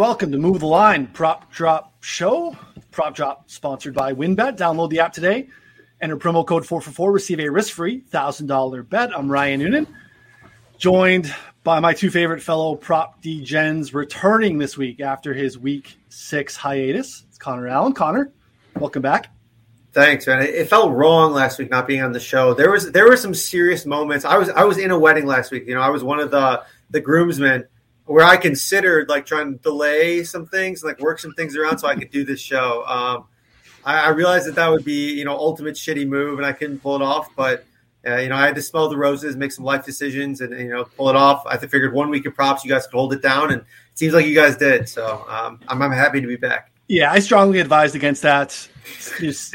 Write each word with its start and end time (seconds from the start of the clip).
welcome 0.00 0.32
to 0.32 0.38
Move 0.38 0.60
the 0.60 0.66
Line 0.66 1.06
Prop 1.08 1.52
Drop 1.52 1.92
Show. 2.00 2.56
Prop 2.90 3.14
Drop 3.14 3.50
sponsored 3.50 3.92
by 3.92 4.14
WynnBET. 4.14 4.56
Download 4.56 4.88
the 4.88 5.00
app 5.00 5.12
today. 5.12 5.48
Enter 6.00 6.16
promo 6.16 6.36
code 6.46 6.64
444, 6.64 7.12
receive 7.12 7.38
a 7.38 7.50
risk 7.50 7.74
free 7.74 8.00
$1,000 8.10 8.88
bet. 8.88 9.14
I'm 9.14 9.30
Ryan 9.30 9.60
Noonan, 9.60 9.86
joined 10.78 11.34
by 11.64 11.80
my 11.80 11.92
two 11.92 12.10
favorite 12.10 12.42
fellow 12.42 12.76
prop 12.76 13.22
degens 13.22 13.92
returning 13.92 14.56
this 14.56 14.74
week 14.74 15.02
after 15.02 15.34
his 15.34 15.58
week 15.58 15.98
six 16.08 16.56
hiatus. 16.56 17.26
It's 17.28 17.36
Connor 17.36 17.68
Allen. 17.68 17.92
Connor, 17.92 18.32
welcome 18.76 19.02
back. 19.02 19.30
Thanks, 19.92 20.26
man. 20.26 20.40
It 20.40 20.70
felt 20.70 20.92
wrong 20.92 21.34
last 21.34 21.58
week 21.58 21.68
not 21.70 21.86
being 21.86 22.00
on 22.00 22.12
the 22.12 22.20
show. 22.20 22.54
There 22.54 22.70
was 22.70 22.90
there 22.92 23.06
were 23.06 23.18
some 23.18 23.34
serious 23.34 23.84
moments. 23.84 24.24
I 24.24 24.38
was 24.38 24.48
I 24.48 24.64
was 24.64 24.78
in 24.78 24.92
a 24.92 24.98
wedding 24.98 25.26
last 25.26 25.50
week. 25.50 25.66
You 25.66 25.74
know, 25.74 25.82
I 25.82 25.90
was 25.90 26.02
one 26.02 26.20
of 26.20 26.30
the 26.30 26.62
the 26.88 27.02
groomsmen 27.02 27.66
where 28.10 28.24
I 28.24 28.38
considered 28.38 29.08
like 29.08 29.24
trying 29.24 29.52
to 29.52 29.58
delay 29.60 30.24
some 30.24 30.44
things, 30.44 30.82
like 30.82 30.98
work 30.98 31.20
some 31.20 31.32
things 31.32 31.56
around 31.56 31.78
so 31.78 31.86
I 31.86 31.94
could 31.94 32.10
do 32.10 32.24
this 32.24 32.40
show. 32.40 32.84
Um, 32.84 33.26
I, 33.84 34.06
I, 34.06 34.08
realized 34.08 34.48
that 34.48 34.56
that 34.56 34.68
would 34.68 34.84
be 34.84 35.12
you 35.12 35.24
know 35.24 35.36
ultimate 35.36 35.76
shitty 35.76 36.08
move, 36.08 36.40
and 36.40 36.44
I 36.44 36.52
couldn't 36.52 36.80
pull 36.80 36.96
it 36.96 37.02
off. 37.02 37.28
But 37.36 37.64
uh, 38.04 38.16
you 38.16 38.28
know, 38.28 38.34
I 38.34 38.46
had 38.46 38.56
to 38.56 38.62
smell 38.62 38.88
the 38.88 38.96
roses, 38.96 39.36
make 39.36 39.52
some 39.52 39.64
life 39.64 39.84
decisions, 39.84 40.40
and, 40.40 40.58
you 40.58 40.70
know 40.70 40.86
pull 40.96 41.08
it 41.08 41.14
off. 41.14 41.44
I 41.46 41.56
figured 41.56 41.94
one 41.94 42.10
week 42.10 42.26
of 42.26 42.34
props, 42.34 42.64
you 42.64 42.70
guys 42.70 42.88
could 42.88 42.96
hold 42.96 43.12
it 43.12 43.22
down, 43.22 43.52
and 43.52 43.60
it 43.60 43.66
seems 43.94 44.12
like 44.12 44.26
you 44.26 44.34
guys 44.34 44.56
did. 44.56 44.88
So 44.88 45.24
um, 45.28 45.60
I'm, 45.68 45.80
I'm 45.80 45.92
happy 45.92 46.20
to 46.20 46.26
be 46.26 46.34
back. 46.34 46.72
Yeah, 46.88 47.12
I 47.12 47.20
strongly 47.20 47.60
advised 47.60 47.94
against 47.94 48.22
that. 48.22 48.50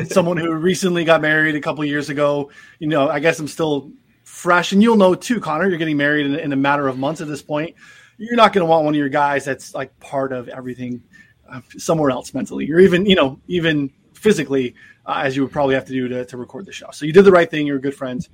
someone 0.06 0.38
who 0.38 0.53
recently 0.53 1.03
got 1.03 1.20
married 1.20 1.56
a 1.56 1.61
couple 1.61 1.83
years 1.83 2.09
ago. 2.09 2.50
You 2.80 2.88
know, 2.88 3.09
I 3.09 3.20
guess 3.20 3.38
I'm 3.38 3.50
still 3.50 3.92
fresh, 4.23 4.72
and 4.72 4.81
you'll 4.81 4.95
know 4.95 5.14
too, 5.14 5.42
Connor. 5.42 5.67
You're 5.67 5.78
getting 5.78 5.98
married 5.98 6.26
in, 6.26 6.36
in 6.36 6.53
a 6.53 6.56
matter 6.56 6.88
of 6.88 6.98
months 6.98 7.20
at 7.20 7.28
this 7.28 7.42
point 7.42 7.76
you're 8.17 8.35
not 8.35 8.53
going 8.53 8.66
to 8.66 8.69
want 8.69 8.85
one 8.85 8.94
of 8.94 8.97
your 8.97 9.09
guys 9.09 9.45
that's 9.45 9.73
like 9.73 9.97
part 9.99 10.31
of 10.31 10.47
everything 10.49 11.02
uh, 11.49 11.61
somewhere 11.77 12.09
else 12.09 12.33
mentally 12.33 12.71
or 12.71 12.80
even 12.80 13.05
you 13.05 13.16
know 13.16 13.39
even 13.47 13.91
physically 14.13 14.75
uh, 15.05 15.21
as 15.23 15.35
you 15.35 15.44
would 15.44 15.52
probably 15.52 15.75
have 15.75 15.85
to 15.85 15.94
do 15.94 16.08
to, 16.08 16.25
to 16.25 16.38
record 16.38 16.66
the 16.66 16.71
show 16.71 16.89
so 16.91 17.05
you 17.05 17.13
did 17.13 17.25
the 17.25 17.31
right 17.31 17.52
thing 17.52 17.67
you're 17.67 17.77
a 17.77 17.81
good 17.81 17.95
friend 17.95 18.27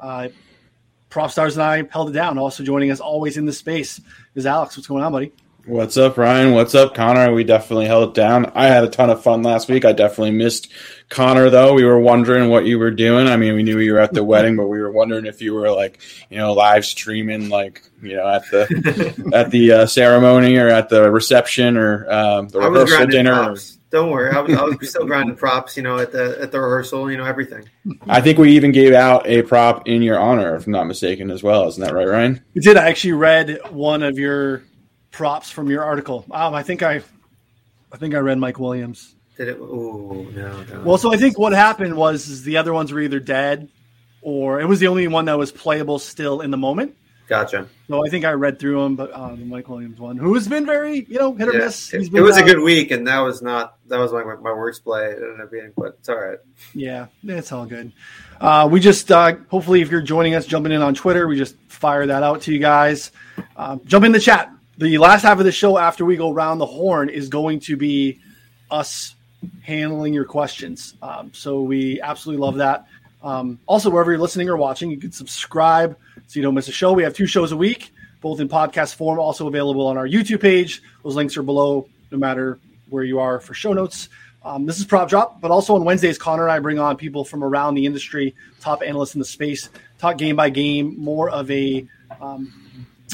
uh, 0.00 0.28
PropStarz 1.10 1.54
and 1.54 1.62
i 1.62 1.82
held 1.90 2.10
it 2.10 2.12
down 2.12 2.38
also 2.38 2.64
joining 2.64 2.90
us 2.90 3.00
always 3.00 3.36
in 3.36 3.44
the 3.44 3.52
space 3.52 4.00
is 4.34 4.46
alex 4.46 4.76
what's 4.76 4.88
going 4.88 5.04
on 5.04 5.12
buddy 5.12 5.32
What's 5.66 5.96
up, 5.96 6.16
Ryan? 6.16 6.52
What's 6.52 6.76
up, 6.76 6.94
Connor? 6.94 7.32
We 7.32 7.42
definitely 7.42 7.86
held 7.86 8.10
it 8.10 8.14
down. 8.14 8.52
I 8.54 8.66
had 8.66 8.84
a 8.84 8.88
ton 8.88 9.10
of 9.10 9.24
fun 9.24 9.42
last 9.42 9.68
week. 9.68 9.84
I 9.84 9.90
definitely 9.90 10.30
missed 10.30 10.70
Connor 11.08 11.50
though. 11.50 11.72
We 11.74 11.84
were 11.84 12.00
wondering 12.00 12.48
what 12.50 12.66
you 12.66 12.78
were 12.78 12.90
doing. 12.90 13.28
I 13.28 13.36
mean, 13.36 13.54
we 13.54 13.62
knew 13.62 13.78
you 13.78 13.92
were 13.92 14.00
at 14.00 14.12
the 14.12 14.24
wedding, 14.24 14.56
but 14.56 14.66
we 14.66 14.80
were 14.80 14.90
wondering 14.90 15.26
if 15.26 15.40
you 15.40 15.54
were 15.54 15.70
like, 15.70 16.00
you 16.30 16.36
know, 16.36 16.52
live 16.52 16.84
streaming, 16.84 17.48
like, 17.48 17.82
you 18.02 18.16
know, 18.16 18.28
at 18.28 18.42
the 18.50 19.30
at 19.34 19.50
the 19.50 19.72
uh, 19.72 19.86
ceremony 19.86 20.56
or 20.56 20.68
at 20.68 20.88
the 20.88 21.10
reception 21.10 21.76
or 21.76 22.10
um, 22.10 22.48
the 22.48 22.60
rehearsal 22.60 23.06
dinner. 23.06 23.54
Don't 23.90 24.10
worry, 24.10 24.30
I 24.30 24.40
was, 24.40 24.54
I 24.54 24.64
was 24.64 24.90
still 24.90 25.06
grinding 25.06 25.36
props, 25.36 25.76
you 25.76 25.82
know, 25.84 25.96
at 25.98 26.10
the 26.10 26.36
at 26.40 26.50
the 26.50 26.60
rehearsal, 26.60 27.08
you 27.08 27.16
know, 27.16 27.24
everything. 27.24 27.68
I 28.08 28.20
think 28.20 28.36
we 28.36 28.56
even 28.56 28.72
gave 28.72 28.92
out 28.92 29.28
a 29.28 29.42
prop 29.42 29.86
in 29.86 30.02
your 30.02 30.18
honor, 30.18 30.56
if 30.56 30.66
I'm 30.66 30.72
not 30.72 30.88
mistaken, 30.88 31.30
as 31.30 31.42
well. 31.42 31.68
Isn't 31.68 31.82
that 31.84 31.94
right, 31.94 32.06
Ryan? 32.06 32.44
We 32.52 32.62
did. 32.62 32.76
I 32.76 32.88
actually 32.88 33.12
read 33.12 33.60
one 33.70 34.02
of 34.02 34.18
your 34.18 34.64
props 35.12 35.50
from 35.50 35.70
your 35.70 35.84
article. 35.84 36.26
Um, 36.30 36.52
I 36.52 36.62
think 36.62 36.82
I, 36.82 37.00
I 37.92 37.96
think 37.96 38.14
I 38.14 38.18
read 38.18 38.38
Mike 38.38 38.58
Williams. 38.58 39.15
Did 39.36 39.48
it? 39.48 39.58
Oh 39.60 40.26
no, 40.34 40.62
no. 40.62 40.82
Well, 40.84 40.98
so 40.98 41.12
I 41.12 41.16
think 41.16 41.38
what 41.38 41.52
happened 41.52 41.96
was 41.96 42.42
the 42.42 42.56
other 42.56 42.72
ones 42.72 42.92
were 42.92 43.00
either 43.00 43.20
dead, 43.20 43.68
or 44.22 44.60
it 44.60 44.66
was 44.66 44.80
the 44.80 44.88
only 44.88 45.06
one 45.08 45.26
that 45.26 45.38
was 45.38 45.52
playable 45.52 45.98
still 45.98 46.40
in 46.40 46.50
the 46.50 46.56
moment. 46.56 46.96
Gotcha. 47.28 47.68
So 47.88 48.06
I 48.06 48.08
think 48.08 48.24
I 48.24 48.32
read 48.32 48.60
through 48.60 48.80
them, 48.82 48.94
but 48.94 49.12
um, 49.12 49.40
the 49.40 49.44
Mike 49.44 49.68
Williams 49.68 49.98
one, 49.98 50.16
who 50.16 50.32
has 50.34 50.46
been 50.46 50.64
very, 50.64 51.04
you 51.08 51.18
know, 51.18 51.34
hit 51.34 51.48
or 51.48 51.54
yeah. 51.54 51.64
miss. 51.64 51.92
It, 51.92 52.14
it 52.14 52.20
was 52.20 52.36
a 52.36 52.42
good 52.44 52.60
week, 52.60 52.92
and 52.92 53.06
that 53.08 53.18
was 53.18 53.42
not 53.42 53.76
that 53.88 53.98
was 53.98 54.12
my, 54.12 54.22
my 54.22 54.52
worst 54.52 54.84
play. 54.84 55.10
It 55.10 55.22
ended 55.22 55.40
up 55.40 55.50
being, 55.50 55.72
but 55.76 55.96
it's 55.98 56.08
all 56.08 56.18
right. 56.18 56.38
Yeah, 56.72 57.06
it's 57.24 57.50
all 57.50 57.66
good. 57.66 57.92
Uh, 58.40 58.68
we 58.70 58.80
just 58.80 59.10
uh, 59.10 59.34
hopefully, 59.48 59.82
if 59.82 59.90
you're 59.90 60.02
joining 60.02 60.34
us, 60.34 60.46
jumping 60.46 60.72
in 60.72 60.82
on 60.82 60.94
Twitter, 60.94 61.26
we 61.26 61.36
just 61.36 61.56
fire 61.68 62.06
that 62.06 62.22
out 62.22 62.42
to 62.42 62.52
you 62.52 62.60
guys. 62.60 63.10
Uh, 63.56 63.78
jump 63.84 64.04
in 64.04 64.12
the 64.12 64.20
chat 64.20 64.50
the 64.78 64.98
last 64.98 65.22
half 65.22 65.38
of 65.38 65.44
the 65.44 65.52
show 65.52 65.78
after 65.78 66.04
we 66.04 66.16
go 66.16 66.30
round 66.30 66.60
the 66.60 66.66
horn 66.66 67.08
is 67.08 67.28
going 67.28 67.60
to 67.60 67.76
be 67.76 68.20
us 68.70 69.14
handling 69.62 70.14
your 70.14 70.24
questions. 70.24 70.94
Um, 71.02 71.32
so 71.32 71.62
we 71.62 72.00
absolutely 72.00 72.42
love 72.42 72.56
that. 72.56 72.86
Um, 73.22 73.58
also, 73.66 73.90
wherever 73.90 74.12
you're 74.12 74.20
listening 74.20 74.48
or 74.48 74.56
watching, 74.56 74.90
you 74.90 74.98
can 74.98 75.12
subscribe 75.12 75.96
so 76.26 76.38
you 76.38 76.42
don't 76.42 76.54
miss 76.54 76.68
a 76.68 76.72
show. 76.72 76.92
We 76.92 77.02
have 77.02 77.14
two 77.14 77.26
shows 77.26 77.52
a 77.52 77.56
week, 77.56 77.92
both 78.20 78.40
in 78.40 78.48
podcast 78.48 78.94
form, 78.94 79.18
also 79.18 79.46
available 79.48 79.86
on 79.86 79.96
our 79.96 80.06
YouTube 80.06 80.40
page. 80.40 80.82
Those 81.02 81.16
links 81.16 81.36
are 81.36 81.42
below, 81.42 81.88
no 82.10 82.18
matter 82.18 82.58
where 82.88 83.04
you 83.04 83.18
are 83.18 83.40
for 83.40 83.54
show 83.54 83.72
notes. 83.72 84.08
Um, 84.44 84.64
this 84.64 84.78
is 84.78 84.84
Prop 84.84 85.08
Drop, 85.08 85.40
but 85.40 85.50
also 85.50 85.74
on 85.74 85.84
Wednesdays, 85.84 86.18
Connor 86.18 86.44
and 86.44 86.52
I 86.52 86.60
bring 86.60 86.78
on 86.78 86.96
people 86.96 87.24
from 87.24 87.42
around 87.42 87.74
the 87.74 87.84
industry, 87.84 88.32
top 88.60 88.80
analysts 88.80 89.16
in 89.16 89.18
the 89.18 89.24
space, 89.24 89.68
talk 89.98 90.18
game 90.18 90.36
by 90.36 90.50
game, 90.50 90.94
more 90.96 91.28
of 91.30 91.50
a 91.50 91.84
um, 92.20 92.52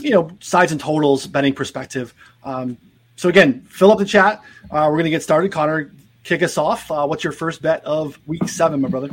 you 0.02 0.10
know 0.10 0.30
sides 0.40 0.72
and 0.72 0.80
totals 0.80 1.26
betting 1.26 1.54
perspective. 1.54 2.12
Um, 2.44 2.76
so 3.16 3.30
again, 3.30 3.62
fill 3.62 3.90
up 3.90 3.98
the 3.98 4.04
chat. 4.04 4.42
Uh, 4.70 4.88
we're 4.90 4.96
going 4.96 5.04
to 5.04 5.10
get 5.10 5.22
started. 5.22 5.52
Connor, 5.52 5.90
kick 6.22 6.42
us 6.42 6.58
off. 6.58 6.90
Uh, 6.90 7.06
what's 7.06 7.24
your 7.24 7.32
first 7.32 7.62
bet 7.62 7.84
of 7.84 8.18
week 8.26 8.48
seven, 8.48 8.80
my 8.80 8.88
brother? 8.88 9.10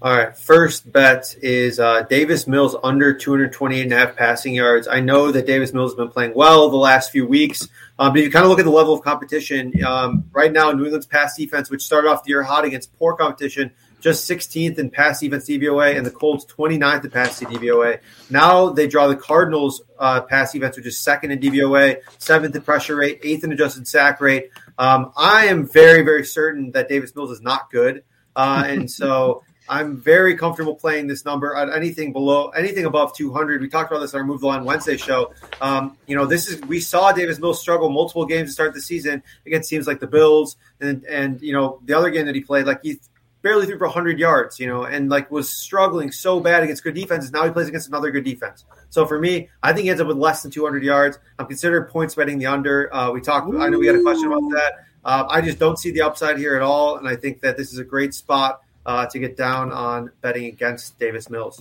All 0.00 0.16
right, 0.16 0.36
first 0.36 0.92
bet 0.92 1.34
is 1.42 1.80
uh, 1.80 2.02
Davis 2.02 2.46
Mills 2.46 2.76
under 2.84 3.14
228 3.14 3.82
and 3.82 3.92
a 3.92 3.96
half 3.96 4.14
passing 4.14 4.54
yards. 4.54 4.86
I 4.86 5.00
know 5.00 5.32
that 5.32 5.44
Davis 5.44 5.72
Mills 5.72 5.90
has 5.90 5.96
been 5.96 6.08
playing 6.08 6.34
well 6.34 6.70
the 6.70 6.76
last 6.76 7.10
few 7.10 7.26
weeks, 7.26 7.66
um, 7.98 8.12
but 8.12 8.20
if 8.20 8.24
you 8.24 8.30
kind 8.30 8.44
of 8.44 8.50
look 8.50 8.60
at 8.60 8.64
the 8.64 8.70
level 8.70 8.94
of 8.94 9.02
competition 9.02 9.72
um, 9.84 10.24
right 10.30 10.52
now, 10.52 10.70
New 10.70 10.84
England's 10.84 11.06
pass 11.06 11.36
defense, 11.36 11.68
which 11.68 11.82
started 11.82 12.08
off 12.08 12.22
the 12.22 12.28
year 12.28 12.44
hot 12.44 12.64
against 12.64 12.96
poor 12.96 13.16
competition, 13.16 13.72
just 14.00 14.30
16th 14.30 14.78
in 14.78 14.88
pass 14.88 15.18
defense 15.18 15.48
DVOA, 15.48 15.96
and 15.96 16.06
the 16.06 16.12
Colts 16.12 16.44
29th 16.44 17.04
in 17.04 17.10
pass 17.10 17.40
DVOA. 17.40 17.98
Now 18.30 18.68
they 18.68 18.86
draw 18.86 19.08
the 19.08 19.16
Cardinals 19.16 19.82
uh, 19.98 20.20
pass 20.20 20.52
defense, 20.52 20.76
which 20.76 20.86
is 20.86 20.96
second 20.96 21.32
in 21.32 21.40
DVOA, 21.40 22.02
seventh 22.18 22.54
in 22.54 22.62
pressure 22.62 22.94
rate, 22.94 23.18
eighth 23.24 23.42
in 23.42 23.50
adjusted 23.50 23.88
sack 23.88 24.20
rate. 24.20 24.50
Um, 24.78 25.12
I 25.16 25.46
am 25.46 25.66
very, 25.66 26.02
very 26.02 26.24
certain 26.24 26.70
that 26.72 26.88
Davis 26.88 27.14
Mills 27.14 27.30
is 27.30 27.40
not 27.40 27.70
good, 27.70 28.04
uh, 28.36 28.64
and 28.66 28.90
so. 29.00 29.42
I'm 29.70 29.98
very 29.98 30.34
comfortable 30.34 30.74
playing 30.74 31.08
this 31.08 31.26
number 31.26 31.54
at 31.54 31.68
anything 31.68 32.14
below, 32.14 32.48
anything 32.48 32.86
above 32.86 33.14
200. 33.14 33.60
We 33.60 33.68
talked 33.68 33.92
about 33.92 34.00
this 34.00 34.14
on 34.14 34.20
our 34.20 34.26
Move 34.26 34.40
the 34.40 34.46
Line 34.46 34.64
Wednesday 34.64 34.96
show. 34.96 35.34
Um, 35.60 35.98
you 36.06 36.16
know, 36.16 36.24
this 36.24 36.48
is 36.48 36.60
we 36.62 36.80
saw 36.80 37.12
Davis 37.12 37.38
Mills 37.38 37.60
struggle 37.60 37.90
multiple 37.90 38.24
games 38.24 38.48
to 38.48 38.52
start 38.54 38.72
the 38.72 38.80
season 38.80 39.22
against 39.44 39.68
teams 39.68 39.86
like 39.86 40.00
the 40.00 40.06
Bills, 40.06 40.56
and 40.80 41.04
and 41.04 41.42
you 41.42 41.52
know 41.52 41.80
the 41.84 41.92
other 41.92 42.08
game 42.08 42.24
that 42.26 42.34
he 42.34 42.40
played, 42.40 42.64
like 42.66 42.80
he 42.82 42.98
barely 43.42 43.66
threw 43.66 43.78
for 43.78 43.86
100 43.86 44.18
yards, 44.18 44.58
you 44.58 44.66
know, 44.66 44.84
and 44.84 45.08
like 45.08 45.30
was 45.30 45.52
struggling 45.52 46.10
so 46.10 46.40
bad 46.40 46.62
against 46.62 46.82
good 46.82 46.94
defenses. 46.94 47.30
Now 47.32 47.44
he 47.44 47.50
plays 47.50 47.68
against 47.68 47.88
another 47.88 48.10
good 48.10 48.24
defense. 48.24 48.64
So 48.90 49.06
for 49.06 49.18
me, 49.18 49.48
I 49.62 49.72
think 49.72 49.84
he 49.84 49.90
ends 49.90 50.00
up 50.00 50.08
with 50.08 50.16
less 50.16 50.42
than 50.42 50.50
200 50.50 50.82
yards. 50.82 51.18
I'm 51.38 51.46
considering 51.46 51.84
points 51.84 52.14
betting 52.14 52.38
the 52.38 52.46
under. 52.46 52.92
Uh, 52.94 53.12
we 53.12 53.20
talked. 53.20 53.52
I 53.54 53.68
know 53.68 53.78
we 53.78 53.86
had 53.86 53.96
a 53.96 54.02
question 54.02 54.32
about 54.32 54.48
that. 54.50 54.72
Uh, 55.04 55.26
I 55.28 55.40
just 55.40 55.58
don't 55.58 55.78
see 55.78 55.90
the 55.90 56.02
upside 56.02 56.38
here 56.38 56.56
at 56.56 56.62
all, 56.62 56.96
and 56.96 57.08
I 57.08 57.16
think 57.16 57.40
that 57.42 57.56
this 57.56 57.72
is 57.72 57.78
a 57.78 57.84
great 57.84 58.14
spot 58.14 58.62
uh, 58.84 59.06
to 59.06 59.18
get 59.18 59.36
down 59.36 59.72
on 59.72 60.10
betting 60.20 60.46
against 60.46 60.98
Davis 60.98 61.30
Mills. 61.30 61.60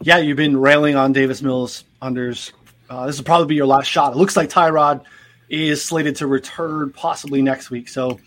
Yeah, 0.00 0.18
you've 0.18 0.36
been 0.36 0.56
railing 0.56 0.96
on 0.96 1.12
Davis 1.12 1.42
Mills 1.42 1.84
unders. 2.00 2.52
Uh, 2.88 3.06
this 3.06 3.18
will 3.18 3.24
probably 3.24 3.48
be 3.48 3.54
your 3.56 3.66
last 3.66 3.86
shot. 3.86 4.12
It 4.12 4.16
looks 4.16 4.36
like 4.36 4.48
Tyrod 4.48 5.04
is 5.48 5.84
slated 5.84 6.16
to 6.16 6.26
return 6.26 6.92
possibly 6.92 7.42
next 7.42 7.70
week. 7.70 7.88
So 7.88 8.20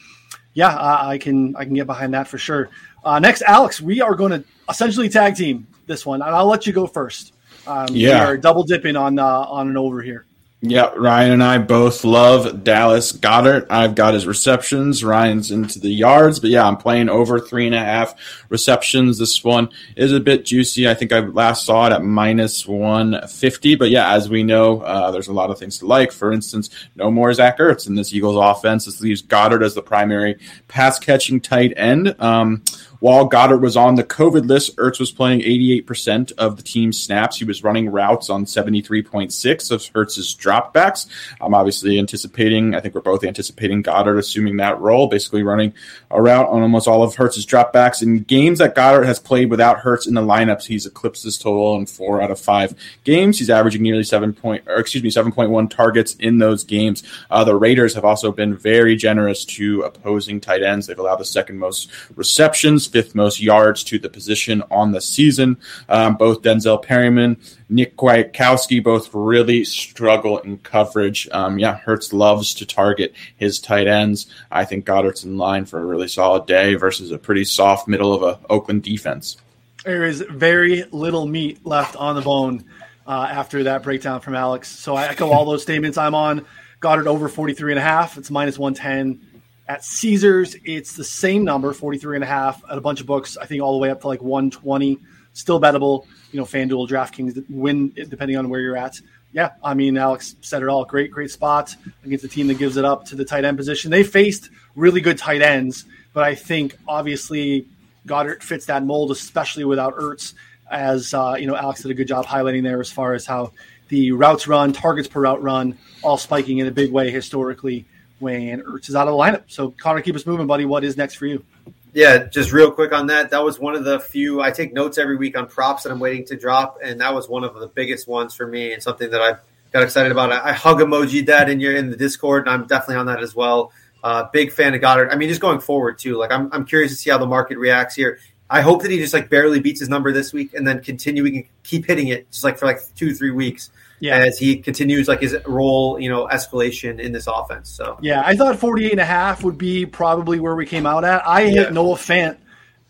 yeah, 0.53 0.75
I, 0.75 1.11
I 1.11 1.17
can 1.17 1.55
I 1.55 1.65
can 1.65 1.73
get 1.73 1.87
behind 1.87 2.13
that 2.13 2.27
for 2.27 2.37
sure. 2.37 2.69
Uh, 3.03 3.19
next, 3.19 3.41
Alex, 3.43 3.81
we 3.81 4.01
are 4.01 4.15
going 4.15 4.31
to 4.31 4.43
essentially 4.69 5.09
tag 5.09 5.35
team 5.35 5.67
this 5.87 6.05
one, 6.05 6.21
and 6.21 6.33
I'll 6.33 6.47
let 6.47 6.65
you 6.65 6.73
go 6.73 6.87
first. 6.87 7.33
Um, 7.67 7.87
yeah, 7.91 8.25
we 8.25 8.33
are 8.33 8.37
double 8.37 8.63
dipping 8.63 8.95
on 8.95 9.19
uh, 9.19 9.25
on 9.25 9.69
an 9.69 9.77
over 9.77 10.01
here. 10.01 10.25
Yeah, 10.65 10.93
Ryan 10.95 11.33
and 11.33 11.43
I 11.43 11.57
both 11.57 12.05
love 12.05 12.63
Dallas 12.63 13.11
Goedert. 13.11 13.67
I've 13.69 13.95
got 13.95 14.13
his 14.13 14.25
receptions. 14.25 15.03
Ryan's 15.03 15.51
into 15.51 15.77
the 15.77 15.89
yards, 15.89 16.39
but 16.39 16.51
yeah, 16.51 16.65
I'm 16.65 16.77
playing 16.77 17.09
over 17.09 17.37
three 17.37 17.65
and 17.65 17.75
a 17.75 17.79
half 17.79 18.15
receptions. 18.47 19.17
This 19.17 19.43
one 19.43 19.67
is 19.97 20.13
a 20.13 20.21
bit 20.21 20.45
juicy. 20.45 20.87
I 20.87 20.93
think 20.93 21.11
I 21.11 21.19
last 21.19 21.65
saw 21.65 21.87
it 21.87 21.91
at 21.91 22.01
minus 22.01 22.65
150, 22.65 23.75
but 23.75 23.89
yeah, 23.89 24.13
as 24.13 24.29
we 24.29 24.41
know, 24.43 24.79
uh, 24.79 25.11
there's 25.11 25.27
a 25.27 25.33
lot 25.33 25.49
of 25.49 25.59
things 25.59 25.79
to 25.79 25.85
like. 25.85 26.13
For 26.13 26.31
instance, 26.31 26.69
no 26.95 27.11
more 27.11 27.33
Zach 27.33 27.57
Ertz 27.57 27.85
in 27.85 27.95
this 27.95 28.13
Eagles 28.13 28.37
offense. 28.37 28.85
This 28.85 29.01
leaves 29.01 29.21
Goedert 29.21 29.65
as 29.65 29.75
the 29.75 29.81
primary 29.81 30.39
pass 30.69 30.97
catching 30.97 31.41
tight 31.41 31.73
end. 31.75 32.15
Um, 32.21 32.63
while 33.03 33.29
Goedert 33.29 33.59
was 33.59 33.75
on 33.75 33.95
the 33.95 34.03
COVID 34.05 34.47
list, 34.47 34.77
Ertz 34.77 34.97
was 34.97 35.11
playing 35.11 35.41
88% 35.41 36.31
of 36.37 36.55
the 36.55 36.63
team's 36.63 37.03
snaps. 37.03 37.35
He 37.35 37.43
was 37.43 37.61
running 37.61 37.89
routes 37.89 38.29
on 38.29 38.45
73.6 38.45 39.71
of 39.71 39.85
Hurts's 39.93 40.33
dropbacks. 40.33 41.07
I'm 41.41 41.53
obviously 41.53 41.99
anticipating, 41.99 42.75
I 42.75 42.79
think 42.79 42.95
we're 42.95 43.01
both 43.01 43.25
anticipating 43.25 43.83
Goedert 43.83 44.17
assuming 44.19 44.55
that 44.55 44.79
role, 44.79 45.07
basically 45.07 45.43
running 45.43 45.73
a 46.11 46.21
route 46.21 46.47
on 46.47 46.61
almost 46.61 46.87
all 46.87 47.03
of 47.03 47.13
Hurts's 47.15 47.45
dropbacks. 47.45 48.01
In 48.01 48.19
games 48.19 48.59
that 48.59 48.73
Goedert 48.73 49.05
has 49.05 49.19
played 49.19 49.49
without 49.49 49.79
Hurts 49.79 50.07
in 50.07 50.13
the 50.13 50.21
lineups, 50.21 50.63
he's 50.63 50.85
eclipsed 50.85 51.25
this 51.25 51.37
total 51.37 51.75
in 51.75 51.85
four 51.85 52.21
out 52.21 52.31
of 52.31 52.39
five 52.39 52.73
games. 53.03 53.37
He's 53.37 53.49
averaging 53.49 53.81
nearly 53.81 54.05
seven 54.05 54.31
point, 54.31 54.63
or 54.65 54.77
excuse 54.77 55.03
me, 55.03 55.09
7.1 55.09 55.69
targets 55.69 56.15
in 56.15 56.37
those 56.37 56.63
games. 56.63 57.03
Uh, 57.29 57.43
the 57.43 57.57
Raiders 57.57 57.95
have 57.95 58.05
also 58.05 58.31
been 58.31 58.55
very 58.55 58.95
generous 58.95 59.43
to 59.43 59.81
opposing 59.81 60.39
tight 60.39 60.63
ends. 60.63 60.87
They've 60.87 60.97
allowed 60.97 61.17
the 61.17 61.25
second 61.25 61.57
most 61.57 61.91
receptions, 62.15 62.92
fifth 62.93 63.15
most 63.15 63.41
yards 63.41 63.83
to 63.85 63.97
the 63.97 64.07
position 64.07 64.61
on 64.69 64.91
the 64.91 65.01
season. 65.01 65.57
Um, 65.89 66.15
both 66.15 66.43
Denzel 66.43 66.81
Perryman, 66.81 67.37
Nick 67.69 67.97
Kwiatkoski 67.97 68.83
both 68.83 69.09
really 69.13 69.65
struggle 69.65 70.37
in 70.37 70.59
coverage. 70.59 71.27
Um, 71.31 71.57
yeah, 71.57 71.75
Hurts 71.75 72.13
loves 72.13 72.53
to 72.53 72.67
target 72.67 73.15
his 73.35 73.59
tight 73.59 73.87
ends. 73.87 74.27
I 74.51 74.63
think 74.63 74.85
Goedert's 74.85 75.23
in 75.23 75.37
line 75.37 75.65
for 75.65 75.79
a 75.79 75.85
really 75.85 76.07
solid 76.07 76.45
day 76.45 76.75
versus 76.75 77.11
a 77.11 77.17
pretty 77.17 77.45
soft 77.45 77.87
middle 77.87 78.13
of 78.13 78.21
a 78.21 78.39
Oakland 78.47 78.83
defense. 78.83 79.37
There 79.83 80.05
is 80.05 80.21
very 80.29 80.83
little 80.91 81.25
meat 81.25 81.65
left 81.65 81.95
on 81.95 82.15
the 82.15 82.21
bone 82.21 82.63
uh, 83.07 83.27
after 83.29 83.63
that 83.63 83.81
breakdown 83.81 84.21
from 84.21 84.35
Alex. 84.35 84.69
So 84.69 84.95
I 84.95 85.07
echo 85.07 85.31
all 85.31 85.45
those 85.45 85.63
statements. 85.63 85.97
I'm 85.97 86.13
on 86.13 86.45
Goedert 86.79 87.07
over 87.07 87.27
43 87.27 87.71
and 87.71 87.79
a 87.79 87.81
half. 87.81 88.19
It's 88.19 88.29
minus 88.29 88.59
110. 88.59 89.32
At 89.67 89.85
Caesars, 89.85 90.57
it's 90.65 90.95
the 90.95 91.03
same 91.03 91.45
number, 91.45 91.71
43 91.71 92.17
and 92.17 92.23
a 92.23 92.27
half 92.27 92.61
at 92.69 92.77
a 92.77 92.81
bunch 92.81 92.99
of 92.99 93.07
books. 93.07 93.37
I 93.37 93.45
think 93.45 93.61
all 93.61 93.73
the 93.73 93.79
way 93.79 93.89
up 93.89 94.01
to 94.01 94.07
like 94.07 94.21
120. 94.21 94.99
Still 95.33 95.59
bettable. 95.59 96.05
You 96.31 96.39
know, 96.39 96.45
FanDuel, 96.45 96.89
DraftKings 96.89 97.43
Wynn 97.49 97.89
depending 98.09 98.37
on 98.37 98.49
where 98.49 98.59
you're 98.59 98.77
at. 98.77 98.99
Yeah, 99.31 99.51
I 99.63 99.73
mean, 99.73 99.97
Alex 99.97 100.35
said 100.41 100.61
it 100.61 100.69
all. 100.69 100.85
Great, 100.85 101.11
great 101.11 101.31
spot 101.31 101.75
against 102.03 102.23
a 102.23 102.27
team 102.27 102.47
that 102.47 102.59
gives 102.59 102.77
it 102.77 102.85
up 102.85 103.05
to 103.05 103.15
the 103.15 103.25
tight 103.25 103.45
end 103.45 103.57
position. 103.57 103.89
They 103.89 104.03
faced 104.03 104.49
really 104.75 105.01
good 105.01 105.17
tight 105.17 105.41
ends, 105.41 105.85
but 106.13 106.23
I 106.23 106.35
think 106.35 106.77
obviously 106.87 107.65
Goedert 108.05 108.43
fits 108.43 108.67
that 108.67 108.85
mold, 108.85 109.11
especially 109.11 109.65
without 109.65 109.95
Ertz. 109.95 110.33
As 110.69 111.13
uh, 111.13 111.35
you 111.39 111.47
know, 111.47 111.55
Alex 111.55 111.81
did 111.81 111.91
a 111.91 111.93
good 111.95 112.07
job 112.07 112.25
highlighting 112.25 112.63
there 112.63 112.79
as 112.79 112.91
far 112.91 113.13
as 113.13 113.25
how 113.25 113.53
the 113.89 114.11
routes 114.11 114.47
run, 114.47 114.71
targets 114.71 115.07
per 115.07 115.21
route 115.21 115.41
run, 115.41 115.77
all 116.03 116.17
spiking 116.17 116.59
in 116.59 116.67
a 116.67 116.71
big 116.71 116.91
way 116.91 117.09
historically 117.09 117.85
when 118.23 118.61
Ertz 118.63 118.89
is 118.89 118.95
out 118.95 119.07
of 119.07 119.13
the 119.13 119.19
lineup. 119.19 119.43
So, 119.47 119.69
Connor, 119.69 120.01
keep 120.01 120.15
us 120.15 120.25
moving, 120.25 120.47
buddy. 120.47 120.65
What 120.65 120.83
is 120.83 120.97
next 120.97 121.15
for 121.15 121.27
you? 121.27 121.45
Yeah, 121.93 122.25
just 122.25 122.51
real 122.51 122.71
quick 122.71 122.91
on 122.91 123.07
that. 123.07 123.29
That 123.29 123.43
was 123.43 123.59
one 123.59 123.75
of 123.75 123.83
the 123.83 123.99
few. 123.99 124.41
I 124.41 124.49
take 124.49 124.73
notes 124.73 124.97
every 124.97 125.15
week 125.15 125.37
on 125.37 125.45
props 125.45 125.83
that 125.83 125.91
I'm 125.91 125.99
waiting 125.99 126.25
to 126.25 126.35
drop, 126.35 126.79
and 126.83 126.99
that 127.01 127.13
was 127.13 127.29
one 127.29 127.43
of 127.43 127.53
the 127.53 127.67
biggest 127.67 128.07
ones 128.07 128.33
for 128.33 128.47
me, 128.47 128.73
and 128.73 128.81
something 128.81 129.11
that 129.11 129.21
I 129.21 129.35
got 129.71 129.83
excited 129.83 130.11
about. 130.11 130.31
I, 130.31 130.49
I 130.49 130.51
hug 130.53 130.79
emoji 130.79 131.27
that 131.27 131.49
in 131.49 131.59
your 131.59 131.75
in 131.75 131.91
the 131.91 131.97
Discord, 131.97 132.47
and 132.47 132.53
I'm 132.53 132.65
definitely 132.65 132.95
on 132.95 133.05
that 133.07 133.21
as 133.21 133.35
well. 133.35 133.71
Uh, 134.03 134.23
big 134.33 134.51
fan 134.51 134.73
of 134.73 134.81
Goedert. 134.81 135.13
I 135.13 135.15
mean, 135.15 135.29
just 135.29 135.41
going 135.41 135.59
forward 135.59 135.99
too. 135.99 136.17
Like, 136.17 136.31
I'm 136.31 136.49
I'm 136.51 136.65
curious 136.65 136.91
to 136.93 136.97
see 136.97 137.11
how 137.11 137.19
the 137.19 137.27
market 137.27 137.59
reacts 137.59 137.95
here. 137.95 138.17
I 138.49 138.61
hope 138.61 138.81
that 138.81 138.91
he 138.91 138.97
just 138.97 139.13
like 139.13 139.29
barely 139.29 139.59
beats 139.59 139.79
his 139.79 139.89
number 139.89 140.11
this 140.11 140.33
week, 140.33 140.55
and 140.55 140.67
then 140.67 140.81
continuing 140.81 141.35
and 141.35 141.45
keep 141.63 141.85
hitting 141.85 142.07
it 142.07 142.31
just 142.31 142.43
like 142.43 142.57
for 142.57 142.65
like 142.65 142.79
two 142.95 143.13
three 143.13 143.31
weeks 143.31 143.69
yeah. 144.03 144.17
as 144.17 144.37
he 144.37 144.57
continues 144.57 145.07
like 145.07 145.21
his 145.21 145.37
role, 145.45 145.97
you 145.97 146.09
know, 146.09 146.27
escalation 146.27 146.99
in 146.99 147.13
this 147.13 147.25
offense. 147.25 147.69
So 147.69 147.97
yeah, 148.01 148.21
I 148.25 148.35
thought 148.35 148.59
48 148.59 148.91
and 148.91 148.99
a 148.99 149.05
half 149.05 149.45
would 149.45 149.57
be 149.57 149.85
probably 149.85 150.41
where 150.41 150.55
we 150.55 150.65
came 150.65 150.85
out 150.85 151.05
at. 151.05 151.25
I 151.25 151.45
hit 151.45 151.71
Noah 151.71 151.95
Fant 151.95 152.37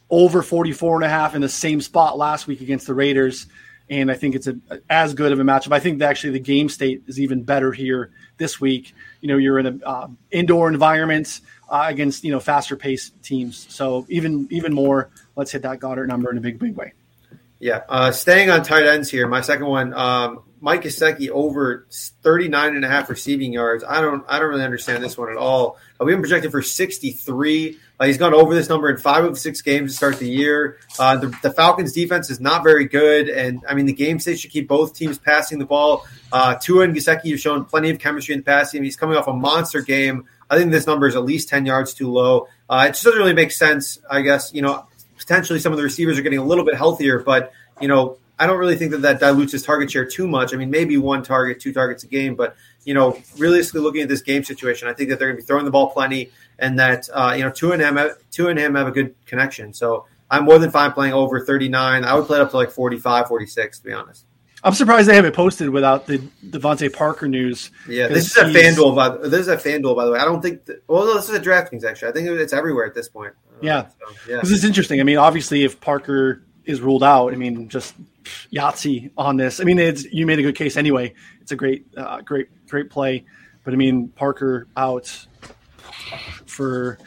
over 0.09 0.41
44 0.41 0.95
and 0.95 1.05
a 1.05 1.09
half 1.09 1.35
in 1.35 1.41
the 1.41 1.49
same 1.49 1.81
spot 1.81 2.17
last 2.17 2.47
week 2.47 2.61
against 2.61 2.87
the 2.87 2.95
Raiders. 2.95 3.45
And 3.89 4.09
I 4.09 4.15
think 4.15 4.33
it's 4.33 4.47
a, 4.47 4.57
as 4.89 5.13
good 5.13 5.31
of 5.31 5.39
a 5.39 5.43
matchup. 5.43 5.71
I 5.71 5.79
think 5.79 6.01
actually 6.01 6.33
the 6.33 6.39
game 6.39 6.67
state 6.67 7.03
is 7.05 7.19
even 7.19 7.43
better 7.43 7.71
here 7.71 8.09
this 8.37 8.59
week. 8.59 8.95
You 9.21 9.27
know, 9.27 9.37
you're 9.37 9.59
in 9.59 9.67
an 9.67 9.83
uh, 9.85 10.07
indoor 10.31 10.67
environment 10.67 11.41
uh, 11.69 11.85
against 11.89 12.23
you 12.23 12.31
know 12.31 12.39
faster 12.39 12.75
paced 12.75 13.21
teams. 13.21 13.67
So 13.69 14.07
even 14.09 14.47
even 14.49 14.73
more, 14.73 15.11
let's 15.35 15.51
hit 15.51 15.61
that 15.61 15.79
Goedert 15.79 16.07
number 16.07 16.31
in 16.31 16.37
a 16.37 16.41
big 16.41 16.57
big 16.57 16.75
way. 16.75 16.93
Yeah, 17.59 17.81
uh, 17.87 18.11
staying 18.11 18.49
on 18.49 18.63
tight 18.63 18.85
ends 18.87 19.11
here. 19.11 19.27
My 19.27 19.41
second 19.41 19.67
one, 19.67 19.93
um, 19.93 20.43
Mike 20.63 20.83
Gesicki 20.83 21.27
over 21.27 21.85
39 21.91 22.77
and 22.77 22.85
a 22.85 22.87
half 22.87 23.09
receiving 23.09 23.51
yards. 23.51 23.83
I 23.83 23.99
don't 23.99 24.23
I 24.29 24.39
don't 24.39 24.47
really 24.47 24.63
understand 24.63 25.03
this 25.03 25.17
one 25.17 25.29
at 25.29 25.35
all. 25.35 25.77
Uh, 25.99 26.05
we've 26.05 26.15
been 26.15 26.21
projected 26.21 26.51
for 26.51 26.61
63. 26.61 27.77
Uh, 27.99 28.05
he's 28.05 28.17
gone 28.17 28.33
over 28.33 28.55
this 28.55 28.69
number 28.69 28.89
in 28.89 28.95
five 28.95 29.25
of 29.25 29.37
six 29.37 29.61
games 29.61 29.91
to 29.91 29.97
start 29.97 30.19
the 30.19 30.29
year. 30.29 30.77
Uh, 30.97 31.17
the, 31.17 31.27
the, 31.43 31.51
Falcons 31.51 31.91
defense 31.91 32.29
is 32.29 32.39
not 32.39 32.63
very 32.63 32.85
good. 32.85 33.27
And 33.27 33.61
I 33.67 33.73
mean, 33.73 33.85
the 33.85 33.93
game 33.93 34.21
state 34.21 34.39
should 34.39 34.51
keep 34.51 34.69
both 34.69 34.95
teams 34.95 35.17
passing 35.17 35.59
the 35.59 35.65
ball. 35.65 36.07
Uh, 36.31 36.55
Tua 36.55 36.85
and 36.85 36.95
Gesicki 36.95 37.31
have 37.31 37.41
shown 37.41 37.65
plenty 37.65 37.89
of 37.89 37.99
chemistry 37.99 38.33
in 38.33 38.39
the 38.39 38.45
passing. 38.45 38.85
He's 38.85 38.95
coming 38.95 39.17
off 39.17 39.27
a 39.27 39.33
monster 39.33 39.81
game. 39.81 40.29
I 40.49 40.57
think 40.57 40.71
this 40.71 40.87
number 40.87 41.07
is 41.07 41.17
at 41.17 41.25
least 41.25 41.49
10 41.49 41.65
yards 41.65 41.93
too 41.93 42.09
low. 42.09 42.47
Uh, 42.69 42.85
it 42.87 42.91
just 42.91 43.03
doesn't 43.03 43.19
really 43.19 43.33
make 43.33 43.51
sense, 43.51 43.99
I 44.09 44.21
guess. 44.21 44.53
You 44.53 44.61
know, 44.61 44.87
potentially 45.17 45.59
some 45.59 45.73
of 45.73 45.77
the 45.77 45.83
receivers 45.83 46.17
are 46.17 46.21
getting 46.21 46.39
a 46.39 46.45
little 46.45 46.63
bit 46.63 46.75
healthier, 46.75 47.19
but, 47.19 47.51
you 47.81 47.89
know, 47.89 48.17
I 48.43 48.45
don't 48.45 48.59
really 48.59 48.75
think 48.75 48.91
that 48.91 49.03
that 49.03 49.21
dilutes 49.21 49.53
his 49.53 49.63
target 49.63 49.89
share 49.89 50.05
too 50.05 50.27
much. 50.27 50.53
I 50.53 50.57
mean, 50.57 50.69
maybe 50.69 50.97
one 50.97 51.23
target, 51.23 51.61
Tua 51.61 51.73
targets 51.73 52.03
a 52.03 52.07
game, 52.07 52.35
but 52.35 52.57
you 52.83 52.93
know, 52.93 53.17
realistically 53.37 53.79
looking 53.79 54.01
at 54.01 54.09
this 54.09 54.21
game 54.21 54.43
situation, 54.43 54.89
I 54.89 54.93
think 54.93 55.09
that 55.09 55.19
they're 55.19 55.29
going 55.29 55.37
to 55.37 55.41
be 55.41 55.47
throwing 55.47 55.63
the 55.63 55.71
ball 55.71 55.91
plenty, 55.91 56.31
and 56.59 56.77
that 56.77 57.07
uh, 57.13 57.33
you 57.37 57.43
know, 57.43 57.51
two 57.51 57.71
and 57.71 57.81
him, 57.81 57.97
Tua 58.31 58.49
and 58.49 58.59
him 58.59 58.75
have 58.75 58.87
a 58.87 58.91
good 58.91 59.15
connection. 59.25 59.73
So 59.73 60.07
I'm 60.29 60.43
more 60.43 60.59
than 60.59 60.71
fine 60.71 60.91
playing 60.91 61.13
over 61.13 61.39
39. 61.39 62.03
I 62.03 62.13
would 62.15 62.25
play 62.25 62.39
it 62.39 62.41
up 62.41 62.51
to 62.51 62.57
like 62.57 62.71
45, 62.71 63.29
46, 63.29 63.79
to 63.79 63.85
be 63.85 63.93
honest. 63.93 64.25
I'm 64.65 64.73
surprised 64.73 65.07
they 65.07 65.15
haven't 65.15 65.35
posted 65.35 65.69
without 65.69 66.05
the 66.05 66.19
DeVante 66.45 66.91
Parker 66.91 67.27
news. 67.27 67.71
Yeah, 67.87 68.07
this 68.07 68.27
is 68.27 68.37
a 68.37 68.45
FanDuel. 68.45 68.95
By 68.95 69.09
this 69.27 69.41
is 69.41 69.47
a 69.47 69.57
FanDuel, 69.57 69.95
by 69.95 70.05
the 70.05 70.11
way. 70.11 70.19
I 70.19 70.25
don't 70.25 70.41
think. 70.41 70.65
That, 70.65 70.83
well, 70.87 71.05
no, 71.05 71.15
this 71.15 71.29
is 71.29 71.35
a 71.35 71.39
DraftKings 71.39 71.83
actually. 71.83 72.09
I 72.09 72.11
think 72.11 72.27
it's 72.29 72.53
everywhere 72.53 72.85
at 72.85 72.93
this 72.93 73.09
point. 73.09 73.33
Yeah, 73.61 73.87
so, 73.87 74.15
yeah. 74.29 74.39
This 74.41 74.51
is 74.51 74.63
interesting. 74.63 74.99
I 74.99 75.03
mean, 75.03 75.17
obviously, 75.17 75.63
if 75.63 75.79
Parker 75.81 76.41
is 76.65 76.81
ruled 76.81 77.03
out, 77.03 77.33
I 77.33 77.35
mean, 77.35 77.67
just 77.69 77.93
Yahtzee 78.51 79.11
on 79.17 79.37
this. 79.37 79.59
I 79.59 79.63
mean, 79.63 79.79
it's 79.79 80.05
you 80.05 80.25
made 80.25 80.39
a 80.39 80.43
good 80.43 80.55
case 80.55 80.77
anyway. 80.77 81.13
It's 81.41 81.51
a 81.51 81.55
great, 81.55 81.85
uh, 81.97 82.21
great, 82.21 82.47
great 82.67 82.89
play. 82.89 83.25
But 83.63 83.73
I 83.73 83.77
mean, 83.77 84.09
Parker 84.09 84.67
out 84.75 85.27
for 86.45 86.97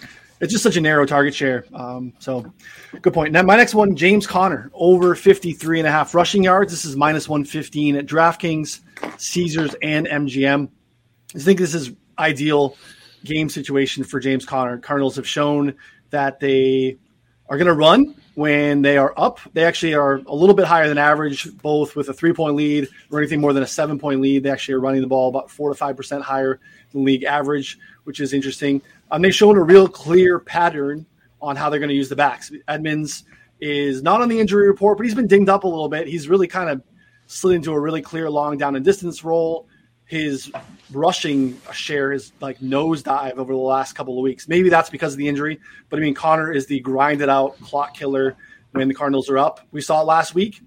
it's 0.41 0.53
just 0.53 0.63
such 0.63 0.77
a 0.77 0.81
narrow 0.81 1.07
target 1.07 1.35
share. 1.35 1.65
Um, 1.73 2.13
so 2.19 2.53
good 3.01 3.15
point. 3.15 3.33
Now 3.33 3.43
my 3.43 3.57
next 3.57 3.75
one, 3.75 3.97
James 3.97 4.27
Conner, 4.27 4.71
over 4.75 5.15
53 5.15 5.81
and 5.81 5.89
a 5.89 5.91
half 5.91 6.15
rushing 6.15 6.43
yards. 6.43 6.73
This 6.73 6.85
is 6.85 6.97
minus 6.97 7.29
115 7.29 7.97
at 7.97 8.07
DraftKings, 8.07 8.81
Caesars, 9.19 9.75
and 9.83 10.07
MGM. 10.07 10.69
I 11.35 11.39
think 11.39 11.59
this 11.59 11.75
is 11.75 11.93
ideal 12.19 12.77
game 13.25 13.49
situation 13.49 14.05
for 14.05 14.21
James 14.21 14.45
Conner. 14.45 14.79
Cardinals 14.79 15.17
have 15.17 15.27
shown 15.27 15.75
that 16.11 16.39
they 16.39 16.99
are 17.49 17.57
going 17.57 17.67
to 17.67 17.75
run 17.75 18.15
when 18.37 18.83
they 18.83 18.99
are 18.99 19.15
up. 19.17 19.41
They 19.55 19.65
actually 19.65 19.95
are 19.95 20.17
a 20.27 20.35
little 20.35 20.55
bit 20.55 20.67
higher 20.67 20.89
than 20.89 20.99
average, 20.99 21.49
both 21.57 21.97
with 21.97 22.11
a 22.11 22.13
three 22.13 22.35
point 22.35 22.55
lead 22.55 22.87
or 23.11 23.19
anything 23.19 23.41
more 23.41 23.55
than 23.55 23.63
a 23.63 23.67
seven 23.67 23.99
point 23.99 24.21
lead. 24.21 24.43
They 24.43 24.51
actually 24.51 24.75
are 24.75 24.81
running 24.81 25.01
the 25.01 25.07
ball 25.07 25.31
about 25.31 25.51
four 25.51 25.71
to 25.71 25.75
five 25.75 25.97
percent 25.97 26.23
higher 26.23 26.61
than 26.93 27.03
league 27.03 27.25
average, 27.25 27.79
which 28.05 28.21
is 28.21 28.35
interesting. 28.35 28.83
Um, 29.11 29.23
they've 29.23 29.35
shown 29.35 29.57
a 29.57 29.63
real 29.63 29.89
clear 29.89 30.39
pattern 30.39 31.07
on 31.41 31.57
how 31.57 31.71
they're 31.71 31.81
going 31.81 31.89
to 31.89 31.97
use 31.97 32.11
the 32.11 32.17
backs. 32.17 32.53
Edmonds 32.69 33.25
is 33.63 34.03
not 34.03 34.21
on 34.21 34.29
the 34.29 34.39
injury 34.39 34.69
report, 34.69 34.99
but 34.99 35.07
he's 35.07 35.15
been 35.15 35.27
dinged 35.27 35.49
up 35.49 35.65
a 35.65 35.69
little 35.69 35.89
bit. 35.89 36.07
He's 36.07 36.29
really 36.29 36.47
kind 36.47 36.69
of 36.69 36.83
slid 37.27 37.57
into 37.57 37.73
a 37.73 37.81
really 37.81 38.03
clear 38.03 38.29
long 38.29 38.59
down 38.59 38.77
and 38.77 38.85
distance 38.85 39.25
role 39.25 39.67
his 40.07 40.51
rushing 40.93 41.61
share 41.73 42.13
is 42.13 42.33
like 42.41 42.61
nosedive 42.61 43.37
over 43.37 43.53
the 43.53 43.59
last 43.59 43.95
couple 43.95 44.17
of 44.19 44.23
weeks. 44.23 44.49
Maybe 44.49 44.69
that's 44.69 44.89
because 44.89 45.13
of 45.13 45.19
the 45.19 45.29
injury, 45.29 45.61
but 45.89 45.99
I 45.99 46.03
mean, 46.03 46.15
Conner 46.15 46.53
is 46.53 46.67
the 46.67 46.81
grinded 46.81 47.29
out 47.29 47.61
clock 47.61 47.95
killer 47.95 48.37
when 48.71 48.89
the 48.89 48.95
Cardinals 48.95 49.29
are 49.29 49.39
up. 49.39 49.61
We 49.73 49.81
saw 49.81 50.01
it 50.01 50.05
last 50.05 50.35
week. 50.35 50.63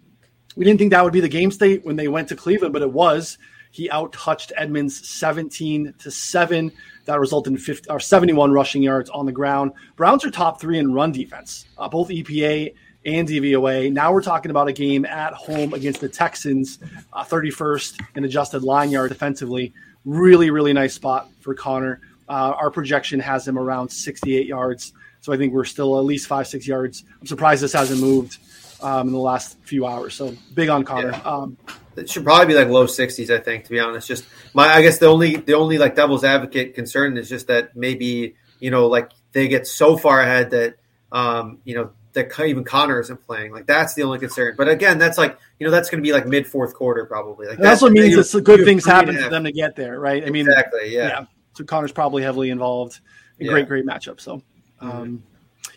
We 0.56 0.66
didn't 0.66 0.80
think 0.80 0.92
that 0.92 1.04
would 1.04 1.14
be 1.14 1.22
the 1.22 1.30
game 1.30 1.52
state 1.52 1.86
when 1.86 1.96
they 1.96 2.10
went 2.10 2.28
to 2.30 2.36
Cleveland, 2.36 2.74
but 2.74 2.82
it 2.82 2.92
was. 2.92 3.38
He 3.72 3.90
out 3.90 4.12
touched 4.12 4.52
Edmonds 4.58 5.08
17 5.08 5.94
to 6.00 6.12
7. 6.12 6.72
That 7.06 7.20
resulted 7.20 7.54
in 7.54 7.60
50, 7.60 7.90
or 7.90 8.00
71 8.00 8.52
rushing 8.52 8.84
yards 8.84 9.10
on 9.10 9.26
the 9.26 9.32
ground. 9.32 9.72
Browns 9.96 10.26
are 10.26 10.32
top 10.32 10.60
three 10.60 10.80
in 10.80 10.94
run 10.94 11.12
defense. 11.12 11.66
Uh, 11.78 11.88
both 11.88 12.10
EPA 12.10 12.74
and 13.06 13.28
DVOA. 13.28 13.92
Now 13.92 14.12
we're 14.12 14.22
talking 14.22 14.52
about 14.52 14.68
a 14.68 14.74
game 14.74 15.06
at 15.06 15.34
home 15.34 15.74
against 15.74 16.02
the 16.02 16.10
Texans, 16.10 16.80
uh, 17.14 17.24
31st 17.24 18.02
in 18.16 18.24
adjusted 18.26 18.64
line 18.64 18.90
yard 18.90 19.10
defensively. 19.10 19.74
Really, 20.06 20.50
really 20.50 20.74
nice 20.74 20.94
spot 20.94 21.30
for 21.42 21.54
Conner. 21.54 22.02
Uh, 22.28 22.54
our 22.56 22.70
projection 22.70 23.20
has 23.20 23.48
him 23.48 23.58
around 23.58 23.90
68 23.90 24.46
yards. 24.46 24.94
So 25.22 25.34
I 25.34 25.38
think 25.38 25.54
we're 25.54 25.66
still 25.66 25.98
at 25.98 26.06
least 26.06 26.28
five, 26.28 26.48
six 26.48 26.68
yards. 26.68 27.04
I'm 27.20 27.28
surprised 27.28 27.62
this 27.62 27.74
hasn't 27.74 28.00
moved 28.00 28.38
um, 28.82 29.08
in 29.08 29.14
the 29.14 29.20
last 29.20 29.58
few 29.64 29.86
hours. 29.86 30.14
So 30.14 30.36
big 30.54 30.70
on 30.70 30.84
Conner. 30.84 31.12
Yeah. 31.12 31.22
Um, 31.22 31.58
it 31.96 32.10
should 32.10 32.24
probably 32.24 32.48
be 32.48 32.54
like 32.54 32.70
low 32.70 32.86
60s, 32.86 33.30
I 33.30 33.40
think, 33.40 33.66
to 33.66 33.72
be 33.72 33.80
honest. 33.80 34.08
Just 34.08 34.26
my, 34.54 34.68
I 34.68 34.82
guess 34.82 35.00
the 35.00 35.08
only, 35.08 35.36
the 35.36 35.54
only 35.54 35.78
like 35.78 35.96
devil's 35.96 36.24
advocate 36.24 36.76
concern 36.76 37.18
is 37.18 37.28
just 37.28 37.48
that 37.48 37.76
maybe, 37.76 38.36
you 38.60 38.72
know, 38.72 38.88
like 38.88 39.12
they 39.34 39.48
get 39.48 39.68
so 39.68 39.98
far 39.98 40.22
ahead 40.22 40.52
that, 40.52 40.76
um, 41.12 41.60
you 41.66 41.76
know, 41.76 41.92
that 42.14 42.40
even 42.40 42.64
Conner 42.64 43.00
isn't 43.00 43.26
playing. 43.26 43.52
Like 43.52 43.66
that's 43.66 43.94
the 43.94 44.04
only 44.04 44.20
concern. 44.20 44.56
But 44.58 44.68
again, 44.68 44.98
that's 44.98 45.18
like 45.18 45.38
you 45.60 45.66
know 45.66 45.72
that's 45.72 45.90
going 45.90 46.02
to 46.02 46.08
be 46.08 46.14
like 46.14 46.26
mid 46.26 46.48
fourth 46.48 46.74
quarter 46.74 47.06
probably. 47.06 47.48
Like 47.48 47.60
that 47.60 47.70
also 47.70 47.90
means 47.90 48.16
it's 48.16 48.34
good 48.42 48.66
things 48.66 48.86
happen 48.86 49.18
for 49.18 49.30
them 49.30 49.44
to 49.44 49.52
get 49.52 49.76
there, 49.76 50.00
right? 50.00 50.26
I 50.26 50.30
mean, 50.30 50.48
exactly. 50.48 50.94
Yeah. 50.94 51.08
yeah. 51.08 51.26
So 51.54 51.64
Conner's 51.64 51.92
probably 51.92 52.24
heavily 52.24 52.50
involved. 52.50 53.00
A 53.40 53.46
yeah. 53.46 53.52
great, 53.52 53.68
great 53.68 53.86
matchup. 53.86 54.20
So, 54.20 54.42
um, 54.80 54.92
mm-hmm. 54.92 55.16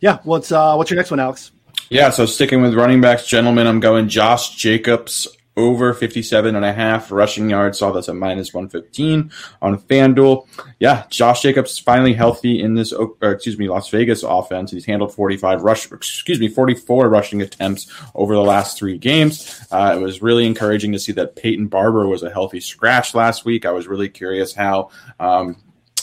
yeah. 0.00 0.18
What's 0.24 0.50
uh, 0.52 0.74
what's 0.74 0.90
your 0.90 0.96
next 0.96 1.10
one, 1.10 1.20
Alex? 1.20 1.52
Yeah. 1.90 2.10
So 2.10 2.26
sticking 2.26 2.62
with 2.62 2.74
running 2.74 3.00
backs, 3.00 3.26
gentlemen, 3.26 3.66
I'm 3.66 3.80
going 3.80 4.08
Josh 4.08 4.56
Jacobs 4.56 5.28
over 5.56 5.92
57 5.92 6.56
and 6.56 6.64
a 6.64 6.72
half 6.72 7.12
rushing 7.12 7.50
yards. 7.50 7.78
Saw 7.78 7.92
this 7.92 8.08
at 8.08 8.16
minus 8.16 8.54
115 8.54 9.30
on 9.60 9.78
FanDuel. 9.78 10.46
Yeah, 10.80 11.04
Josh 11.10 11.42
Jacobs 11.42 11.72
is 11.72 11.78
finally 11.78 12.14
healthy 12.14 12.62
in 12.62 12.74
this, 12.74 12.94
excuse 13.22 13.58
me, 13.58 13.68
Las 13.68 13.88
Vegas 13.90 14.22
offense. 14.22 14.70
He's 14.70 14.86
handled 14.86 15.14
45 15.14 15.62
rush, 15.62 15.90
excuse 15.92 16.40
me, 16.40 16.48
44 16.48 17.08
rushing 17.08 17.42
attempts 17.42 17.92
over 18.14 18.34
the 18.34 18.40
last 18.40 18.78
three 18.78 18.98
games. 18.98 19.60
Uh, 19.70 19.94
it 19.96 20.00
was 20.00 20.22
really 20.22 20.46
encouraging 20.46 20.92
to 20.92 20.98
see 20.98 21.12
that 21.12 21.36
Peyton 21.36 21.66
Barber 21.66 22.06
was 22.06 22.22
a 22.22 22.30
healthy 22.30 22.60
scratch 22.60 23.14
last 23.14 23.44
week. 23.44 23.66
I 23.66 23.72
was 23.72 23.86
really 23.86 24.08
curious 24.08 24.54
how 24.54 24.90
um, 25.20 25.56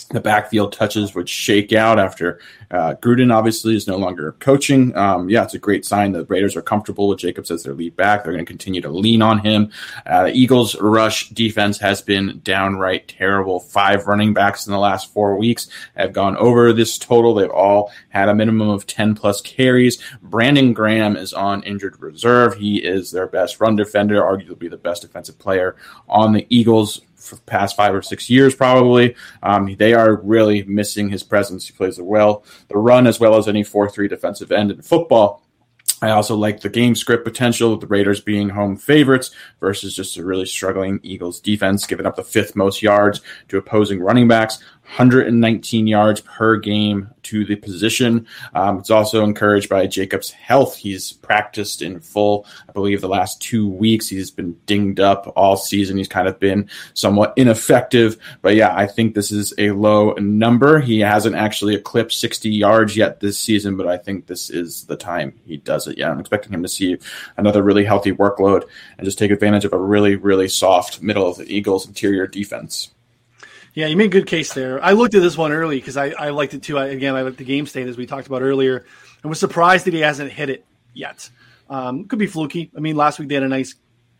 the 0.09 0.19
backfield 0.19 0.73
touches 0.73 1.13
would 1.13 1.29
shake 1.29 1.71
out 1.71 1.99
after 1.99 2.39
uh, 2.71 2.95
Gruden 2.95 3.33
obviously 3.33 3.75
is 3.75 3.87
no 3.87 3.97
longer 3.97 4.33
coaching. 4.39 4.95
Um, 4.95 5.29
yeah, 5.29 5.43
it's 5.43 5.53
a 5.53 5.59
great 5.59 5.85
sign. 5.85 6.11
The 6.11 6.25
Raiders 6.25 6.55
are 6.55 6.61
comfortable 6.61 7.07
with 7.07 7.19
Jacobs 7.19 7.49
as 7.49 7.63
their 7.63 7.73
lead 7.73 7.95
back. 7.95 8.23
They're 8.23 8.33
going 8.33 8.45
to 8.45 8.49
continue 8.49 8.81
to 8.81 8.89
lean 8.89 9.21
on 9.21 9.39
him. 9.39 9.71
Uh, 10.05 10.25
the 10.25 10.33
Eagles' 10.33 10.79
rush 10.79 11.29
defense 11.29 11.79
has 11.79 12.01
been 12.01 12.41
downright 12.43 13.07
terrible. 13.07 13.59
Five 13.59 14.07
running 14.07 14.33
backs 14.33 14.67
in 14.67 14.71
the 14.71 14.79
last 14.79 15.11
four 15.13 15.35
weeks 15.35 15.67
have 15.95 16.13
gone 16.13 16.37
over 16.37 16.71
this 16.73 16.97
total. 16.97 17.33
They've 17.33 17.49
all 17.49 17.91
had 18.09 18.29
a 18.29 18.35
minimum 18.35 18.69
of 18.69 18.85
10 18.85 19.15
plus 19.15 19.41
carries. 19.41 20.01
Brandon 20.21 20.73
Graham 20.73 21.15
is 21.17 21.33
on 21.33 21.63
injured 21.63 21.99
reserve. 21.99 22.55
He 22.55 22.77
is 22.77 23.11
their 23.11 23.27
best 23.27 23.59
run 23.59 23.75
defender, 23.75 24.21
arguably 24.21 24.69
the 24.69 24.77
best 24.77 25.01
defensive 25.01 25.39
player 25.39 25.75
on 26.07 26.33
the 26.33 26.45
Eagles 26.49 27.01
past 27.45 27.75
five 27.75 27.93
or 27.93 28.01
six 28.01 28.29
years, 28.29 28.55
probably. 28.55 29.15
Um, 29.43 29.75
they 29.75 29.93
are 29.93 30.15
really 30.21 30.63
missing 30.63 31.09
his 31.09 31.23
presence. 31.23 31.67
He 31.67 31.73
plays 31.73 31.99
well 31.99 32.43
the 32.67 32.77
run 32.77 33.07
as 33.07 33.19
well 33.19 33.35
as 33.35 33.47
any 33.47 33.63
4 33.63 33.89
3 33.89 34.07
defensive 34.07 34.51
end 34.51 34.71
in 34.71 34.81
football. 34.81 35.43
I 36.01 36.11
also 36.11 36.35
like 36.35 36.61
the 36.61 36.69
game 36.69 36.95
script 36.95 37.25
potential 37.25 37.75
the 37.77 37.87
Raiders 37.87 38.21
being 38.21 38.49
home 38.49 38.77
favorites 38.77 39.31
versus 39.59 39.93
just 39.93 40.15
a 40.17 40.23
really 40.23 40.45
struggling 40.45 40.99
Eagles 41.03 41.41
defense, 41.41 41.85
giving 41.85 42.05
up 42.05 42.15
the 42.15 42.23
fifth 42.23 42.55
most 42.55 42.81
yards 42.81 43.21
to 43.49 43.57
opposing 43.57 43.99
running 43.99 44.27
backs. 44.27 44.59
119 44.89 45.85
yards 45.85 46.19
per 46.21 46.57
game 46.57 47.09
to 47.21 47.45
the 47.45 47.55
position. 47.55 48.25
Um, 48.55 48.79
it's 48.79 48.89
also 48.89 49.23
encouraged 49.23 49.69
by 49.69 49.85
Jacobs' 49.85 50.31
health. 50.31 50.75
He's 50.75 51.13
practiced 51.13 51.83
in 51.83 51.99
full, 51.99 52.47
I 52.67 52.71
believe, 52.71 52.99
the 52.99 53.07
last 53.07 53.39
two 53.39 53.69
weeks. 53.69 54.09
He's 54.09 54.31
been 54.31 54.57
dinged 54.65 54.99
up 54.99 55.31
all 55.35 55.57
season. 55.57 55.97
He's 55.97 56.07
kind 56.07 56.27
of 56.27 56.39
been 56.39 56.69
somewhat 56.95 57.33
ineffective. 57.37 58.17
But 58.41 58.55
yeah, 58.55 58.75
I 58.75 58.87
think 58.87 59.13
this 59.13 59.31
is 59.31 59.53
a 59.59 59.71
low 59.71 60.13
number. 60.13 60.79
He 60.79 61.01
hasn't 61.01 61.35
actually 61.35 61.75
eclipsed 61.75 62.19
60 62.19 62.49
yards 62.49 62.97
yet 62.97 63.19
this 63.19 63.37
season, 63.37 63.77
but 63.77 63.87
I 63.87 63.97
think 63.97 64.25
this 64.25 64.49
is 64.49 64.85
the 64.85 64.97
time 64.97 65.39
he 65.45 65.57
does 65.57 65.87
it. 65.87 65.99
Yeah, 65.99 66.09
I'm 66.09 66.19
expecting 66.19 66.51
him 66.51 66.63
to 66.63 66.67
see 66.67 66.97
another 67.37 67.61
really 67.61 67.85
healthy 67.85 68.11
workload 68.11 68.63
and 68.97 69.05
just 69.05 69.19
take 69.19 69.29
advantage 69.29 69.65
of 69.65 69.73
a 69.73 69.77
really, 69.77 70.15
really 70.15 70.47
soft 70.47 71.03
middle 71.03 71.27
of 71.27 71.37
the 71.37 71.45
Eagles' 71.45 71.87
interior 71.87 72.25
defense. 72.25 72.89
Yeah, 73.79 73.87
you 73.87 73.95
made 73.95 74.07
a 74.07 74.09
good 74.09 74.27
case 74.27 74.53
there. 74.53 74.83
I 74.83 74.91
looked 74.91 75.15
at 75.15 75.21
this 75.21 75.37
one 75.37 75.53
early 75.53 75.77
because 75.77 75.95
I, 75.95 76.09
I 76.09 76.31
liked 76.31 76.53
it 76.53 76.61
too. 76.61 76.77
I, 76.77 76.87
again, 76.87 77.15
I 77.15 77.21
liked 77.21 77.37
the 77.37 77.45
game 77.45 77.65
state 77.65 77.87
as 77.87 77.95
we 77.95 78.05
talked 78.05 78.27
about 78.27 78.41
earlier, 78.41 78.85
and 79.23 79.29
was 79.29 79.39
surprised 79.39 79.85
that 79.85 79.93
he 79.93 80.01
hasn't 80.01 80.33
hit 80.33 80.49
it 80.49 80.65
yet. 80.93 81.29
Um, 81.69 82.03
could 82.03 82.19
be 82.19 82.27
fluky. 82.27 82.69
I 82.75 82.81
mean, 82.81 82.97
last 82.97 83.19
week 83.19 83.29
they 83.29 83.35
had 83.35 83.43
a 83.43 83.47
nice, 83.47 83.75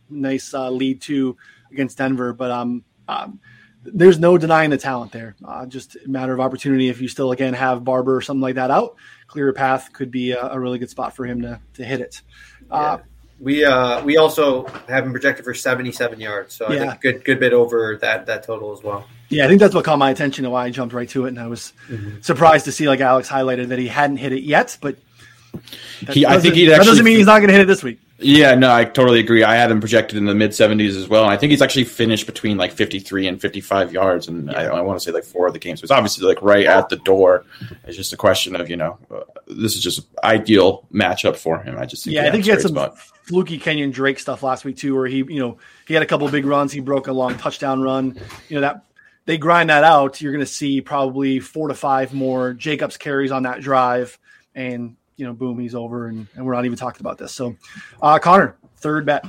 nice 0.10 0.54
uh, 0.54 0.70
lead 0.70 1.01
too 1.01 1.36
against 1.74 1.98
Denver, 1.98 2.32
but 2.32 2.51
um, 2.51 2.86
um, 3.10 3.42
there's 3.84 4.18
no 4.18 4.38
denying 4.38 4.70
the 4.70 4.78
talent 4.78 5.12
there. 5.12 5.36
Uh, 5.44 5.66
just 5.66 5.98
a 5.98 6.08
matter 6.08 6.32
of 6.32 6.39
opportunity. 6.39 6.88
If 6.88 7.01
you 7.01 7.10
still 7.10 7.34
again 7.34 7.54
have 7.54 7.84
Barber 7.84 8.16
or 8.16 8.22
something 8.22 8.39
like 8.39 8.56
that 8.56 8.72
out, 8.72 8.96
clear 9.28 9.51
path 9.51 9.92
could 9.92 10.10
be 10.10 10.32
a, 10.32 10.42
a 10.54 10.58
really 10.58 10.80
good 10.80 10.89
spot 10.89 11.18
for 11.18 11.25
him 11.25 11.42
to 11.42 11.60
to 11.74 11.84
hit 11.84 12.00
it. 12.00 12.22
Uh, 12.72 13.00
yeah. 13.00 13.06
We 13.39 13.63
uh, 13.63 14.03
we 14.03 14.17
also 14.17 14.65
have 14.88 15.05
him 15.05 15.12
projected 15.12 15.46
for 15.46 15.53
77 15.53 16.19
yards, 16.19 16.53
so 16.53 16.69
yeah. 16.69 16.75
I 16.75 16.88
think 16.88 17.01
good 17.01 17.25
good 17.25 17.39
bit 17.39 17.53
over 17.53 17.98
that 18.01 18.25
that 18.25 18.43
total 18.43 18.74
as 18.74 18.84
well. 18.84 19.08
Yeah, 19.29 19.46
I 19.46 19.48
think 19.48 19.60
that's 19.60 19.75
what 19.75 19.86
caught 19.86 20.00
my 20.00 20.10
attention 20.10 20.43
and 20.43 20.51
why 20.51 20.65
I 20.65 20.69
jumped 20.72 20.93
right 20.93 21.08
to 21.10 21.25
it, 21.25 21.29
and 21.29 21.39
I 21.39 21.48
was 21.48 21.72
mm-hmm. 21.88 22.22
surprised 22.22 22.65
to 22.65 22.72
see 22.72 22.88
like 22.88 23.00
Alex 23.00 23.29
highlighted 23.29 23.69
that 23.69 23.79
he 23.79 23.88
hadn't 23.88 24.17
hit 24.17 24.34
it 24.34 24.43
yet, 24.43 24.77
but 24.81 24.98
he, 26.10 26.25
I 26.25 26.39
think 26.39 26.55
he 26.55 26.65
that 26.65 26.84
doesn't 26.84 27.05
mean 27.05 27.17
he's 27.17 27.27
not 27.27 27.39
going 27.39 27.48
to 27.48 27.53
hit 27.53 27.62
it 27.62 27.67
this 27.67 27.84
week. 27.84 28.00
Yeah, 28.22 28.53
no, 28.55 28.74
I 28.74 28.84
totally 28.84 29.19
agree. 29.19 29.43
I 29.43 29.55
had 29.55 29.72
him 29.72 29.79
projected 29.79 30.17
in 30.17 30.25
the 30.25 30.36
mid 30.36 30.51
70s 30.51 30.98
as 30.98 31.08
well. 31.08 31.24
And 31.24 31.31
I 31.31 31.38
think 31.38 31.51
he's 31.51 31.62
actually 31.62 31.86
finished 31.86 32.25
between 32.25 32.58
like 32.58 32.74
53 32.74 33.27
and 33.27 33.39
55 33.39 33.93
yards. 33.93 34.27
And 34.27 34.51
yeah. 34.51 34.58
I, 34.58 34.77
I, 34.77 34.81
want 34.81 35.00
to 35.00 35.05
say 35.05 35.12
like 35.12 35.24
four 35.24 35.48
of 35.48 35.53
the 35.53 35.60
games. 35.60 35.79
So 35.79 35.86
it's 35.86 35.91
obviously 35.91 36.27
like 36.27 36.41
right 36.41 36.65
at 36.65 36.89
the 36.89 36.98
door. 36.98 37.46
It's 37.86 37.96
just 37.96 38.12
a 38.12 38.17
question 38.17 38.58
of, 38.58 38.69
you 38.69 38.75
know, 38.75 38.98
uh, 39.10 39.22
this 39.48 39.75
is 39.75 39.81
just 39.81 40.05
ideal 40.22 40.86
matchup 40.93 41.38
for 41.38 41.63
him. 41.63 41.77
I 41.77 41.86
just 41.86 42.03
think 42.03 42.15
yeah, 42.15 42.27
I 42.27 42.31
think 42.31 42.43
he 42.43 42.50
had 42.50 42.62
some 42.62 42.72
spot. 42.72 42.98
Fluky 43.29 43.59
Kenyan 43.59 43.93
Drake 43.93 44.17
stuff 44.17 44.41
last 44.41 44.65
week 44.65 44.77
too, 44.77 44.95
where 44.95 45.05
he, 45.05 45.17
you 45.17 45.39
know, 45.39 45.59
he 45.88 45.93
had 45.93 46.01
a 46.01 46.07
couple 46.07 46.27
big 46.29 46.45
runs. 46.45 46.71
He 46.71 46.79
broke 46.79 47.05
a 47.05 47.13
long 47.13 47.38
touchdown 47.38 47.79
run. 47.79 48.19
You 48.48 48.55
know, 48.55 48.62
that 48.62 48.86
they 49.25 49.38
grind 49.38 49.69
that 49.69 49.83
out. 49.83 50.19
You're 50.19 50.31
going 50.31 50.43
to 50.43 50.51
see 50.51 50.81
probably 50.81 51.39
four 51.39 51.67
to 51.67 51.75
five 51.75 52.12
more 52.12 52.53
Jacobs 52.53 52.98
carries 52.98 53.31
on 53.31 53.43
that 53.43 53.62
drive. 53.62 54.17
And 54.55 54.95
you 55.15 55.27
know, 55.27 55.33
boom, 55.33 55.59
he's 55.59 55.75
over, 55.75 56.07
and, 56.07 56.25
and 56.33 56.43
we're 56.43 56.55
not 56.55 56.65
even 56.65 56.75
talking 56.75 57.01
about 57.01 57.19
this. 57.19 57.31
So, 57.31 57.55
uh, 58.01 58.17
Connor, 58.17 58.55
third 58.77 59.05
bet. 59.05 59.24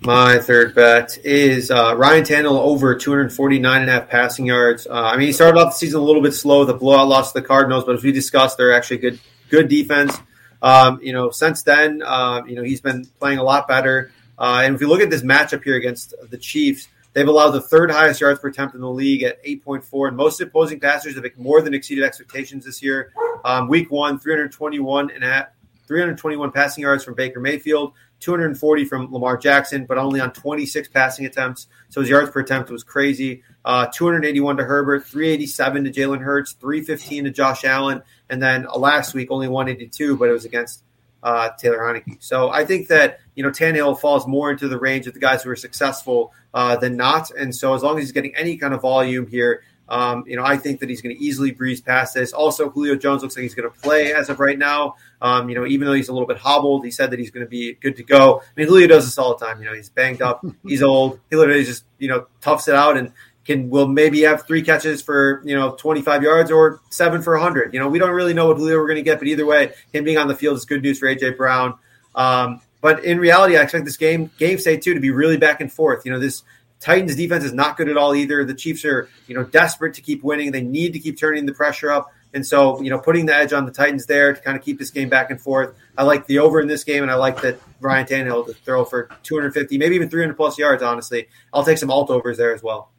My 0.00 0.38
third 0.38 0.74
bet 0.74 1.18
is 1.22 1.70
uh, 1.70 1.94
Ryan 1.98 2.24
Tannehill 2.24 2.58
over 2.58 2.94
249 2.94 3.80
and 3.82 3.90
a 3.90 3.92
half 3.92 4.08
passing 4.08 4.46
yards. 4.46 4.86
Uh, 4.86 4.92
I 4.92 5.18
mean, 5.18 5.26
he 5.26 5.32
started 5.34 5.58
off 5.58 5.74
the 5.74 5.76
season 5.76 6.00
a 6.00 6.04
little 6.04 6.22
bit 6.22 6.32
slow, 6.32 6.64
the 6.64 6.72
blowout 6.72 7.08
loss 7.08 7.32
to 7.32 7.40
the 7.40 7.46
Cardinals, 7.46 7.84
but 7.84 7.96
as 7.96 8.02
we 8.02 8.12
discussed, 8.12 8.56
they're 8.56 8.72
actually 8.72 8.98
good, 8.98 9.20
good 9.50 9.68
defense. 9.68 10.16
Um, 10.64 10.98
you 11.02 11.12
know, 11.12 11.30
since 11.30 11.62
then, 11.62 12.02
uh, 12.04 12.42
you 12.46 12.56
know, 12.56 12.62
he's 12.62 12.80
been 12.80 13.04
playing 13.20 13.38
a 13.38 13.44
lot 13.44 13.68
better. 13.68 14.10
Uh, 14.36 14.62
and 14.64 14.74
if 14.74 14.80
you 14.80 14.88
look 14.88 15.00
at 15.00 15.10
this 15.10 15.22
matchup 15.22 15.62
here 15.62 15.76
against 15.76 16.14
the 16.30 16.38
Chiefs, 16.38 16.88
They've 17.14 17.28
allowed 17.28 17.52
the 17.52 17.60
third 17.60 17.92
highest 17.92 18.20
yards 18.20 18.40
per 18.40 18.48
attempt 18.48 18.74
in 18.74 18.80
the 18.80 18.90
league 18.90 19.22
at 19.22 19.42
8.4, 19.44 20.08
and 20.08 20.16
most 20.16 20.40
opposing 20.40 20.80
passers 20.80 21.14
have 21.14 21.24
more 21.38 21.62
than 21.62 21.72
exceeded 21.72 22.02
expectations 22.02 22.64
this 22.64 22.82
year. 22.82 23.12
Um, 23.44 23.68
week 23.68 23.90
one, 23.90 24.18
321 24.18 25.12
and 25.12 25.22
at 25.22 25.54
321 25.86 26.50
passing 26.50 26.82
yards 26.82 27.04
from 27.04 27.14
Baker 27.14 27.38
Mayfield, 27.38 27.92
240 28.24 28.84
from 28.86 29.12
Lamar 29.12 29.36
Jackson, 29.36 29.84
but 29.84 29.98
only 29.98 30.20
on 30.20 30.32
26 30.32 30.88
passing 30.88 31.26
attempts. 31.26 31.66
So 31.90 32.00
his 32.00 32.08
yards 32.08 32.30
per 32.30 32.40
attempt 32.40 32.70
was 32.70 32.82
crazy. 32.82 33.42
Uh, 33.64 33.86
281 33.86 34.56
to 34.56 34.64
Herbert, 34.64 35.04
387 35.04 35.84
to 35.84 35.90
Jalen 35.90 36.20
Hurts, 36.20 36.52
315 36.52 37.24
to 37.24 37.30
Josh 37.30 37.64
Allen, 37.64 38.02
and 38.30 38.42
then 38.42 38.66
uh, 38.66 38.78
last 38.78 39.14
week 39.14 39.30
only 39.30 39.48
182, 39.48 40.16
but 40.16 40.28
it 40.28 40.32
was 40.32 40.46
against 40.46 40.82
uh, 41.22 41.50
Taylor 41.58 41.78
Heinicke. 41.78 42.22
So 42.22 42.50
I 42.50 42.64
think 42.64 42.88
that 42.88 43.20
you 43.34 43.42
know 43.42 43.50
Tannehill 43.50 44.00
falls 44.00 44.26
more 44.26 44.50
into 44.50 44.68
the 44.68 44.78
range 44.78 45.06
of 45.06 45.14
the 45.14 45.20
guys 45.20 45.42
who 45.42 45.50
are 45.50 45.56
successful 45.56 46.32
uh, 46.52 46.76
than 46.76 46.96
not, 46.96 47.30
and 47.30 47.54
so 47.54 47.74
as 47.74 47.82
long 47.82 47.96
as 47.98 48.04
he's 48.04 48.12
getting 48.12 48.34
any 48.36 48.56
kind 48.56 48.74
of 48.74 48.82
volume 48.82 49.26
here, 49.26 49.62
um, 49.88 50.24
you 50.26 50.36
know 50.36 50.44
I 50.44 50.56
think 50.58 50.80
that 50.80 50.88
he's 50.88 51.00
going 51.00 51.16
to 51.16 51.22
easily 51.22 51.50
breeze 51.50 51.80
past 51.80 52.14
this. 52.14 52.32
Also, 52.32 52.68
Julio 52.68 52.94
Jones 52.96 53.22
looks 53.22 53.36
like 53.36 53.42
he's 53.42 53.54
going 53.54 53.70
to 53.70 53.78
play 53.80 54.12
as 54.12 54.28
of 54.28 54.38
right 54.38 54.58
now. 54.58 54.96
Um, 55.24 55.48
you 55.48 55.54
know, 55.54 55.64
even 55.64 55.86
though 55.86 55.94
he's 55.94 56.10
a 56.10 56.12
little 56.12 56.28
bit 56.28 56.36
hobbled, 56.36 56.84
he 56.84 56.90
said 56.90 57.10
that 57.10 57.18
he's 57.18 57.30
going 57.30 57.46
to 57.46 57.48
be 57.48 57.72
good 57.72 57.96
to 57.96 58.02
go. 58.02 58.40
I 58.40 58.44
mean, 58.56 58.68
Julio 58.68 58.86
does 58.86 59.06
this 59.06 59.16
all 59.16 59.34
the 59.34 59.46
time. 59.46 59.58
You 59.58 59.64
know, 59.64 59.74
he's 59.74 59.88
banged 59.88 60.20
up, 60.20 60.44
he's 60.66 60.82
old, 60.82 61.18
he 61.30 61.36
literally 61.36 61.64
just 61.64 61.84
you 61.98 62.08
know 62.08 62.26
toughs 62.42 62.68
it 62.68 62.74
out 62.74 62.98
and 62.98 63.10
can 63.46 63.70
will 63.70 63.88
maybe 63.88 64.20
have 64.20 64.46
three 64.46 64.60
catches 64.60 65.00
for 65.00 65.40
you 65.46 65.56
know 65.56 65.76
25 65.76 66.22
yards 66.22 66.50
or 66.50 66.82
seven 66.90 67.22
for 67.22 67.32
100. 67.38 67.72
You 67.72 67.80
know, 67.80 67.88
we 67.88 67.98
don't 67.98 68.10
really 68.10 68.34
know 68.34 68.48
what 68.48 68.58
Julio 68.58 68.76
we're 68.76 68.86
going 68.86 68.96
to 68.96 69.02
get, 69.02 69.18
but 69.18 69.26
either 69.26 69.46
way, 69.46 69.72
him 69.94 70.04
being 70.04 70.18
on 70.18 70.28
the 70.28 70.36
field 70.36 70.58
is 70.58 70.66
good 70.66 70.82
news 70.82 70.98
for 70.98 71.06
AJ 71.06 71.38
Brown. 71.38 71.78
Um, 72.14 72.60
but 72.82 73.02
in 73.02 73.18
reality, 73.18 73.56
I 73.56 73.62
expect 73.62 73.86
this 73.86 73.96
game 73.96 74.30
game 74.38 74.58
state 74.58 74.82
too 74.82 74.92
to 74.92 75.00
be 75.00 75.10
really 75.10 75.38
back 75.38 75.62
and 75.62 75.72
forth. 75.72 76.04
You 76.04 76.12
know, 76.12 76.18
this 76.18 76.42
Titans 76.80 77.16
defense 77.16 77.44
is 77.44 77.54
not 77.54 77.78
good 77.78 77.88
at 77.88 77.96
all 77.96 78.14
either. 78.14 78.44
The 78.44 78.52
Chiefs 78.52 78.84
are 78.84 79.08
you 79.26 79.34
know 79.34 79.44
desperate 79.44 79.94
to 79.94 80.02
keep 80.02 80.22
winning. 80.22 80.52
They 80.52 80.60
need 80.60 80.92
to 80.92 80.98
keep 80.98 81.18
turning 81.18 81.46
the 81.46 81.54
pressure 81.54 81.90
up. 81.90 82.12
And 82.34 82.44
so, 82.44 82.82
you 82.82 82.90
know, 82.90 82.98
putting 82.98 83.26
the 83.26 83.34
edge 83.34 83.52
on 83.52 83.64
the 83.64 83.70
Titans 83.70 84.06
there 84.06 84.34
to 84.34 84.40
kind 84.40 84.56
of 84.56 84.64
keep 84.64 84.78
this 84.78 84.90
game 84.90 85.08
back 85.08 85.30
and 85.30 85.40
forth. 85.40 85.74
I 85.96 86.02
like 86.02 86.26
the 86.26 86.40
over 86.40 86.60
in 86.60 86.66
this 86.66 86.82
game, 86.82 87.02
and 87.02 87.10
I 87.10 87.14
like 87.14 87.40
that 87.42 87.60
Ryan 87.80 88.06
Tannehill 88.06 88.46
to 88.46 88.54
throw 88.54 88.84
for 88.84 89.08
250, 89.22 89.78
maybe 89.78 89.94
even 89.94 90.10
300 90.10 90.34
plus 90.34 90.58
yards. 90.58 90.82
Honestly, 90.82 91.28
I'll 91.52 91.64
take 91.64 91.78
some 91.78 91.90
alt 91.90 92.10
overs 92.10 92.36
there 92.36 92.52
as 92.52 92.62
well. 92.62 92.90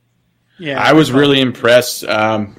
Yeah, 0.58 0.82
I 0.82 0.94
was 0.94 1.12
really 1.12 1.42
impressed. 1.42 2.06
Um, 2.06 2.56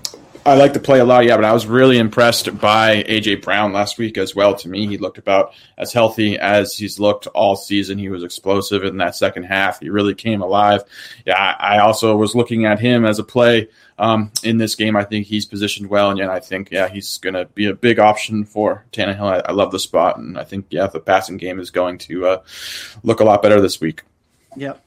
I 0.47 0.55
like 0.55 0.75
the 0.75 0.79
play 0.79 1.01
a 1.01 1.05
lot, 1.05 1.25
yeah, 1.25 1.35
but 1.35 1.45
I 1.45 1.53
was 1.53 1.67
really 1.67 1.99
impressed 1.99 2.61
by 2.61 3.03
AJ 3.03 3.43
Brown 3.43 3.73
last 3.73 3.99
week 3.99 4.17
as 4.17 4.33
well. 4.33 4.55
To 4.55 4.69
me, 4.69 4.87
he 4.87 4.97
looked 4.97 5.19
about 5.19 5.53
as 5.77 5.93
healthy 5.93 6.39
as 6.39 6.73
he's 6.73 7.01
looked 7.01 7.27
all 7.27 7.57
season. 7.57 7.99
He 7.99 8.11
was 8.11 8.23
explosive 8.23 8.85
in 8.85 8.99
that 8.99 9.17
second 9.17 9.43
half. 9.43 9.81
He 9.81 9.91
really 9.91 10.15
came 10.15 10.43
alive. 10.43 10.85
Yeah, 11.27 11.35
I 11.35 11.79
also 11.79 12.17
was 12.17 12.37
looking 12.37 12.65
at 12.65 12.79
him 12.79 13.05
as 13.05 13.19
a 13.19 13.25
play 13.25 13.67
um, 13.99 14.31
in 14.45 14.59
this 14.59 14.77
game. 14.77 14.95
I 14.95 15.03
think 15.03 15.27
he's 15.27 15.47
positioned 15.47 15.91
well, 15.91 16.11
and 16.11 16.19
yeah, 16.21 16.31
I 16.31 16.39
think 16.39 16.71
yeah 16.71 16.89
he's 16.89 17.19
going 17.19 17.35
to 17.35 17.47
be 17.47 17.67
a 17.67 17.75
big 17.75 17.99
option 17.99 18.45
for 18.45 18.85
Tannehill. 18.93 19.23
I, 19.23 19.43
I, 19.49 19.51
love 19.51 19.73
the 19.73 19.81
spot, 19.81 20.17
and 20.17 20.39
I 20.39 20.45
think 20.45 20.67
yeah 20.71 20.87
the 20.87 21.01
passing 21.01 21.39
game 21.39 21.59
is 21.59 21.73
going 21.73 21.99
to 21.99 22.25
uh, 22.25 22.43
look 23.03 23.19
a 23.19 23.25
lot 23.25 23.43
better 23.43 23.61
this 23.61 23.81
week. 23.81 24.03
Yep. 24.55 24.81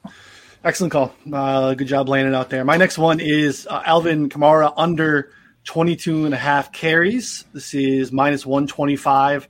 Excellent 0.63 0.93
call. 0.93 1.13
Uh, 1.31 1.73
good 1.73 1.87
job 1.87 2.07
laying 2.07 2.27
it 2.27 2.33
out 2.33 2.49
there. 2.49 2.63
My 2.63 2.77
next 2.77 2.97
one 2.97 3.19
is 3.19 3.67
uh, 3.69 3.81
Alvin 3.85 4.29
Kamara 4.29 4.73
under 4.77 5.33
22 5.65 6.25
and 6.25 6.33
a 6.33 6.37
half 6.37 6.71
carries. 6.71 7.45
This 7.53 7.73
is 7.73 8.11
minus 8.11 8.45
125 8.45 9.47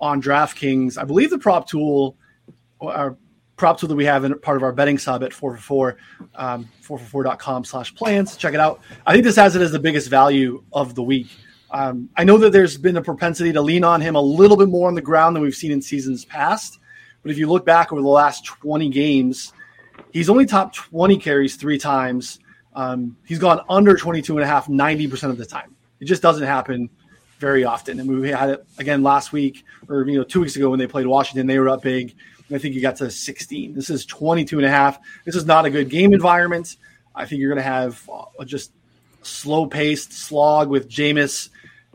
on 0.00 0.22
DraftKings. 0.22 0.98
I 0.98 1.04
believe 1.04 1.30
the 1.30 1.38
prop 1.38 1.68
tool, 1.68 2.16
our 2.80 3.16
prop 3.56 3.78
tool 3.78 3.88
that 3.88 3.96
we 3.96 4.04
have 4.04 4.24
in 4.24 4.38
part 4.38 4.56
of 4.56 4.62
our 4.62 4.72
betting 4.72 4.98
sub 4.98 5.22
at 5.22 5.32
444, 5.32 5.96
um, 6.34 6.68
444.com 6.82 7.64
slash 7.64 7.94
plans. 7.94 8.36
Check 8.36 8.54
it 8.54 8.60
out. 8.60 8.80
I 9.06 9.12
think 9.12 9.24
this 9.24 9.36
has 9.36 9.56
it 9.56 9.62
as 9.62 9.72
the 9.72 9.78
biggest 9.78 10.08
value 10.08 10.62
of 10.72 10.94
the 10.94 11.02
week. 11.02 11.28
Um, 11.70 12.10
I 12.16 12.24
know 12.24 12.38
that 12.38 12.52
there's 12.52 12.76
been 12.76 12.96
a 12.96 13.02
propensity 13.02 13.52
to 13.52 13.60
lean 13.60 13.82
on 13.82 14.00
him 14.00 14.14
a 14.14 14.20
little 14.20 14.56
bit 14.56 14.68
more 14.68 14.88
on 14.88 14.94
the 14.94 15.02
ground 15.02 15.34
than 15.34 15.42
we've 15.42 15.54
seen 15.54 15.72
in 15.72 15.82
seasons 15.82 16.24
past. 16.24 16.78
But 17.22 17.32
if 17.32 17.38
you 17.38 17.48
look 17.48 17.66
back 17.66 17.92
over 17.92 18.00
the 18.00 18.08
last 18.08 18.44
20 18.44 18.88
games, 18.90 19.52
he's 20.12 20.30
only 20.30 20.46
top 20.46 20.74
20 20.74 21.18
carries 21.18 21.56
three 21.56 21.78
times 21.78 22.38
um, 22.76 23.16
he's 23.24 23.38
gone 23.38 23.60
under 23.68 23.96
22 23.96 24.36
and 24.36 24.44
a 24.44 24.46
half 24.46 24.68
90% 24.68 25.30
of 25.30 25.38
the 25.38 25.46
time. 25.46 25.74
It 25.98 26.04
just 26.04 26.22
doesn't 26.22 26.46
happen 26.46 26.90
very 27.38 27.64
often. 27.64 27.98
And 27.98 28.20
we 28.20 28.30
had 28.30 28.50
it 28.50 28.66
again 28.78 29.02
last 29.02 29.32
week 29.32 29.64
or, 29.88 30.06
you 30.06 30.18
know, 30.18 30.24
two 30.24 30.42
weeks 30.42 30.56
ago 30.56 30.70
when 30.70 30.78
they 30.78 30.86
played 30.86 31.06
Washington, 31.06 31.46
they 31.46 31.58
were 31.58 31.70
up 31.70 31.82
big. 31.82 32.14
And 32.48 32.56
I 32.56 32.58
think 32.58 32.74
he 32.74 32.80
got 32.80 32.96
to 32.96 33.10
16. 33.10 33.74
This 33.74 33.88
is 33.88 34.04
22 34.04 34.58
and 34.58 34.66
a 34.66 34.70
half. 34.70 34.98
This 35.24 35.34
is 35.34 35.46
not 35.46 35.64
a 35.64 35.70
good 35.70 35.88
game 35.88 36.12
environment. 36.12 36.76
I 37.14 37.24
think 37.24 37.40
you're 37.40 37.48
going 37.48 37.64
to 37.64 37.70
have 37.70 38.08
a 38.38 38.44
just 38.44 38.72
slow 39.22 39.66
paced 39.66 40.12
slog 40.12 40.68
with 40.68 40.88
Jameis 40.88 41.48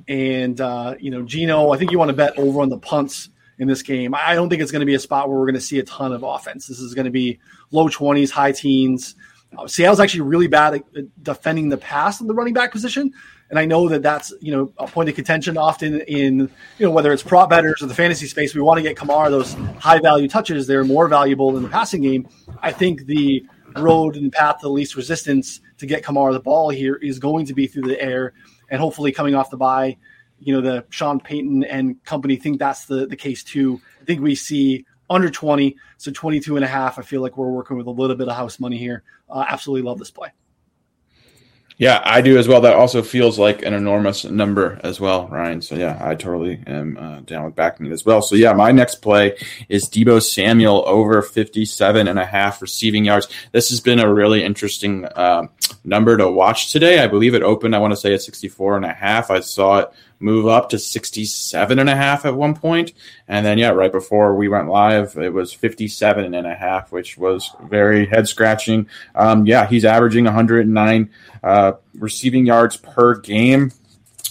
and, 0.07 0.59
uh, 0.59 0.95
you 0.99 1.11
know, 1.11 1.21
Geno. 1.21 1.71
I 1.71 1.77
think 1.77 1.91
you 1.91 1.99
want 1.99 2.09
to 2.09 2.17
bet 2.17 2.37
over 2.39 2.59
on 2.61 2.69
the 2.69 2.79
punts 2.79 3.29
in 3.59 3.67
this 3.67 3.83
game. 3.83 4.15
I 4.15 4.33
don't 4.33 4.49
think 4.49 4.63
it's 4.63 4.71
going 4.71 4.79
to 4.79 4.87
be 4.87 4.95
a 4.95 4.99
spot 4.99 5.29
where 5.29 5.37
we're 5.37 5.45
going 5.45 5.53
to 5.53 5.61
see 5.61 5.77
a 5.77 5.83
ton 5.83 6.11
of 6.11 6.23
offense. 6.23 6.65
This 6.65 6.79
is 6.79 6.95
going 6.95 7.05
to 7.05 7.11
be 7.11 7.39
low 7.69 7.87
20s, 7.87 8.31
high 8.31 8.51
teens. 8.51 9.13
Uh, 9.57 9.67
Seattle's 9.67 9.99
actually 9.99 10.21
really 10.21 10.47
bad 10.47 10.75
at 10.75 11.23
defending 11.23 11.69
the 11.69 11.77
pass 11.77 12.21
in 12.21 12.27
the 12.27 12.33
running 12.33 12.53
back 12.53 12.71
position. 12.71 13.11
And 13.49 13.59
I 13.59 13.65
know 13.65 13.89
that 13.89 14.01
that's 14.01 14.33
you 14.39 14.55
know 14.55 14.71
a 14.77 14.87
point 14.87 15.09
of 15.09 15.15
contention 15.15 15.57
often 15.57 15.99
in 16.01 16.39
you 16.77 16.85
know 16.85 16.91
whether 16.91 17.11
it's 17.11 17.21
prop 17.21 17.49
betters 17.49 17.81
or 17.81 17.87
the 17.87 17.93
fantasy 17.93 18.27
space. 18.27 18.55
We 18.55 18.61
want 18.61 18.77
to 18.77 18.81
get 18.81 18.95
Kamara 18.95 19.29
those 19.29 19.53
high 19.77 19.99
value 19.99 20.29
touches. 20.29 20.67
They're 20.67 20.85
more 20.85 21.09
valuable 21.09 21.55
in 21.57 21.63
the 21.63 21.69
passing 21.69 22.01
game. 22.01 22.29
I 22.61 22.71
think 22.71 23.05
the 23.07 23.45
road 23.75 24.15
and 24.15 24.31
path 24.31 24.59
to 24.59 24.67
the 24.67 24.69
least 24.69 24.95
resistance 24.95 25.59
to 25.79 25.85
get 25.85 26.03
Kamara 26.03 26.31
the 26.31 26.39
ball 26.39 26.69
here 26.69 26.95
is 26.95 27.19
going 27.19 27.45
to 27.47 27.53
be 27.53 27.67
through 27.67 27.89
the 27.89 28.01
air, 28.01 28.33
and 28.69 28.79
hopefully 28.79 29.11
coming 29.11 29.35
off 29.35 29.49
the 29.49 29.57
bye, 29.57 29.97
you 30.39 30.53
know 30.53 30.61
the 30.61 30.85
Sean 30.89 31.19
Payton 31.19 31.65
and 31.65 32.01
company 32.05 32.37
think 32.37 32.57
that's 32.57 32.85
the 32.85 33.05
the 33.05 33.17
case 33.17 33.43
too. 33.43 33.81
I 34.01 34.05
think 34.05 34.21
we 34.21 34.33
see 34.33 34.85
under 35.11 35.29
20. 35.29 35.75
So 35.97 36.11
22 36.11 36.55
and 36.55 36.65
a 36.65 36.67
half. 36.67 36.97
I 36.97 37.03
feel 37.03 37.21
like 37.21 37.37
we're 37.37 37.51
working 37.51 37.77
with 37.77 37.87
a 37.87 37.91
little 37.91 38.15
bit 38.15 38.27
of 38.27 38.35
house 38.35 38.59
money 38.59 38.77
here. 38.77 39.03
Uh, 39.29 39.45
absolutely 39.47 39.87
love 39.87 39.99
this 39.99 40.09
play. 40.09 40.29
Yeah, 41.77 41.99
I 42.03 42.21
do 42.21 42.37
as 42.37 42.47
well. 42.47 42.61
That 42.61 42.75
also 42.75 43.01
feels 43.01 43.39
like 43.39 43.63
an 43.63 43.73
enormous 43.73 44.23
number 44.23 44.79
as 44.83 44.99
well, 44.99 45.27
Ryan. 45.29 45.63
So 45.63 45.73
yeah, 45.73 45.97
I 45.99 46.13
totally 46.13 46.61
am 46.67 46.95
uh, 46.95 47.21
down 47.21 47.43
with 47.43 47.55
backing 47.55 47.87
it 47.87 47.91
as 47.91 48.05
well. 48.05 48.21
So 48.21 48.35
yeah, 48.35 48.53
my 48.53 48.71
next 48.71 48.95
play 49.01 49.35
is 49.67 49.89
Deebo 49.89 50.21
Samuel 50.21 50.83
over 50.85 51.23
57 51.23 52.07
and 52.07 52.19
a 52.19 52.25
half 52.25 52.61
receiving 52.61 53.05
yards. 53.05 53.29
This 53.51 53.69
has 53.69 53.79
been 53.79 53.99
a 53.99 54.13
really 54.13 54.43
interesting 54.43 55.05
uh, 55.05 55.47
number 55.83 56.17
to 56.17 56.29
watch 56.29 56.71
today. 56.71 56.99
I 56.99 57.07
believe 57.07 57.33
it 57.33 57.43
opened, 57.43 57.75
I 57.75 57.79
want 57.79 57.91
to 57.91 57.97
say 57.97 58.13
at 58.13 58.21
64 58.21 58.77
and 58.77 58.85
a 58.85 58.93
half. 58.93 59.31
I 59.31 59.39
saw 59.39 59.79
it 59.79 59.91
move 60.19 60.47
up 60.47 60.69
to 60.69 60.79
67 60.79 61.79
and 61.79 61.89
a 61.89 61.95
half 61.95 62.25
at 62.25 62.35
one 62.35 62.55
point. 62.55 62.93
And 63.27 63.45
then, 63.45 63.57
yeah, 63.57 63.69
right 63.69 63.91
before 63.91 64.35
we 64.35 64.47
went 64.47 64.69
live, 64.69 65.17
it 65.17 65.33
was 65.33 65.51
57 65.51 66.33
and 66.33 66.47
a 66.47 66.53
half, 66.53 66.91
which 66.91 67.17
was 67.17 67.51
very 67.63 68.05
head 68.05 68.27
scratching. 68.27 68.87
Um, 69.15 69.45
yeah, 69.45 69.65
he's 69.65 69.85
averaging 69.85 70.25
109 70.25 71.09
uh, 71.43 71.73
receiving 71.95 72.45
yards 72.45 72.77
per 72.77 73.19
game. 73.19 73.71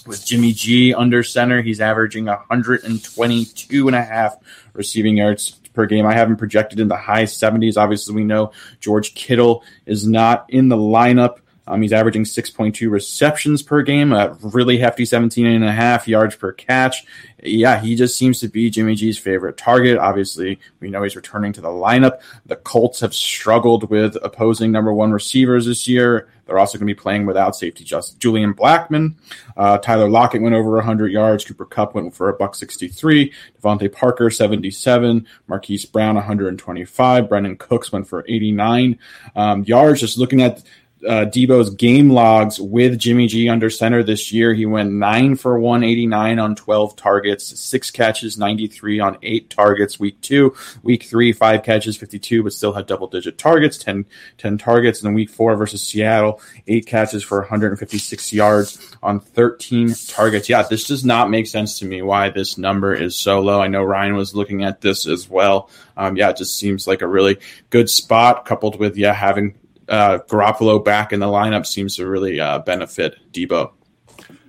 With 0.06 0.24
Jimmy 0.24 0.52
G 0.52 0.94
under 0.94 1.22
center, 1.22 1.60
he's 1.60 1.80
averaging 1.80 2.24
122 2.24 3.86
and 3.86 3.94
a 3.94 4.02
half 4.02 4.36
receiving 4.72 5.18
yards 5.18 5.59
per 5.72 5.86
game. 5.86 6.06
I 6.06 6.14
haven't 6.14 6.36
projected 6.36 6.80
in 6.80 6.88
the 6.88 6.96
high 6.96 7.24
70s. 7.24 7.76
Obviously, 7.76 8.14
we 8.14 8.24
know 8.24 8.52
George 8.80 9.14
Kittle 9.14 9.64
is 9.86 10.06
not 10.06 10.46
in 10.48 10.68
the 10.68 10.76
lineup. 10.76 11.38
Um, 11.70 11.82
he's 11.82 11.92
averaging 11.92 12.24
6.2 12.24 12.90
receptions 12.90 13.62
per 13.62 13.82
game, 13.82 14.12
a 14.12 14.36
really 14.42 14.78
hefty 14.78 15.04
17 15.04 15.46
and 15.46 15.64
a 15.64 15.70
half 15.70 16.08
yards 16.08 16.34
per 16.34 16.52
catch. 16.52 17.04
Yeah, 17.44 17.80
he 17.80 17.94
just 17.94 18.18
seems 18.18 18.40
to 18.40 18.48
be 18.48 18.70
Jimmy 18.70 18.96
G's 18.96 19.18
favorite 19.18 19.56
target. 19.56 19.96
Obviously, 19.96 20.58
we 20.80 20.90
know 20.90 21.04
he's 21.04 21.14
returning 21.14 21.52
to 21.52 21.60
the 21.60 21.68
lineup. 21.68 22.22
The 22.46 22.56
Colts 22.56 22.98
have 23.00 23.14
struggled 23.14 23.88
with 23.88 24.16
opposing 24.20 24.72
number 24.72 24.92
one 24.92 25.12
receivers 25.12 25.66
this 25.66 25.86
year. 25.86 26.28
They're 26.50 26.58
also 26.58 26.78
going 26.78 26.88
to 26.88 26.92
be 26.92 27.00
playing 27.00 27.26
without 27.26 27.54
safety 27.54 27.84
just 27.84 28.18
Julian 28.18 28.54
Blackmon. 28.54 29.14
Uh, 29.56 29.78
Tyler 29.78 30.10
Lockett 30.10 30.42
went 30.42 30.56
over 30.56 30.72
100 30.72 31.12
yards. 31.12 31.44
Cooper 31.44 31.64
Kupp 31.64 31.94
went 31.94 32.12
for 32.12 32.28
a 32.28 32.32
buck 32.32 32.56
63. 32.56 33.32
DeVante 33.62 33.92
Parker 33.92 34.30
77. 34.30 35.28
Marquise 35.46 35.84
Brown 35.84 36.16
125. 36.16 37.26
Brandin 37.26 37.56
Cooks 37.56 37.92
went 37.92 38.08
for 38.08 38.24
89 38.26 38.98
um, 39.36 39.62
yards. 39.62 40.00
Just 40.00 40.18
looking 40.18 40.42
at 40.42 40.64
uh, 41.06 41.24
Deebo's 41.24 41.70
game 41.70 42.10
logs 42.10 42.60
with 42.60 42.98
Jimmy 42.98 43.26
G 43.26 43.48
under 43.48 43.70
center 43.70 44.02
this 44.02 44.32
year. 44.32 44.52
He 44.52 44.66
went 44.66 44.92
nine 44.92 45.34
for 45.36 45.58
189 45.58 46.38
on 46.38 46.54
12 46.54 46.96
targets, 46.96 47.58
six 47.58 47.90
catches, 47.90 48.36
93 48.36 49.00
on 49.00 49.18
eight 49.22 49.48
targets. 49.50 49.98
Week 49.98 50.20
two, 50.20 50.54
week 50.82 51.04
three, 51.04 51.32
five 51.32 51.62
catches, 51.62 51.96
52, 51.96 52.42
but 52.42 52.52
still 52.52 52.72
had 52.72 52.86
double 52.86 53.06
digit 53.06 53.38
targets, 53.38 53.78
10, 53.78 54.04
10 54.38 54.58
targets. 54.58 55.00
And 55.00 55.08
then 55.08 55.14
week 55.14 55.30
four 55.30 55.56
versus 55.56 55.82
Seattle, 55.82 56.40
eight 56.66 56.86
catches 56.86 57.22
for 57.22 57.40
156 57.40 58.32
yards 58.32 58.96
on 59.02 59.20
13 59.20 59.94
targets. 60.06 60.48
Yeah, 60.48 60.62
this 60.62 60.84
does 60.84 61.04
not 61.04 61.30
make 61.30 61.46
sense 61.46 61.78
to 61.78 61.86
me 61.86 62.02
why 62.02 62.28
this 62.28 62.58
number 62.58 62.94
is 62.94 63.18
so 63.18 63.40
low. 63.40 63.60
I 63.60 63.68
know 63.68 63.82
Ryan 63.82 64.16
was 64.16 64.34
looking 64.34 64.64
at 64.64 64.82
this 64.82 65.06
as 65.06 65.28
well. 65.28 65.70
Um, 65.96 66.16
yeah, 66.16 66.30
it 66.30 66.36
just 66.36 66.58
seems 66.58 66.86
like 66.86 67.02
a 67.02 67.06
really 67.06 67.38
good 67.70 67.88
spot 67.88 68.44
coupled 68.44 68.78
with, 68.78 68.96
yeah, 68.96 69.12
having 69.12 69.54
uh, 69.90 70.20
Garoppolo 70.28 70.82
back 70.82 71.12
in 71.12 71.20
the 71.20 71.26
lineup 71.26 71.66
seems 71.66 71.96
to 71.96 72.08
really 72.08 72.40
uh, 72.40 72.60
benefit 72.60 73.16
Deebo. 73.32 73.72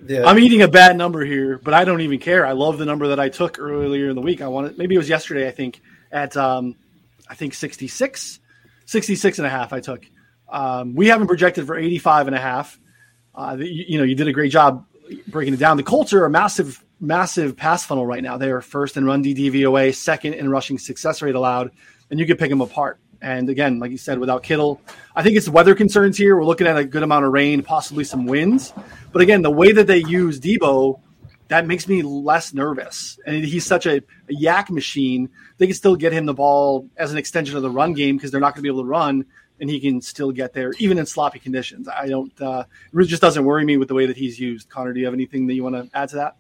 Yeah. 0.06 0.26
I'm 0.26 0.40
eating 0.40 0.62
a 0.62 0.68
bad 0.68 0.96
number 0.98 1.26
here, 1.26 1.60
but 1.60 1.74
I 1.74 1.84
don't 1.84 2.02
even 2.02 2.20
care. 2.20 2.46
I 2.46 2.54
love 2.54 2.78
the 2.78 2.86
number 2.86 3.08
that 3.10 3.20
I 3.20 3.30
took 3.30 3.60
earlier 3.60 4.10
in 4.10 4.16
the 4.16 4.22
week. 4.22 4.42
I 4.42 4.48
wanted 4.48 4.78
maybe 4.78 4.96
it 4.96 4.98
was 4.98 5.10
yesterday. 5.10 5.48
I 5.48 5.52
think 5.52 5.82
at 6.12 6.36
um, 6.38 6.76
I 7.28 7.36
think 7.36 7.54
66, 7.54 8.40
66 8.86 9.40
and 9.40 9.46
a 9.46 9.50
half. 9.50 9.74
I 9.74 9.80
took. 9.80 10.06
Um, 10.50 10.96
we 10.96 11.08
haven't 11.08 11.28
projected 11.28 11.66
for 11.66 11.78
85 11.78 12.28
and 12.28 12.36
a 12.36 12.40
half. 12.40 12.80
Uh, 13.34 13.58
you, 13.60 13.86
you 13.90 13.98
know, 13.98 14.04
you 14.04 14.16
did 14.16 14.28
a 14.28 14.34
great 14.34 14.52
job 14.52 14.86
breaking 15.28 15.54
it 15.54 15.60
down. 15.60 15.78
The 15.78 15.84
Colts 15.84 16.14
are 16.14 16.26
a 16.26 16.30
massive, 16.30 16.84
massive 17.00 17.56
pass 17.56 17.86
funnel 17.86 18.06
right 18.06 18.22
now. 18.22 18.38
They 18.38 18.52
are 18.52 18.62
first 18.62 18.98
in 18.98 19.06
run 19.06 19.24
DVOA, 19.24 19.96
second 19.96 20.34
in 20.34 20.50
rushing 20.50 20.78
success 20.78 21.22
rate 21.22 21.36
allowed, 21.36 21.72
and 22.10 22.20
you 22.20 22.26
could 22.26 22.40
pick 22.40 22.50
them 22.50 22.62
apart. 22.62 23.00
And 23.22 23.50
again, 23.50 23.80
like 23.80 23.92
you 23.92 23.98
said, 23.98 24.18
without 24.18 24.42
Kittle, 24.42 24.82
I 25.16 25.22
think 25.22 25.38
it's 25.38 25.48
weather 25.48 25.76
concerns 25.76 26.18
here. 26.18 26.36
We're 26.36 26.46
looking 26.46 26.68
at 26.68 26.78
a 26.78 26.84
good 26.84 27.04
amount 27.04 27.26
of 27.26 27.32
rain, 27.32 27.62
possibly 27.62 28.04
some 28.04 28.26
winds. 28.26 28.74
But 29.12 29.22
again, 29.22 29.44
the 29.44 29.52
way 29.52 29.72
that 29.72 29.86
they 29.86 30.00
use 30.00 30.40
Deebo, 30.40 31.00
that 31.50 31.68
makes 31.68 31.88
me 31.88 32.02
less 32.02 32.54
nervous. 32.54 33.20
And 33.26 33.44
he's 33.44 33.66
such 33.66 33.86
a, 33.86 33.98
a 33.98 34.34
YAC 34.34 34.72
machine. 34.72 35.30
They 35.58 35.68
can 35.68 35.76
still 35.76 35.96
get 35.96 36.14
him 36.14 36.26
the 36.26 36.34
ball 36.34 36.90
as 36.98 37.12
an 37.12 37.18
extension 37.18 37.56
of 37.56 37.62
the 37.62 37.70
run 37.70 37.94
game 37.94 38.18
because 38.18 38.32
they're 38.32 38.42
not 38.42 38.56
going 38.56 38.60
to 38.60 38.64
be 38.64 38.70
able 38.70 38.82
to 38.82 38.90
run, 38.90 39.26
and 39.60 39.70
he 39.70 39.80
can 39.80 40.02
still 40.02 40.32
get 40.32 40.54
there 40.54 40.74
even 40.80 40.98
in 40.98 41.06
sloppy 41.06 41.38
conditions. 41.38 41.88
I 41.88 42.08
don't. 42.08 42.42
Uh, 42.42 42.64
it 42.94 43.06
just 43.06 43.22
doesn't 43.22 43.46
worry 43.46 43.66
me 43.66 43.78
with 43.78 43.90
the 43.90 43.94
way 43.94 44.08
that 44.08 44.18
he's 44.18 44.40
used. 44.40 44.70
Connor, 44.70 44.94
do 44.94 45.00
you 45.00 45.06
have 45.06 45.14
anything 45.14 45.46
that 45.48 45.54
you 45.54 45.64
want 45.64 45.76
to 45.76 45.90
add 45.96 46.10
to 46.10 46.16
that? 46.16 46.38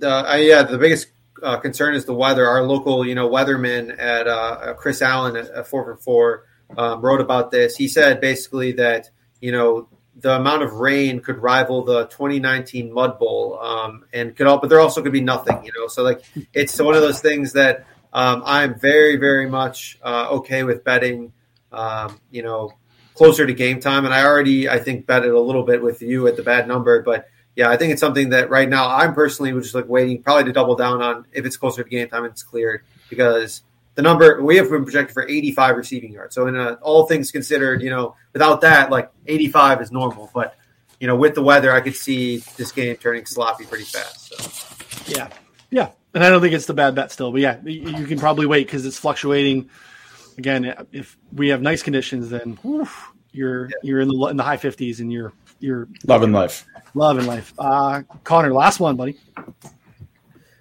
Uh, 0.00 0.36
yeah, 0.36 0.62
the 0.62 0.78
biggest 0.78 1.08
uh, 1.42 1.58
concern 1.58 1.94
is 1.94 2.04
the 2.04 2.14
weather. 2.14 2.46
Our 2.46 2.62
local, 2.62 3.06
you 3.06 3.14
know, 3.14 3.28
weatherman 3.28 3.98
at 3.98 4.26
uh, 4.26 4.30
uh 4.30 4.74
Chris 4.74 5.02
Allen 5.02 5.36
at, 5.36 5.66
four 5.66 5.84
for 5.84 5.96
four 5.96 6.44
um, 6.76 7.00
wrote 7.00 7.20
about 7.20 7.50
this. 7.50 7.76
He 7.76 7.88
said 7.88 8.20
basically 8.20 8.72
that 8.72 9.10
you 9.40 9.52
know 9.52 9.88
the 10.16 10.36
amount 10.36 10.62
of 10.62 10.74
rain 10.74 11.20
could 11.20 11.38
rival 11.38 11.84
the 11.84 12.04
2019 12.06 12.92
Mud 12.92 13.18
Bowl, 13.18 13.58
um, 13.60 14.04
and 14.12 14.36
could 14.36 14.46
all, 14.46 14.58
but 14.58 14.68
there 14.68 14.80
also 14.80 15.02
could 15.02 15.12
be 15.12 15.20
nothing. 15.20 15.64
You 15.64 15.72
know, 15.76 15.88
so 15.88 16.02
like 16.02 16.22
it's 16.52 16.78
one 16.80 16.94
of 16.94 17.02
those 17.02 17.20
things 17.20 17.54
that 17.54 17.86
um, 18.12 18.42
I'm 18.44 18.78
very, 18.78 19.16
very 19.16 19.48
much 19.48 19.98
uh, 20.02 20.28
okay 20.32 20.64
with 20.64 20.84
betting. 20.84 21.32
Um, 21.70 22.20
you 22.30 22.42
know, 22.42 22.72
closer 23.14 23.46
to 23.46 23.54
game 23.54 23.80
time, 23.80 24.04
and 24.04 24.12
I 24.12 24.24
already 24.24 24.68
I 24.68 24.78
think 24.78 25.06
betted 25.06 25.30
a 25.30 25.40
little 25.40 25.64
bit 25.64 25.82
with 25.82 26.02
you 26.02 26.26
at 26.26 26.36
the 26.36 26.42
bad 26.42 26.68
number, 26.68 27.02
but 27.02 27.28
yeah, 27.56 27.68
I 27.68 27.76
think 27.76 27.92
it's 27.92 28.00
something 28.00 28.30
that 28.30 28.50
right 28.50 28.68
now 28.68 28.88
I'm 28.88 29.14
personally 29.14 29.52
just 29.60 29.74
like 29.74 29.88
waiting 29.88 30.22
probably 30.22 30.44
to 30.44 30.52
double 30.52 30.74
down 30.74 31.02
on 31.02 31.26
if 31.32 31.44
it's 31.44 31.56
closer 31.56 31.82
to 31.82 31.88
game 31.88 32.08
time 32.08 32.24
and 32.24 32.32
it's 32.32 32.42
cleared 32.42 32.82
because 33.10 33.62
the 33.94 34.02
number 34.02 34.42
we 34.42 34.56
have 34.56 34.70
been 34.70 34.84
projected 34.84 35.12
for 35.12 35.28
85 35.28 35.76
receiving 35.76 36.12
yards. 36.12 36.34
So 36.34 36.46
in 36.46 36.56
a, 36.56 36.74
all 36.74 37.06
things 37.06 37.30
considered, 37.30 37.82
you 37.82 37.90
know, 37.90 38.16
without 38.32 38.62
that, 38.62 38.90
like 38.90 39.10
85 39.26 39.82
is 39.82 39.92
normal. 39.92 40.30
But 40.32 40.56
you 40.98 41.06
know, 41.06 41.16
with 41.16 41.34
the 41.34 41.42
weather, 41.42 41.72
I 41.72 41.80
could 41.80 41.96
see 41.96 42.38
this 42.56 42.72
game 42.72 42.96
turning 42.96 43.26
sloppy 43.26 43.64
pretty 43.64 43.84
fast. 43.84 44.32
So. 44.32 45.12
Yeah, 45.12 45.28
yeah, 45.70 45.90
and 46.14 46.24
I 46.24 46.30
don't 46.30 46.40
think 46.40 46.54
it's 46.54 46.66
the 46.66 46.74
bad 46.74 46.94
bet 46.94 47.10
still. 47.10 47.32
But 47.32 47.40
yeah, 47.40 47.60
you 47.64 48.06
can 48.06 48.18
probably 48.18 48.46
wait 48.46 48.66
because 48.66 48.86
it's 48.86 48.98
fluctuating. 48.98 49.68
Again, 50.38 50.86
if 50.92 51.18
we 51.32 51.48
have 51.48 51.60
nice 51.60 51.82
conditions, 51.82 52.30
then 52.30 52.56
whew, 52.62 52.88
you're 53.32 53.66
yeah. 53.66 53.76
you're 53.82 54.00
in 54.00 54.08
the 54.08 54.26
in 54.28 54.36
the 54.36 54.44
high 54.44 54.56
50s 54.56 55.00
and 55.00 55.12
you're 55.12 55.32
you're 55.62 55.88
loving 56.06 56.32
life. 56.32 56.66
Love 56.94 57.18
and 57.18 57.26
life. 57.26 57.54
Uh, 57.58 58.02
Connor, 58.24 58.52
last 58.52 58.80
one, 58.80 58.96
buddy. 58.96 59.18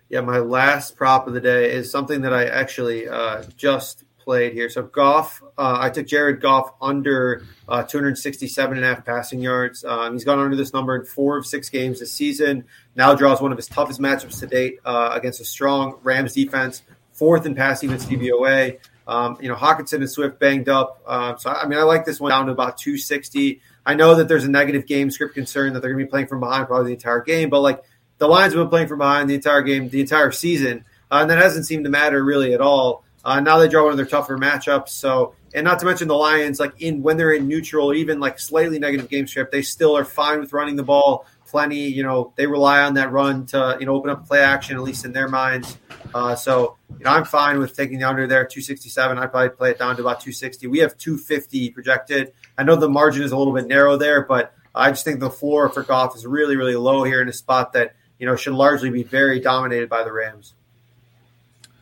Yeah, 0.10 0.22
my 0.22 0.40
last 0.40 0.96
prop 0.96 1.28
of 1.28 1.34
the 1.34 1.42
day 1.42 1.72
is 1.72 1.92
something 1.92 2.22
that 2.22 2.34
I 2.34 2.46
actually 2.46 3.08
uh, 3.08 3.44
just 3.58 4.04
played 4.20 4.54
here. 4.54 4.70
So 4.70 4.84
Goff, 4.84 5.42
uh, 5.58 5.78
I 5.80 5.90
took 5.90 6.08
Jared 6.08 6.42
Goff 6.42 6.74
under 6.82 7.44
uh, 7.68 7.84
267 7.84 8.78
and 8.78 8.86
a 8.86 8.96
half 8.96 9.06
passing 9.06 9.42
yards. 9.42 9.84
Um, 9.84 10.14
he's 10.14 10.24
gone 10.24 10.40
under 10.40 10.56
this 10.56 10.74
number 10.74 10.96
in 10.96 11.06
four 11.06 11.38
of 11.38 11.46
six 11.46 11.70
games 11.70 12.00
this 12.00 12.14
season. 12.14 12.66
Now 12.96 13.16
draws 13.16 13.42
one 13.42 13.52
of 13.52 13.58
his 13.58 13.68
toughest 13.68 14.00
matchups 14.00 14.40
to 14.40 14.48
date 14.48 14.80
uh, 14.86 15.12
against 15.14 15.42
a 15.42 15.46
strong 15.46 16.00
Rams 16.04 16.34
defense, 16.34 16.84
fourth 17.14 17.46
in 17.46 17.56
passing 17.56 17.90
against 17.90 18.10
DVOA. 18.10 18.80
Um, 19.08 19.38
you 19.42 19.50
know, 19.50 19.56
Hockenson 19.56 19.96
and 19.96 20.10
Swift 20.10 20.40
banged 20.40 20.70
up. 20.70 21.02
Um, 21.06 21.38
so, 21.38 21.50
I 21.50 21.68
mean, 21.68 21.80
I 21.80 21.84
like 21.84 22.06
this 22.06 22.20
one 22.20 22.32
down 22.32 22.46
to 22.46 22.52
about 22.52 22.78
260. 22.78 23.62
I 23.86 23.96
know 23.96 24.16
that 24.16 24.28
there's 24.28 24.46
a 24.46 24.50
negative 24.52 24.86
game 24.86 25.10
script 25.10 25.34
concern 25.34 25.74
that 25.74 25.82
they're 25.82 25.92
going 25.92 26.04
to 26.04 26.08
be 26.08 26.10
playing 26.10 26.28
from 26.28 26.40
behind 26.40 26.68
probably 26.68 26.88
the 26.88 26.94
entire 26.94 27.22
game, 27.22 27.50
but 27.50 27.62
like 27.62 27.84
the 28.20 28.28
Lions 28.28 28.54
have 28.54 28.62
been 28.62 28.70
playing 28.70 28.88
from 28.88 29.00
behind 29.00 29.30
the 29.30 29.36
entire 29.36 29.64
game, 29.64 29.90
the 29.90 30.02
entire 30.02 30.32
season, 30.32 30.86
uh, 31.10 31.20
and 31.22 31.30
that 31.30 31.40
hasn't 31.40 31.66
seemed 31.66 31.86
to 31.86 31.90
matter 31.90 32.24
really 32.24 32.54
at 32.54 32.62
all. 32.62 33.04
Uh, 33.26 33.40
now 33.40 33.58
they 33.58 33.68
draw 33.68 33.84
one 33.84 33.92
of 33.92 33.98
their 33.98 34.06
tougher 34.06 34.38
matchups. 34.38 34.90
So, 34.90 35.34
and 35.54 35.64
not 35.66 35.80
to 35.80 35.86
mention 35.86 36.08
the 36.08 36.16
Lions, 36.16 36.60
like 36.60 36.82
in 36.82 37.02
when 37.02 37.18
they're 37.18 37.34
in 37.34 37.48
neutral, 37.48 37.94
even 37.94 38.20
like 38.20 38.40
slightly 38.40 38.80
negative 38.80 39.10
game 39.10 39.28
script, 39.28 39.52
they 39.52 39.62
still 39.62 39.98
are 39.98 40.06
fine 40.06 40.40
with 40.40 40.54
running 40.54 40.76
the 40.76 40.84
ball. 40.84 41.26
Plenty, 41.48 41.90
you 41.90 42.04
know, 42.04 42.32
they 42.38 42.48
rely 42.48 42.82
on 42.82 42.94
that 42.94 43.12
run 43.12 43.46
to 43.48 43.78
you 43.80 43.86
know 43.86 43.94
open 43.94 44.10
up 44.10 44.26
play 44.26 44.40
action 44.40 44.78
at 44.78 44.84
least 44.84 45.04
in 45.04 45.12
their 45.12 45.28
minds. 45.28 45.78
Uh, 46.14 46.36
so, 46.36 46.78
you 46.98 47.04
know, 47.04 47.12
I'm 47.12 47.26
fine 47.26 47.60
with 47.60 47.76
taking 47.76 48.00
the 48.00 48.08
under 48.08 48.28
there, 48.28 48.46
267. 48.46 49.18
I'd 49.18 49.32
probably 49.32 49.50
play 49.50 49.72
it 49.72 49.80
down 49.80 49.96
to 49.96 50.02
about 50.02 50.22
260. 50.22 50.68
We 50.68 50.80
have 50.80 50.98
250 50.98 51.72
projected. 51.72 52.34
I 52.58 52.64
know 52.64 52.76
the 52.76 52.90
margin 52.90 53.24
is 53.24 53.32
a 53.32 53.38
little 53.38 53.54
bit 53.54 53.68
narrow 53.68 53.98
there, 53.98 54.24
but 54.26 54.54
I 54.74 54.92
just 54.92 55.04
think 55.04 55.20
the 55.20 55.30
floor 55.30 55.70
for 55.70 55.84
Goff 55.84 56.16
is 56.16 56.26
really, 56.26 56.56
really 56.56 56.76
low 56.76 57.04
here 57.04 57.22
in 57.22 57.28
a 57.28 57.34
spot 57.34 57.74
that 57.74 57.96
you 58.22 58.28
know, 58.28 58.36
should 58.36 58.54
largely 58.54 58.92
be 58.92 59.02
very 59.02 59.40
dominated 59.40 59.90
by 59.90 60.04
the 60.04 60.14
Rams. 60.14 60.54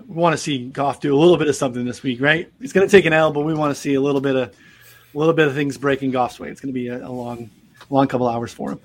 Want 0.10 0.34
to 0.34 0.38
see 0.38 0.68
Goff 0.70 1.00
do 1.00 1.16
a 1.16 1.20
little 1.20 1.38
bit 1.38 1.48
of 1.48 1.56
something 1.56 1.86
this 1.86 2.02
week, 2.02 2.20
right? 2.20 2.52
He's 2.60 2.74
going 2.74 2.88
to 2.88 2.92
take 2.92 3.06
an 3.06 3.14
L, 3.14 3.32
but 3.32 3.42
we 3.42 3.54
want 3.54 3.74
to 3.76 3.80
see 3.80 3.94
a 3.94 4.02
little 4.02 4.22
bit 4.22 4.36
of 4.36 4.56
a 5.14 5.18
little 5.18 5.34
bit 5.34 5.48
of 5.48 5.54
things 5.54 5.78
breaking 5.78 6.12
Goff's 6.12 6.40
way. 6.40 6.50
It's 6.50 6.60
going 6.60 6.74
to 6.74 6.80
be 6.80 6.88
a, 6.88 7.06
a 7.06 7.10
long, 7.10 7.50
long 7.90 8.08
couple 8.08 8.28
hours 8.28 8.54
for 8.54 8.72
him. 8.72 8.80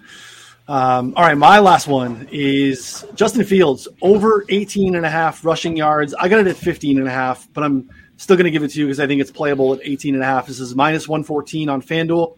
Um, 0.67 1.13
all 1.17 1.25
right, 1.25 1.37
my 1.37 1.59
last 1.59 1.87
one 1.87 2.29
is 2.31 3.05
Justin 3.15 3.45
Fields 3.45 3.87
over 4.01 4.45
18 4.49 4.95
and 4.95 5.05
a 5.05 5.11
half 5.11 5.45
rushing 5.45 5.77
yards. 5.77 6.15
I 6.15 6.29
got 6.29 6.41
it 6.41 6.47
at 6.47 6.57
15 6.57 6.99
and 6.99 7.07
a 7.07 7.11
half, 7.11 7.47
but 7.53 7.65
I'm 7.65 7.91
still 8.17 8.37
going 8.37 8.45
to 8.45 8.51
give 8.51 8.63
it 8.63 8.69
to 8.69 8.79
you 8.79 8.87
because 8.87 9.01
I 9.01 9.07
think 9.07 9.21
it's 9.21 9.31
playable 9.31 9.75
at 9.75 9.81
18 9.83 10.15
and 10.15 10.23
a 10.23 10.27
half. 10.27 10.47
This 10.47 10.61
is 10.61 10.75
minus 10.75 11.07
114 11.07 11.69
on 11.69 11.83
FanDuel. 11.83 12.37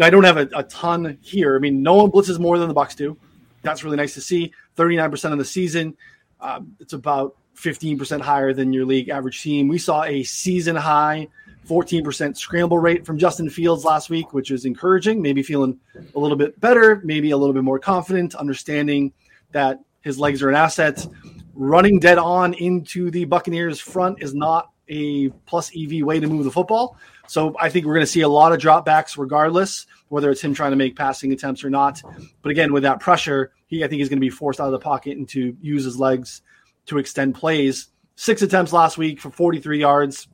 I 0.00 0.10
don't 0.10 0.24
have 0.24 0.36
a, 0.36 0.48
a 0.54 0.62
ton 0.64 1.18
here. 1.20 1.56
I 1.56 1.58
mean, 1.58 1.82
no 1.82 1.94
one 1.94 2.10
blitzes 2.10 2.38
more 2.38 2.58
than 2.58 2.68
the 2.68 2.74
Bucs 2.74 2.96
do. 2.96 3.16
That's 3.62 3.84
really 3.84 3.96
nice 3.96 4.14
to 4.14 4.20
see. 4.20 4.52
39% 4.76 5.32
of 5.32 5.38
the 5.38 5.44
season. 5.44 5.96
Um, 6.40 6.76
it's 6.78 6.92
about 6.92 7.36
15% 7.56 8.20
higher 8.20 8.52
than 8.52 8.72
your 8.72 8.84
league 8.84 9.08
average 9.08 9.42
team. 9.42 9.68
We 9.68 9.78
saw 9.78 10.04
a 10.04 10.22
season 10.22 10.76
high 10.76 11.28
14% 11.66 12.36
scramble 12.36 12.78
rate 12.78 13.06
from 13.06 13.18
Justin 13.18 13.48
Fields 13.48 13.84
last 13.84 14.10
week, 14.10 14.32
which 14.32 14.50
is 14.50 14.64
encouraging. 14.64 15.22
Maybe 15.22 15.42
feeling 15.42 15.78
a 16.14 16.18
little 16.18 16.36
bit 16.36 16.60
better, 16.60 17.00
maybe 17.04 17.30
a 17.30 17.36
little 17.36 17.54
bit 17.54 17.64
more 17.64 17.78
confident, 17.78 18.34
understanding 18.34 19.12
that 19.52 19.80
his 20.02 20.18
legs 20.18 20.42
are 20.42 20.48
an 20.48 20.56
asset. 20.56 21.06
Running 21.54 21.98
dead 21.98 22.18
on 22.18 22.54
into 22.54 23.10
the 23.10 23.24
Buccaneers 23.24 23.80
front 23.80 24.22
is 24.22 24.34
not 24.34 24.70
a 24.88 25.30
plus 25.46 25.70
EV 25.74 26.04
way 26.04 26.20
to 26.20 26.26
move 26.26 26.44
the 26.44 26.50
football. 26.50 26.96
So 27.26 27.54
I 27.58 27.70
think 27.70 27.86
we're 27.86 27.94
going 27.94 28.06
to 28.06 28.12
see 28.12 28.20
a 28.20 28.28
lot 28.28 28.52
of 28.52 28.60
dropbacks 28.60 29.16
regardless, 29.16 29.86
whether 30.08 30.30
it's 30.30 30.42
him 30.42 30.52
trying 30.52 30.72
to 30.72 30.76
make 30.76 30.96
passing 30.96 31.32
attempts 31.32 31.64
or 31.64 31.70
not. 31.70 32.02
But 32.42 32.50
again, 32.50 32.72
with 32.72 32.82
that 32.82 33.00
pressure, 33.00 33.52
he 33.66 33.82
I 33.82 33.88
think 33.88 34.00
he's 34.00 34.10
going 34.10 34.18
to 34.18 34.20
be 34.20 34.30
forced 34.30 34.60
out 34.60 34.66
of 34.66 34.72
the 34.72 34.78
pocket 34.78 35.16
and 35.16 35.28
to 35.30 35.56
use 35.60 35.84
his 35.84 35.98
legs 35.98 36.42
to 36.86 36.98
extend 36.98 37.34
plays. 37.34 37.88
Six 38.16 38.42
attempts 38.42 38.72
last 38.72 38.98
week 38.98 39.20
for 39.20 39.30
43 39.30 39.78
yards 39.78 40.28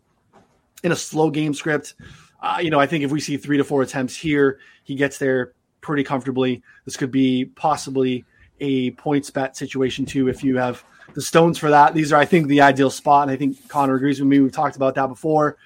in 0.83 0.93
a 0.93 0.97
slow 0.97 1.31
game 1.31 1.55
script. 1.55 1.95
Uh, 2.43 2.59
you 2.61 2.71
know, 2.71 2.81
I 2.81 2.87
think 2.87 3.05
if 3.05 3.11
we 3.11 3.21
see 3.21 3.37
three 3.37 3.57
to 3.57 3.65
four 3.65 3.83
attempts 3.83 4.17
here, 4.17 4.59
he 4.85 4.95
gets 4.95 5.19
there 5.19 5.53
pretty 5.81 6.05
comfortably. 6.05 6.63
This 6.85 6.97
could 6.97 7.11
be 7.11 7.45
possibly 7.45 8.25
a 8.61 8.91
points 8.93 9.31
bet 9.31 9.57
situation 9.57 10.05
too 10.05 10.29
if 10.29 10.45
you 10.45 10.57
have 10.59 10.85
the 11.15 11.23
stones 11.23 11.59
for 11.59 11.71
that. 11.71 11.95
These 11.95 12.13
are, 12.13 12.21
I 12.21 12.25
think, 12.25 12.49
the 12.49 12.61
ideal 12.61 12.91
spot, 12.91 13.23
and 13.23 13.31
I 13.31 13.37
think 13.37 13.69
Connor 13.69 13.95
agrees 13.95 14.21
with 14.21 14.29
me. 14.29 14.41
We've 14.41 14.53
talked 14.53 14.77
about 14.77 14.95
that 14.95 15.09
before 15.09 15.57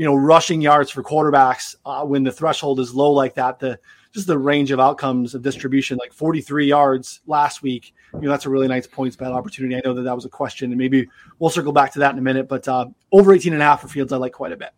you 0.00 0.06
know, 0.06 0.14
rushing 0.14 0.62
yards 0.62 0.90
for 0.90 1.02
quarterbacks 1.02 1.74
uh, 1.84 2.04
when 2.04 2.22
the 2.22 2.32
threshold 2.32 2.80
is 2.80 2.94
low 2.94 3.10
like 3.10 3.34
that. 3.34 3.58
The 3.58 3.78
just 4.12 4.26
the 4.26 4.38
range 4.38 4.70
of 4.70 4.80
outcomes 4.80 5.34
of 5.34 5.42
distribution, 5.42 5.98
like 5.98 6.12
43 6.12 6.66
yards 6.66 7.20
last 7.26 7.62
week. 7.62 7.94
You 8.14 8.22
know, 8.22 8.30
that's 8.30 8.46
a 8.46 8.50
really 8.50 8.68
nice 8.68 8.86
points 8.86 9.16
bet 9.16 9.32
opportunity. 9.32 9.76
I 9.76 9.82
know 9.84 9.94
that 9.94 10.02
that 10.02 10.14
was 10.14 10.24
a 10.24 10.28
question, 10.28 10.70
and 10.70 10.78
maybe 10.78 11.08
we'll 11.38 11.50
circle 11.50 11.72
back 11.72 11.92
to 11.92 12.00
that 12.00 12.12
in 12.12 12.18
a 12.18 12.22
minute. 12.22 12.48
But 12.48 12.66
uh, 12.66 12.86
over 13.12 13.32
18 13.32 13.52
and 13.52 13.62
a 13.62 13.64
half 13.64 13.82
for 13.82 13.88
Fields, 13.88 14.12
I 14.12 14.16
like 14.16 14.32
quite 14.32 14.52
a 14.52 14.56
bit. 14.56 14.70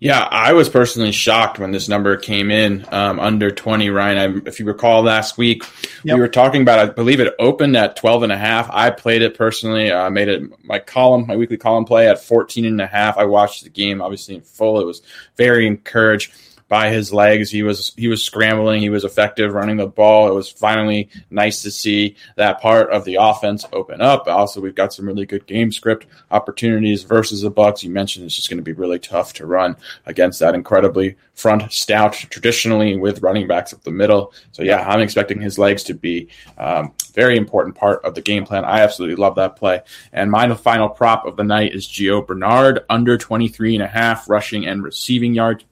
Yeah, 0.00 0.26
I 0.30 0.54
was 0.54 0.70
personally 0.70 1.12
shocked 1.12 1.58
when 1.58 1.72
this 1.72 1.86
number 1.86 2.16
came 2.16 2.50
in 2.50 2.86
um, 2.90 3.20
under 3.20 3.50
20, 3.50 3.90
Ryan. 3.90 4.18
I, 4.18 4.48
if 4.48 4.58
you 4.58 4.64
recall 4.64 5.02
last 5.02 5.36
week, 5.36 5.62
yep. 6.04 6.14
we 6.14 6.20
were 6.22 6.28
talking 6.28 6.62
about, 6.62 6.78
I 6.78 6.86
believe 6.86 7.20
it 7.20 7.34
opened 7.38 7.76
at 7.76 7.96
12 7.96 8.22
and 8.22 8.32
a 8.32 8.38
half. 8.38 8.70
I 8.70 8.88
played 8.88 9.20
it 9.20 9.36
personally. 9.36 9.92
I 9.92 10.06
uh, 10.06 10.10
made 10.10 10.28
it 10.28 10.42
my 10.64 10.78
column, 10.78 11.26
my 11.26 11.36
weekly 11.36 11.58
column 11.58 11.84
play 11.84 12.08
at 12.08 12.18
14 12.18 12.64
and 12.64 12.80
a 12.80 12.86
half. 12.86 13.18
I 13.18 13.24
watched 13.24 13.62
the 13.62 13.68
game 13.68 14.00
obviously 14.00 14.36
in 14.36 14.40
full. 14.40 14.80
It 14.80 14.86
was 14.86 15.02
very 15.36 15.66
encouraged 15.66 16.32
by 16.70 16.88
his 16.88 17.12
legs. 17.12 17.50
He 17.50 17.64
was 17.64 17.92
he 17.96 18.06
was 18.06 18.22
scrambling. 18.22 18.80
He 18.80 18.90
was 18.90 19.04
effective 19.04 19.52
running 19.52 19.76
the 19.76 19.88
ball. 19.88 20.28
It 20.28 20.34
was 20.34 20.48
finally 20.48 21.10
nice 21.28 21.62
to 21.62 21.70
see 21.70 22.14
that 22.36 22.60
part 22.60 22.90
of 22.90 23.04
the 23.04 23.16
offense 23.20 23.66
open 23.72 24.00
up. 24.00 24.28
Also, 24.28 24.60
we've 24.60 24.74
got 24.74 24.94
some 24.94 25.04
really 25.04 25.26
good 25.26 25.46
game 25.46 25.72
script 25.72 26.06
opportunities 26.30 27.02
versus 27.02 27.42
the 27.42 27.50
Bucs. 27.50 27.82
You 27.82 27.90
mentioned 27.90 28.24
it's 28.24 28.36
just 28.36 28.48
going 28.48 28.58
to 28.58 28.62
be 28.62 28.72
really 28.72 29.00
tough 29.00 29.32
to 29.34 29.46
run 29.46 29.76
against 30.06 30.38
that 30.38 30.54
incredibly 30.54 31.16
front 31.34 31.72
stout 31.72 32.12
traditionally 32.12 32.96
with 32.96 33.20
running 33.20 33.48
backs 33.48 33.72
up 33.74 33.82
the 33.82 33.90
middle. 33.90 34.32
So 34.52 34.62
yeah, 34.62 34.88
I'm 34.88 35.00
expecting 35.00 35.40
his 35.40 35.58
legs 35.58 35.82
to 35.84 35.94
be 35.94 36.28
um, 36.56 36.92
very 37.14 37.36
important 37.36 37.74
part 37.74 38.04
of 38.04 38.14
the 38.14 38.22
game 38.22 38.44
plan. 38.46 38.64
I 38.64 38.80
absolutely 38.80 39.16
love 39.16 39.34
that 39.34 39.56
play. 39.56 39.82
And 40.12 40.30
my 40.30 40.54
final 40.54 40.88
prop 40.88 41.26
of 41.26 41.36
the 41.36 41.42
night 41.42 41.74
is 41.74 41.88
Gio 41.88 42.24
Bernard 42.24 42.80
under 42.88 43.18
23 43.18 43.74
and 43.74 43.82
a 43.82 43.88
half 43.88 44.30
rushing 44.30 44.66
and 44.66 44.84
receiving 44.84 45.34
yards. 45.34 45.64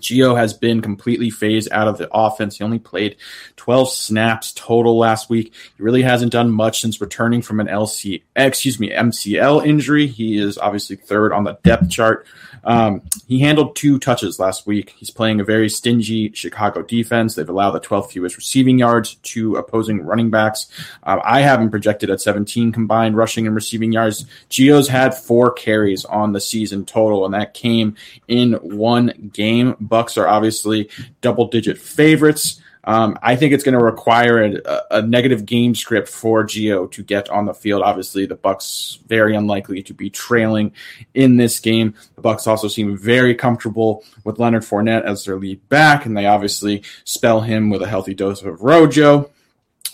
Gio 0.00 0.36
has 0.36 0.52
been 0.52 0.80
completely 0.80 1.30
phased 1.30 1.70
out 1.72 1.88
of 1.88 1.98
the 1.98 2.08
offense. 2.12 2.58
He 2.58 2.64
only 2.64 2.78
played 2.78 3.16
12 3.56 3.90
snaps 3.90 4.52
total 4.52 4.98
last 4.98 5.30
week. 5.30 5.52
He 5.76 5.82
really 5.82 6.02
hasn't 6.02 6.32
done 6.32 6.50
much 6.50 6.80
since 6.80 7.00
returning 7.00 7.42
from 7.42 7.60
an 7.60 7.66
LC, 7.66 8.22
eh, 8.36 8.46
excuse 8.46 8.80
me, 8.80 8.90
MCL 8.90 9.64
injury. 9.64 10.06
He 10.06 10.38
is 10.38 10.58
obviously 10.58 10.96
third 10.96 11.32
on 11.32 11.44
the 11.44 11.58
depth 11.62 11.90
chart. 11.90 12.26
Um, 12.64 13.02
he 13.26 13.38
handled 13.40 13.76
two 13.76 13.98
touches 13.98 14.38
last 14.38 14.66
week. 14.66 14.94
He's 14.98 15.10
playing 15.10 15.40
a 15.40 15.44
very 15.44 15.68
stingy 15.68 16.32
Chicago 16.32 16.82
defense. 16.82 17.34
They've 17.34 17.48
allowed 17.48 17.72
the 17.72 17.80
12th 17.80 18.12
fewest 18.12 18.36
receiving 18.36 18.78
yards 18.78 19.14
to 19.14 19.56
opposing 19.56 20.02
running 20.02 20.30
backs. 20.30 20.68
Uh, 21.02 21.20
I 21.24 21.40
have 21.40 21.60
him 21.60 21.70
projected 21.70 22.10
at 22.10 22.20
17 22.20 22.72
combined 22.72 23.16
rushing 23.16 23.46
and 23.46 23.54
receiving 23.54 23.92
yards. 23.92 24.26
Gio's 24.50 24.88
had 24.88 25.14
four 25.14 25.52
carries 25.52 26.04
on 26.04 26.32
the 26.32 26.40
season 26.40 26.84
total, 26.84 27.24
and 27.24 27.34
that 27.34 27.54
came 27.54 27.96
in 28.28 28.54
one 28.54 29.30
game. 29.32 29.74
Bucs 29.74 30.16
are 30.20 30.28
obviously 30.28 30.88
double 31.20 31.48
digit 31.48 31.78
favorites. 31.78 32.60
Um, 32.84 33.18
I 33.22 33.36
think 33.36 33.52
it's 33.52 33.64
going 33.64 33.78
to 33.78 33.84
require 33.84 34.42
a, 34.42 34.82
a, 34.90 35.02
negative 35.02 35.44
game 35.44 35.74
script 35.74 36.08
for 36.08 36.44
Gio 36.44 36.90
to 36.92 37.02
get 37.02 37.28
on 37.28 37.44
the 37.44 37.52
field. 37.52 37.82
Obviously, 37.82 38.24
the 38.24 38.36
Bucs 38.36 38.98
very 39.02 39.36
unlikely 39.36 39.82
to 39.82 39.92
be 39.92 40.08
trailing 40.08 40.72
in 41.12 41.36
this 41.36 41.60
game. 41.60 41.94
The 42.16 42.22
Bucs 42.22 42.46
also 42.46 42.68
seem 42.68 42.96
very 42.96 43.34
comfortable 43.34 44.02
with 44.24 44.38
Leonard 44.38 44.62
Fournette 44.62 45.04
as 45.04 45.24
their 45.24 45.36
lead 45.36 45.68
back, 45.68 46.06
and 46.06 46.16
they 46.16 46.26
obviously 46.26 46.82
spell 47.04 47.42
him 47.42 47.68
with 47.68 47.82
a 47.82 47.88
healthy 47.88 48.14
dose 48.14 48.42
of 48.42 48.62
Rojo. 48.62 49.30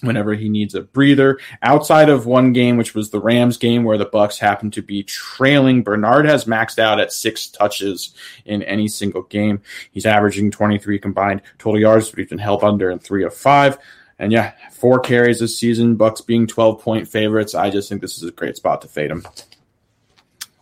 Whenever 0.00 0.34
he 0.34 0.48
needs 0.48 0.74
a 0.74 0.82
breather. 0.82 1.38
Outside 1.62 2.08
of 2.08 2.26
one 2.26 2.52
game, 2.52 2.76
which 2.76 2.94
was 2.94 3.10
the 3.10 3.20
Rams 3.20 3.56
game 3.56 3.84
where 3.84 3.98
the 3.98 4.06
Bucs 4.06 4.38
happened 4.38 4.72
to 4.74 4.82
be 4.82 5.02
trailing, 5.02 5.82
Bernard 5.82 6.26
has 6.26 6.44
maxed 6.44 6.78
out 6.78 7.00
at 7.00 7.12
six 7.12 7.48
touches 7.48 8.14
in 8.44 8.62
any 8.64 8.88
single 8.88 9.22
game. 9.22 9.62
He's 9.92 10.06
averaging 10.06 10.50
23 10.50 10.98
combined 10.98 11.42
total 11.58 11.80
yards, 11.80 12.10
but 12.10 12.18
he's 12.18 12.28
been 12.28 12.38
held 12.38 12.62
under 12.62 12.90
in 12.90 12.98
three 12.98 13.24
of 13.24 13.34
five. 13.34 13.78
And 14.18 14.32
yeah, 14.32 14.52
four 14.72 15.00
carries 15.00 15.40
this 15.40 15.58
season, 15.58 15.96
Bucs 15.96 16.24
being 16.26 16.46
12 16.46 16.80
point 16.80 17.08
favorites. 17.08 17.54
I 17.54 17.70
just 17.70 17.88
think 17.88 18.00
this 18.00 18.16
is 18.16 18.28
a 18.28 18.32
great 18.32 18.56
spot 18.56 18.82
to 18.82 18.88
fade 18.88 19.10
him. 19.10 19.26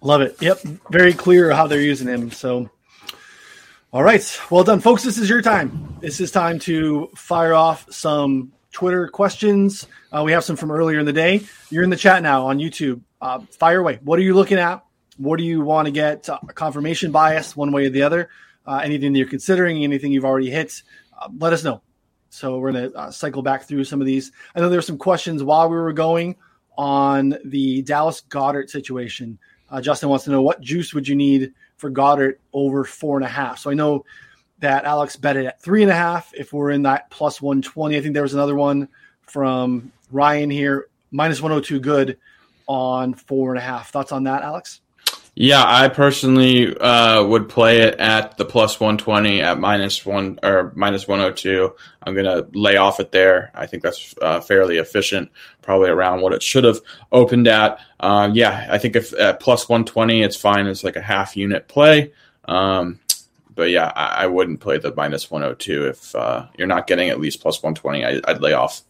Love 0.00 0.20
it. 0.20 0.40
Yep. 0.40 0.60
Very 0.90 1.12
clear 1.12 1.52
how 1.52 1.66
they're 1.66 1.80
using 1.80 2.08
him. 2.08 2.30
So 2.30 2.70
all 3.94 4.02
right. 4.02 4.40
Well 4.50 4.64
done, 4.64 4.80
folks. 4.80 5.04
This 5.04 5.18
is 5.18 5.30
your 5.30 5.40
time. 5.40 5.98
This 6.00 6.20
is 6.20 6.32
time 6.32 6.58
to 6.60 7.10
fire 7.14 7.54
off 7.54 7.86
some 7.92 8.52
Twitter 8.74 9.06
questions. 9.06 9.86
Uh, 10.12 10.24
we 10.24 10.32
have 10.32 10.42
some 10.42 10.56
from 10.56 10.72
earlier 10.72 10.98
in 10.98 11.06
the 11.06 11.12
day. 11.12 11.40
You're 11.70 11.84
in 11.84 11.90
the 11.90 11.96
chat 11.96 12.22
now 12.24 12.46
on 12.46 12.58
YouTube. 12.58 13.00
Uh, 13.20 13.38
fire 13.52 13.78
away. 13.78 14.00
What 14.02 14.18
are 14.18 14.22
you 14.22 14.34
looking 14.34 14.58
at? 14.58 14.84
What 15.16 15.38
do 15.38 15.44
you 15.44 15.60
want 15.60 15.86
to 15.86 15.92
get 15.92 16.28
uh, 16.28 16.40
confirmation 16.54 17.12
bias 17.12 17.56
one 17.56 17.70
way 17.70 17.86
or 17.86 17.90
the 17.90 18.02
other? 18.02 18.28
Uh, 18.66 18.80
anything 18.82 19.12
that 19.12 19.20
you're 19.20 19.28
considering, 19.28 19.84
anything 19.84 20.10
you've 20.10 20.24
already 20.24 20.50
hit, 20.50 20.82
uh, 21.16 21.28
let 21.38 21.52
us 21.52 21.62
know. 21.62 21.82
So 22.30 22.58
we're 22.58 22.72
going 22.72 22.90
to 22.90 22.98
uh, 22.98 23.10
cycle 23.12 23.42
back 23.42 23.62
through 23.62 23.84
some 23.84 24.00
of 24.00 24.08
these. 24.08 24.32
I 24.56 24.60
know 24.60 24.68
there 24.68 24.78
were 24.78 24.82
some 24.82 24.98
questions 24.98 25.44
while 25.44 25.70
we 25.70 25.76
were 25.76 25.92
going 25.92 26.34
on 26.76 27.38
the 27.44 27.82
Dallas 27.82 28.22
Goedert 28.28 28.70
situation. 28.70 29.38
Justin 29.80 30.08
wants 30.08 30.24
to 30.24 30.30
know 30.30 30.42
what 30.42 30.60
juice 30.60 30.94
would 30.94 31.08
you 31.08 31.16
need 31.16 31.52
for 31.76 31.90
Goedert 31.90 32.34
over 32.52 32.84
four 32.84 33.16
and 33.16 33.24
a 33.24 33.28
half. 33.28 33.58
So 33.58 33.70
I 33.70 33.74
know 33.74 34.04
that 34.58 34.84
Alex 34.84 35.16
bet 35.16 35.36
it 35.36 35.46
at 35.46 35.62
three 35.62 35.82
and 35.82 35.90
a 35.90 35.94
half 35.94 36.32
if 36.34 36.52
we're 36.52 36.70
in 36.70 36.82
that 36.82 37.10
plus 37.10 37.40
120. 37.40 37.96
I 37.96 38.00
think 38.00 38.14
there 38.14 38.22
was 38.22 38.34
another 38.34 38.54
one 38.54 38.88
from 39.22 39.92
Ryan 40.10 40.50
here, 40.50 40.86
minus 41.10 41.40
102 41.40 41.80
good 41.80 42.18
on 42.66 43.14
four 43.14 43.50
and 43.50 43.58
a 43.58 43.62
half. 43.62 43.90
Thoughts 43.90 44.12
on 44.12 44.24
that, 44.24 44.42
Alex? 44.42 44.80
Yeah, 45.36 45.64
I 45.66 45.88
personally 45.88 46.76
uh, 46.76 47.24
would 47.24 47.48
play 47.48 47.80
it 47.80 47.98
at 47.98 48.36
the 48.36 48.44
plus 48.44 48.78
120 48.78 49.40
at 49.40 49.58
minus 49.58 50.06
one 50.06 50.38
or 50.44 50.72
minus 50.76 51.08
102. 51.08 51.74
I'm 52.04 52.14
going 52.14 52.24
to 52.24 52.46
lay 52.56 52.76
off 52.76 53.00
it 53.00 53.10
there. 53.10 53.50
I 53.52 53.66
think 53.66 53.82
that's 53.82 54.14
uh, 54.22 54.40
fairly 54.40 54.78
efficient, 54.78 55.32
probably 55.60 55.90
around 55.90 56.20
what 56.20 56.34
it 56.34 56.42
should 56.42 56.62
have 56.62 56.78
opened 57.10 57.48
at. 57.48 57.80
Uh, 57.98 58.30
yeah, 58.32 58.68
I 58.70 58.78
think 58.78 58.94
if 58.94 59.12
at 59.14 59.40
plus 59.40 59.68
120, 59.68 60.22
it's 60.22 60.36
fine 60.36 60.68
It's 60.68 60.84
like 60.84 60.96
a 60.96 61.02
half 61.02 61.36
unit 61.36 61.66
play. 61.66 62.12
Um, 62.44 63.00
but 63.54 63.70
yeah, 63.70 63.92
I, 63.94 64.24
I, 64.24 64.26
wouldn't 64.26 64.60
play 64.60 64.78
the 64.78 64.94
minus 64.94 65.30
102 65.30 65.86
if 65.86 66.14
uh, 66.14 66.46
you're 66.56 66.66
not 66.66 66.86
getting 66.86 67.08
at 67.08 67.20
least 67.20 67.40
plus 67.40 67.62
120. 67.62 68.04
I, 68.04 68.32
would 68.32 68.42
lay 68.42 68.52
off. 68.52 68.82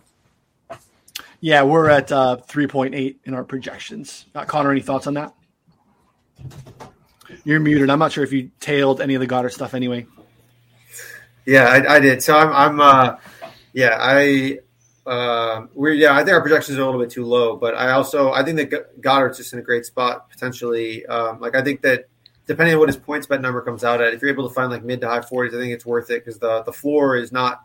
Yeah, 1.40 1.62
we're 1.62 1.90
at 1.90 2.11
uh, 2.11 2.38
3.8 2.48 3.16
in 3.24 3.35
our 3.35 3.44
projections. 3.44 4.24
Uh, 4.35 4.44
Connor, 4.44 4.70
any 4.70 4.81
thoughts 4.81 5.07
on 5.07 5.14
that? 5.14 5.35
You're 7.44 7.61
muted. 7.61 7.90
I'm 7.90 7.98
not 7.98 8.12
sure 8.12 8.24
if 8.24 8.33
you 8.33 8.50
tailed 8.61 9.00
any 9.00 9.14
of 9.14 9.20
the 9.20 9.27
Goedert 9.27 9.53
stuff 9.53 9.74
anyway. 9.74 10.07
Yeah, 11.44 11.64
I, 11.64 11.96
I 11.96 12.00
did. 12.00 12.22
So 12.22 12.37
I'm, 12.37 12.53
I'm 12.53 12.81
uh, 12.81 13.16
yeah, 13.74 13.98
I, 14.00 14.61
uh, 15.07 15.66
we're, 15.74 15.92
yeah, 15.92 16.14
I 16.14 16.18
think 16.24 16.31
our 16.31 16.40
projections 16.40 16.79
are 16.79 16.83
a 16.83 16.87
little 16.87 17.00
bit 17.00 17.11
too 17.11 17.27
low, 17.27 17.57
but 17.57 17.74
I 17.74 17.90
also, 17.90 18.33
I 18.33 18.42
think 18.42 18.57
that 18.57 19.00
Goedert's 19.03 19.37
just 19.37 19.53
in 19.53 19.59
a 19.59 19.62
great 19.62 19.85
spot 19.85 20.31
potentially. 20.31 21.05
Um, 21.05 21.40
like, 21.40 21.55
I 21.55 21.62
think 21.62 21.83
that 21.83 22.09
depending 22.46 22.74
on 22.74 22.80
what 22.80 22.88
his 22.88 22.96
points 22.96 23.26
bet 23.26 23.40
number 23.40 23.61
comes 23.61 23.85
out 23.85 24.00
at, 24.00 24.14
if 24.14 24.20
you're 24.20 24.30
able 24.30 24.48
to 24.48 24.54
find 24.54 24.70
like 24.70 24.85
mid 24.85 25.00
to 25.00 25.09
high 25.09 25.20
40s, 25.20 25.48
I 25.48 25.61
think 25.61 25.72
it's 25.72 25.87
worth 25.87 26.11
it 26.11 26.24
because 26.24 26.38
the, 26.38 26.62
the 26.62 26.72
floor 26.72 27.16
is 27.16 27.33
not, 27.33 27.64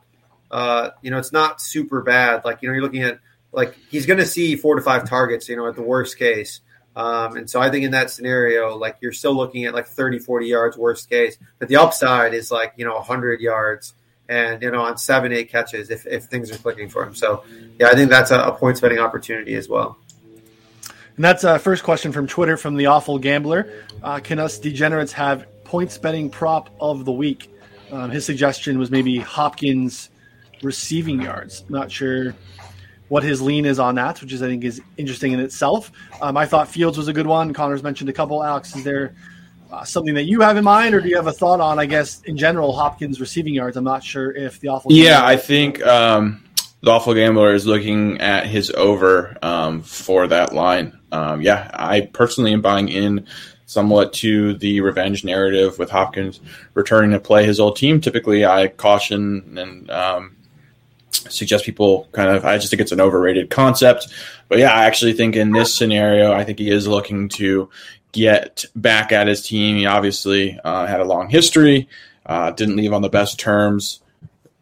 uh, 0.51 0.91
you 1.01 1.11
know, 1.11 1.17
it's 1.17 1.31
not 1.31 1.61
super 1.61 2.01
bad. 2.01 2.45
Like, 2.45 2.61
you 2.61 2.69
know, 2.69 2.73
you're 2.73 2.83
looking 2.83 3.03
at, 3.03 3.19
like, 3.51 3.77
he's 3.89 4.05
going 4.05 4.19
to 4.19 4.25
see 4.25 4.55
four 4.55 4.75
to 4.75 4.81
five 4.81 5.07
targets, 5.09 5.49
you 5.49 5.55
know, 5.55 5.67
at 5.67 5.75
the 5.75 5.81
worst 5.81 6.17
case. 6.17 6.61
Um, 6.95 7.37
and 7.37 7.49
so 7.49 7.61
I 7.61 7.69
think 7.69 7.85
in 7.85 7.91
that 7.91 8.09
scenario, 8.09 8.75
like 8.75 8.97
you're 8.99 9.13
still 9.13 9.33
looking 9.33 9.65
at 9.65 9.73
like 9.73 9.87
30, 9.87 10.19
40 10.19 10.47
yards 10.47 10.77
worst 10.77 11.09
case, 11.09 11.37
but 11.57 11.67
the 11.67 11.77
upside 11.77 12.33
is 12.33 12.51
like, 12.51 12.73
you 12.75 12.85
know, 12.85 12.95
100 12.95 13.39
yards 13.39 13.93
and, 14.27 14.61
you 14.61 14.69
know, 14.69 14.81
on 14.81 14.97
seven, 14.97 15.31
eight 15.31 15.49
catches 15.49 15.89
if, 15.89 16.05
if 16.05 16.25
things 16.25 16.51
are 16.51 16.57
clicking 16.57 16.89
for 16.89 17.03
him. 17.03 17.15
So, 17.15 17.43
yeah, 17.79 17.87
I 17.87 17.95
think 17.95 18.09
that's 18.09 18.31
a, 18.31 18.39
a 18.39 18.51
points 18.51 18.81
betting 18.81 18.99
opportunity 18.99 19.55
as 19.55 19.69
well. 19.69 19.97
And 21.19 21.25
that's 21.25 21.43
a 21.43 21.59
first 21.59 21.83
question 21.83 22.13
from 22.13 22.27
Twitter 22.27 22.55
from 22.55 22.77
the 22.77 22.85
awful 22.85 23.19
gambler. 23.19 23.83
Uh, 24.01 24.21
can 24.21 24.39
us 24.39 24.57
degenerates 24.57 25.11
have 25.11 25.47
points 25.65 25.97
betting 25.97 26.29
prop 26.29 26.69
of 26.79 27.03
the 27.03 27.11
week? 27.11 27.53
Um, 27.91 28.09
his 28.09 28.25
suggestion 28.25 28.79
was 28.79 28.89
maybe 28.89 29.17
Hopkins 29.17 30.11
receiving 30.61 31.21
yards. 31.21 31.65
Not 31.67 31.91
sure 31.91 32.35
what 33.09 33.23
his 33.23 33.41
lean 33.41 33.65
is 33.65 33.79
on 33.79 33.95
that, 33.95 34.21
which 34.21 34.31
is 34.31 34.41
I 34.41 34.47
think 34.47 34.63
is 34.63 34.81
interesting 34.95 35.33
in 35.33 35.41
itself. 35.41 35.91
Um, 36.21 36.37
I 36.37 36.45
thought 36.45 36.69
Fields 36.69 36.97
was 36.97 37.09
a 37.09 37.13
good 37.13 37.27
one. 37.27 37.53
Connor's 37.53 37.83
mentioned 37.83 38.09
a 38.09 38.13
couple. 38.13 38.41
Alex, 38.41 38.73
is 38.77 38.85
there 38.85 39.13
uh, 39.73 39.83
something 39.83 40.13
that 40.13 40.23
you 40.23 40.39
have 40.39 40.55
in 40.55 40.63
mind, 40.63 40.95
or 40.95 41.01
do 41.01 41.09
you 41.09 41.17
have 41.17 41.27
a 41.27 41.33
thought 41.33 41.59
on? 41.59 41.79
I 41.79 41.85
guess 41.85 42.21
in 42.21 42.37
general, 42.37 42.71
Hopkins 42.71 43.19
receiving 43.19 43.53
yards. 43.53 43.75
I'm 43.75 43.83
not 43.83 44.05
sure 44.05 44.31
if 44.31 44.61
the 44.61 44.69
awful. 44.69 44.93
Yeah, 44.93 45.25
I 45.25 45.35
think 45.35 45.85
um, 45.85 46.45
the 46.81 46.91
awful 46.91 47.13
gambler 47.13 47.53
is 47.53 47.67
looking 47.67 48.19
at 48.21 48.47
his 48.47 48.71
over 48.71 49.37
um, 49.41 49.81
for 49.81 50.27
that 50.27 50.53
line. 50.53 50.97
Um, 51.11 51.41
yeah, 51.41 51.69
I 51.73 52.01
personally 52.01 52.53
am 52.53 52.61
buying 52.61 52.89
in 52.89 53.27
somewhat 53.65 54.13
to 54.13 54.55
the 54.55 54.81
revenge 54.81 55.23
narrative 55.23 55.77
with 55.77 55.91
Hopkins 55.91 56.39
returning 56.73 57.11
to 57.11 57.19
play 57.19 57.45
his 57.45 57.59
old 57.59 57.75
team. 57.75 58.01
Typically, 58.01 58.45
I 58.45 58.67
caution 58.67 59.57
and 59.57 59.91
um, 59.91 60.37
suggest 61.11 61.65
people 61.65 62.07
kind 62.11 62.29
of. 62.29 62.45
I 62.45 62.57
just 62.57 62.69
think 62.69 62.81
it's 62.81 62.91
an 62.91 63.01
overrated 63.01 63.49
concept, 63.49 64.07
but 64.47 64.57
yeah, 64.57 64.73
I 64.73 64.85
actually 64.85 65.13
think 65.13 65.35
in 65.35 65.51
this 65.51 65.75
scenario, 65.75 66.33
I 66.33 66.43
think 66.43 66.59
he 66.59 66.71
is 66.71 66.87
looking 66.87 67.29
to 67.29 67.69
get 68.11 68.65
back 68.75 69.11
at 69.11 69.27
his 69.27 69.45
team. 69.45 69.77
He 69.77 69.85
obviously 69.85 70.59
uh, 70.63 70.87
had 70.87 70.99
a 70.99 71.05
long 71.05 71.29
history, 71.29 71.87
uh, 72.25 72.51
didn't 72.51 72.75
leave 72.77 72.93
on 72.93 73.01
the 73.01 73.09
best 73.09 73.39
terms. 73.39 74.01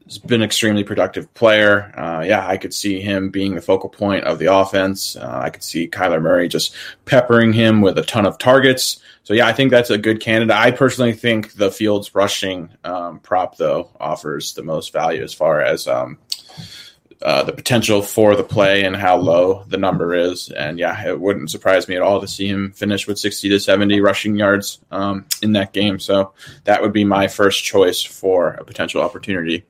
Has 0.08 0.20
been 0.20 0.42
an 0.42 0.46
extremely 0.46 0.86
productive 0.86 1.34
player. 1.34 1.92
Uh, 1.98 2.24
yeah, 2.26 2.48
I 2.48 2.56
could 2.56 2.74
see 2.74 3.02
him 3.02 3.30
being 3.30 3.56
the 3.56 3.62
focal 3.62 3.90
point 3.90 4.24
of 4.24 4.40
the 4.40 4.54
offense. 4.54 5.18
Uh, 5.18 5.42
I 5.44 5.50
could 5.50 5.64
see 5.64 5.90
Kyler 5.90 6.22
Murray 6.22 6.48
just 6.48 6.74
peppering 7.04 7.52
him 7.52 7.82
with 7.82 7.98
a 7.98 8.04
ton 8.04 8.26
of 8.26 8.38
targets. 8.38 9.02
So 9.24 9.34
yeah, 9.34 9.48
I 9.48 9.52
think 9.52 9.70
that's 9.70 9.90
a 9.90 9.98
good 9.98 10.22
candidate. 10.22 10.56
I 10.56 10.72
personally 10.72 11.12
think 11.12 11.56
the 11.56 11.70
Fields 11.70 12.16
rushing 12.16 12.70
um, 12.86 13.20
prop 13.20 13.58
though 13.58 13.90
offers 14.00 14.54
the 14.54 14.64
most 14.64 14.94
value 14.94 15.22
as 15.22 15.34
far 15.34 15.62
as 15.62 15.90
um, 15.90 16.18
uh, 17.22 17.44
the 17.44 17.52
potential 17.52 18.02
for 18.02 18.36
the 18.36 18.44
play 18.44 18.86
and 18.86 18.96
how 18.96 19.18
low 19.18 19.64
the 19.68 19.78
number 19.78 20.14
is. 20.14 20.50
And 20.50 20.80
yeah, 20.80 21.10
it 21.10 21.20
wouldn't 21.20 21.52
surprise 21.52 21.88
me 21.88 21.96
at 21.96 22.02
all 22.02 22.22
to 22.22 22.28
see 22.28 22.48
him 22.48 22.72
finish 22.72 23.08
with 23.08 23.20
60 23.20 23.50
to 23.50 23.60
70 23.60 24.00
rushing 24.00 24.38
yards 24.38 24.80
um, 24.92 25.26
in 25.42 25.54
that 25.54 25.74
game. 25.74 26.00
So 26.00 26.34
that 26.64 26.82
would 26.82 26.94
be 26.94 27.04
my 27.04 27.28
first 27.28 27.64
choice 27.64 28.02
for 28.02 28.50
a 28.52 28.64
potential 28.64 29.02
opportunity. 29.02 29.66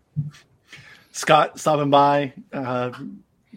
Scott 1.11 1.59
stopping 1.59 1.89
by, 1.89 2.33
uh, 2.53 2.91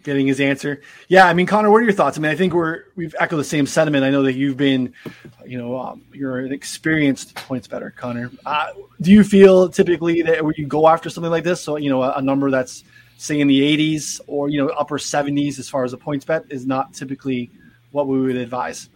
getting 0.03 0.27
his 0.27 0.39
answer. 0.39 0.81
Yeah, 1.07 1.27
I 1.27 1.33
mean, 1.33 1.45
Connor, 1.45 1.69
what 1.69 1.77
are 1.77 1.83
your 1.83 1.93
thoughts? 1.93 2.17
I 2.17 2.21
mean, 2.21 2.31
I 2.31 2.35
think 2.35 2.53
we're 2.53 2.85
we've 2.95 3.15
echoed 3.19 3.37
the 3.37 3.43
same 3.43 3.67
sentiment. 3.67 4.03
I 4.03 4.09
know 4.09 4.23
that 4.23 4.33
you've 4.33 4.57
been, 4.57 4.93
you 5.45 5.57
know, 5.57 5.79
um, 5.79 6.01
you're 6.11 6.39
an 6.39 6.51
experienced 6.51 7.35
points 7.35 7.67
better, 7.67 7.91
Connor. 7.91 8.31
Uh, 8.45 8.71
do 9.01 9.11
you 9.11 9.23
feel 9.23 9.69
typically 9.69 10.21
that 10.23 10.43
when 10.43 10.55
you 10.57 10.65
go 10.65 10.87
after 10.87 11.09
something 11.09 11.31
like 11.31 11.43
this, 11.43 11.61
so 11.61 11.77
you 11.77 11.89
know, 11.89 12.01
a, 12.01 12.13
a 12.13 12.21
number 12.21 12.49
that's 12.49 12.83
say 13.17 13.39
in 13.39 13.47
the 13.47 13.77
80s 13.77 14.19
or 14.25 14.49
you 14.49 14.57
know 14.57 14.69
upper 14.69 14.97
70s 14.97 15.59
as 15.59 15.69
far 15.69 15.83
as 15.83 15.93
a 15.93 15.97
points 15.97 16.25
bet 16.25 16.43
is 16.49 16.65
not 16.65 16.93
typically 16.93 17.51
what 17.91 18.07
we 18.07 18.19
would 18.19 18.35
advise. 18.35 18.89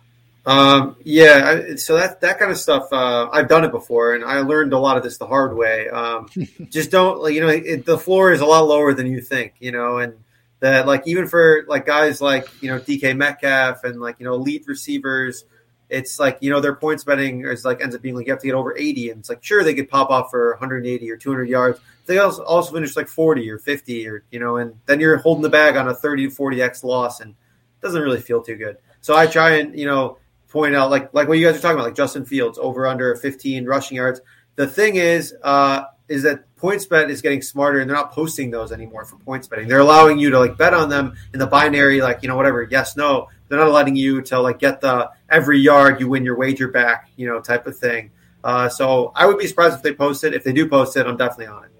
Um, 0.45 0.95
yeah, 1.03 1.75
so 1.77 1.95
that 1.95 2.21
that 2.21 2.37
kind 2.37 2.51
of 2.51 2.57
stuff 2.57 2.93
uh, 2.93 3.29
I've 3.31 3.47
done 3.47 3.63
it 3.63 3.71
before, 3.71 4.13
and 4.13 4.23
I 4.23 4.41
learned 4.41 4.73
a 4.73 4.79
lot 4.79 4.95
of 4.95 5.03
this 5.03 5.17
the 5.17 5.25
hard 5.25 5.55
way. 5.55 5.89
Um, 5.89 6.29
just 6.69 6.91
don't 6.91 7.21
like 7.21 7.33
you 7.33 7.41
know 7.41 7.49
it, 7.49 7.85
the 7.85 7.97
floor 7.97 8.31
is 8.31 8.41
a 8.41 8.45
lot 8.45 8.61
lower 8.67 8.93
than 8.93 9.07
you 9.07 9.21
think, 9.21 9.53
you 9.59 9.71
know, 9.71 9.97
and 9.97 10.13
that 10.59 10.85
like 10.85 11.07
even 11.07 11.27
for 11.27 11.65
like 11.67 11.85
guys 11.85 12.21
like 12.21 12.47
you 12.61 12.69
know 12.69 12.79
DK 12.79 13.17
Metcalf 13.17 13.83
and 13.83 13.99
like 13.99 14.17
you 14.19 14.25
know 14.25 14.35
elite 14.35 14.65
receivers, 14.67 15.45
it's 15.89 16.19
like 16.19 16.37
you 16.41 16.51
know 16.51 16.59
their 16.59 16.75
points 16.75 17.03
betting 17.03 17.43
is 17.45 17.65
like 17.65 17.81
ends 17.81 17.95
up 17.95 18.03
being 18.03 18.15
like 18.15 18.27
you 18.27 18.33
have 18.33 18.41
to 18.41 18.47
get 18.47 18.55
over 18.55 18.77
80, 18.77 19.09
and 19.09 19.19
it's 19.21 19.29
like 19.29 19.43
sure 19.43 19.63
they 19.63 19.73
could 19.73 19.89
pop 19.89 20.11
off 20.11 20.29
for 20.29 20.51
180 20.51 21.09
or 21.09 21.17
200 21.17 21.49
yards, 21.49 21.79
they 22.05 22.19
also 22.19 22.43
also 22.43 22.73
finish 22.73 22.95
like 22.95 23.07
40 23.07 23.49
or 23.49 23.57
50 23.57 24.07
or 24.07 24.23
you 24.31 24.39
know 24.39 24.57
and 24.57 24.79
then 24.85 24.99
you're 24.99 25.17
holding 25.17 25.41
the 25.41 25.49
bag 25.49 25.75
on 25.75 25.87
a 25.87 25.93
30 25.93 26.29
to 26.29 26.35
40x 26.35 26.83
loss 26.83 27.19
and 27.19 27.31
it 27.31 27.81
doesn't 27.81 28.01
really 28.01 28.21
feel 28.21 28.41
too 28.41 28.55
good 28.55 28.77
so 29.01 29.15
i 29.15 29.25
try 29.25 29.57
and 29.57 29.77
you 29.77 29.85
know 29.85 30.17
point 30.55 30.73
out 30.73 30.89
like 30.89 31.13
like 31.13 31.27
what 31.27 31.37
you 31.37 31.45
guys 31.45 31.57
are 31.57 31.59
talking 31.59 31.75
about 31.75 31.85
like 31.85 31.95
justin 31.95 32.23
fields 32.23 32.57
over 32.57 32.87
under 32.87 33.13
15 33.13 33.65
rushing 33.65 33.97
yards 33.97 34.21
the 34.55 34.65
thing 34.65 34.95
is 34.95 35.35
uh 35.43 35.83
is 36.07 36.23
that 36.23 36.45
PointsBet 36.55 37.09
is 37.09 37.21
getting 37.21 37.41
smarter 37.41 37.79
and 37.79 37.89
they're 37.89 37.97
not 37.97 38.11
posting 38.11 38.51
those 38.51 38.71
anymore 38.71 39.05
for 39.05 39.17
points 39.17 39.47
betting. 39.47 39.67
They're 39.67 39.79
allowing 39.79 40.19
you 40.19 40.29
to 40.29 40.39
like 40.39 40.55
bet 40.55 40.73
on 40.73 40.87
them 40.87 41.15
in 41.33 41.39
the 41.39 41.47
binary, 41.47 41.99
like 41.99 42.21
you 42.21 42.29
know 42.29 42.35
whatever, 42.35 42.61
yes, 42.61 42.95
no. 42.95 43.27
They're 43.47 43.59
not 43.59 43.71
letting 43.71 43.95
you 43.95 44.21
to 44.23 44.39
like 44.39 44.59
get 44.59 44.81
the 44.81 45.09
every 45.29 45.59
yard 45.59 45.99
you 45.99 46.07
win 46.07 46.23
your 46.23 46.37
wager 46.37 46.67
back, 46.67 47.09
you 47.15 47.27
know, 47.27 47.41
type 47.41 47.65
of 47.65 47.77
thing. 47.77 48.11
Uh, 48.43 48.69
so 48.69 49.11
I 49.15 49.25
would 49.25 49.39
be 49.39 49.47
surprised 49.47 49.75
if 49.75 49.81
they 49.81 49.93
post 49.93 50.23
it. 50.23 50.35
If 50.35 50.43
they 50.43 50.53
do 50.53 50.69
post 50.69 50.95
it, 50.95 51.07
I'm 51.07 51.17
definitely 51.17 51.47
on 51.47 51.65
it. 51.65 51.71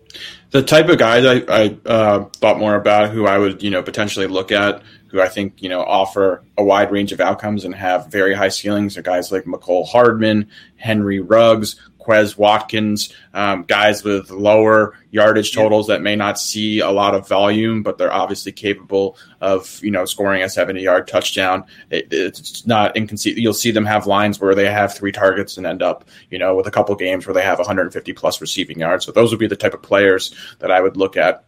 The 0.52 0.64
type 0.64 0.90
of 0.90 0.98
guys 0.98 1.26
I, 1.26 1.44
I 1.48 1.78
uh, 1.86 2.26
thought 2.38 2.58
more 2.58 2.76
about 2.76 3.12
who 3.12 3.28
I 3.28 3.38
would, 3.38 3.62
you 3.62 3.70
know, 3.70 3.84
potentially 3.84 4.28
look 4.28 4.52
at, 4.52 4.82
who 5.08 5.22
I 5.22 5.28
think, 5.28 5.62
you 5.62 5.70
know, 5.70 5.82
offer 5.82 6.44
a 6.58 6.64
wide 6.64 6.92
range 6.92 7.12
of 7.12 7.22
outcomes 7.22 7.66
and 7.66 7.74
have 7.76 8.12
very 8.12 8.34
high 8.34 8.50
ceilings 8.50 8.98
are 8.98 9.02
guys 9.02 9.32
like 9.32 9.46
Mecole 9.46 9.88
Hardman, 9.88 10.50
Henry 10.76 11.20
Ruggs, 11.20 11.76
Quez 12.06 12.38
Watkins, 12.38 13.14
um, 13.34 13.64
guys 13.64 14.04
with 14.04 14.30
lower 14.30 14.98
yardage 15.10 15.54
totals 15.54 15.88
that 15.88 16.02
may 16.02 16.16
not 16.16 16.40
see 16.40 16.80
a 16.80 16.92
lot 16.92 17.16
of 17.16 17.28
volume, 17.28 17.82
but 17.82 17.98
they're 17.98 18.14
obviously 18.14 18.52
capable 18.52 19.18
of 19.42 19.80
you 19.84 19.92
know 19.92 20.06
scoring 20.06 20.44
a 20.44 20.50
seventy 20.50 20.82
yard 20.82 21.08
touchdown. 21.08 21.66
It, 21.90 22.08
it's 22.12 22.66
not 22.68 22.96
inconceivable. 22.96 23.42
You'll 23.42 23.54
see 23.54 23.72
them 23.72 23.86
have 23.86 24.06
lines 24.06 24.40
where 24.40 24.54
they 24.54 24.70
have 24.70 24.94
three 24.94 25.12
targets 25.12 25.58
and 25.58 25.66
end 25.66 25.82
up 25.82 26.08
you 26.30 26.38
know 26.38 26.56
with 26.56 26.68
a 26.68 26.72
couple 26.72 26.96
games 26.96 27.26
where 27.26 27.34
they 27.34 27.44
have 27.44 27.58
150 27.58 28.14
plus 28.14 28.40
receiving 28.40 28.80
yards. 28.80 29.06
So 29.06 29.12
those 29.12 29.32
would 29.32 29.40
be 29.40 29.48
the 29.48 29.56
type 29.56 29.74
of 29.74 29.82
players 29.82 30.36
that 30.60 30.72
I 30.72 30.82
would 30.82 30.98
look 30.98 31.18
at 31.18 31.46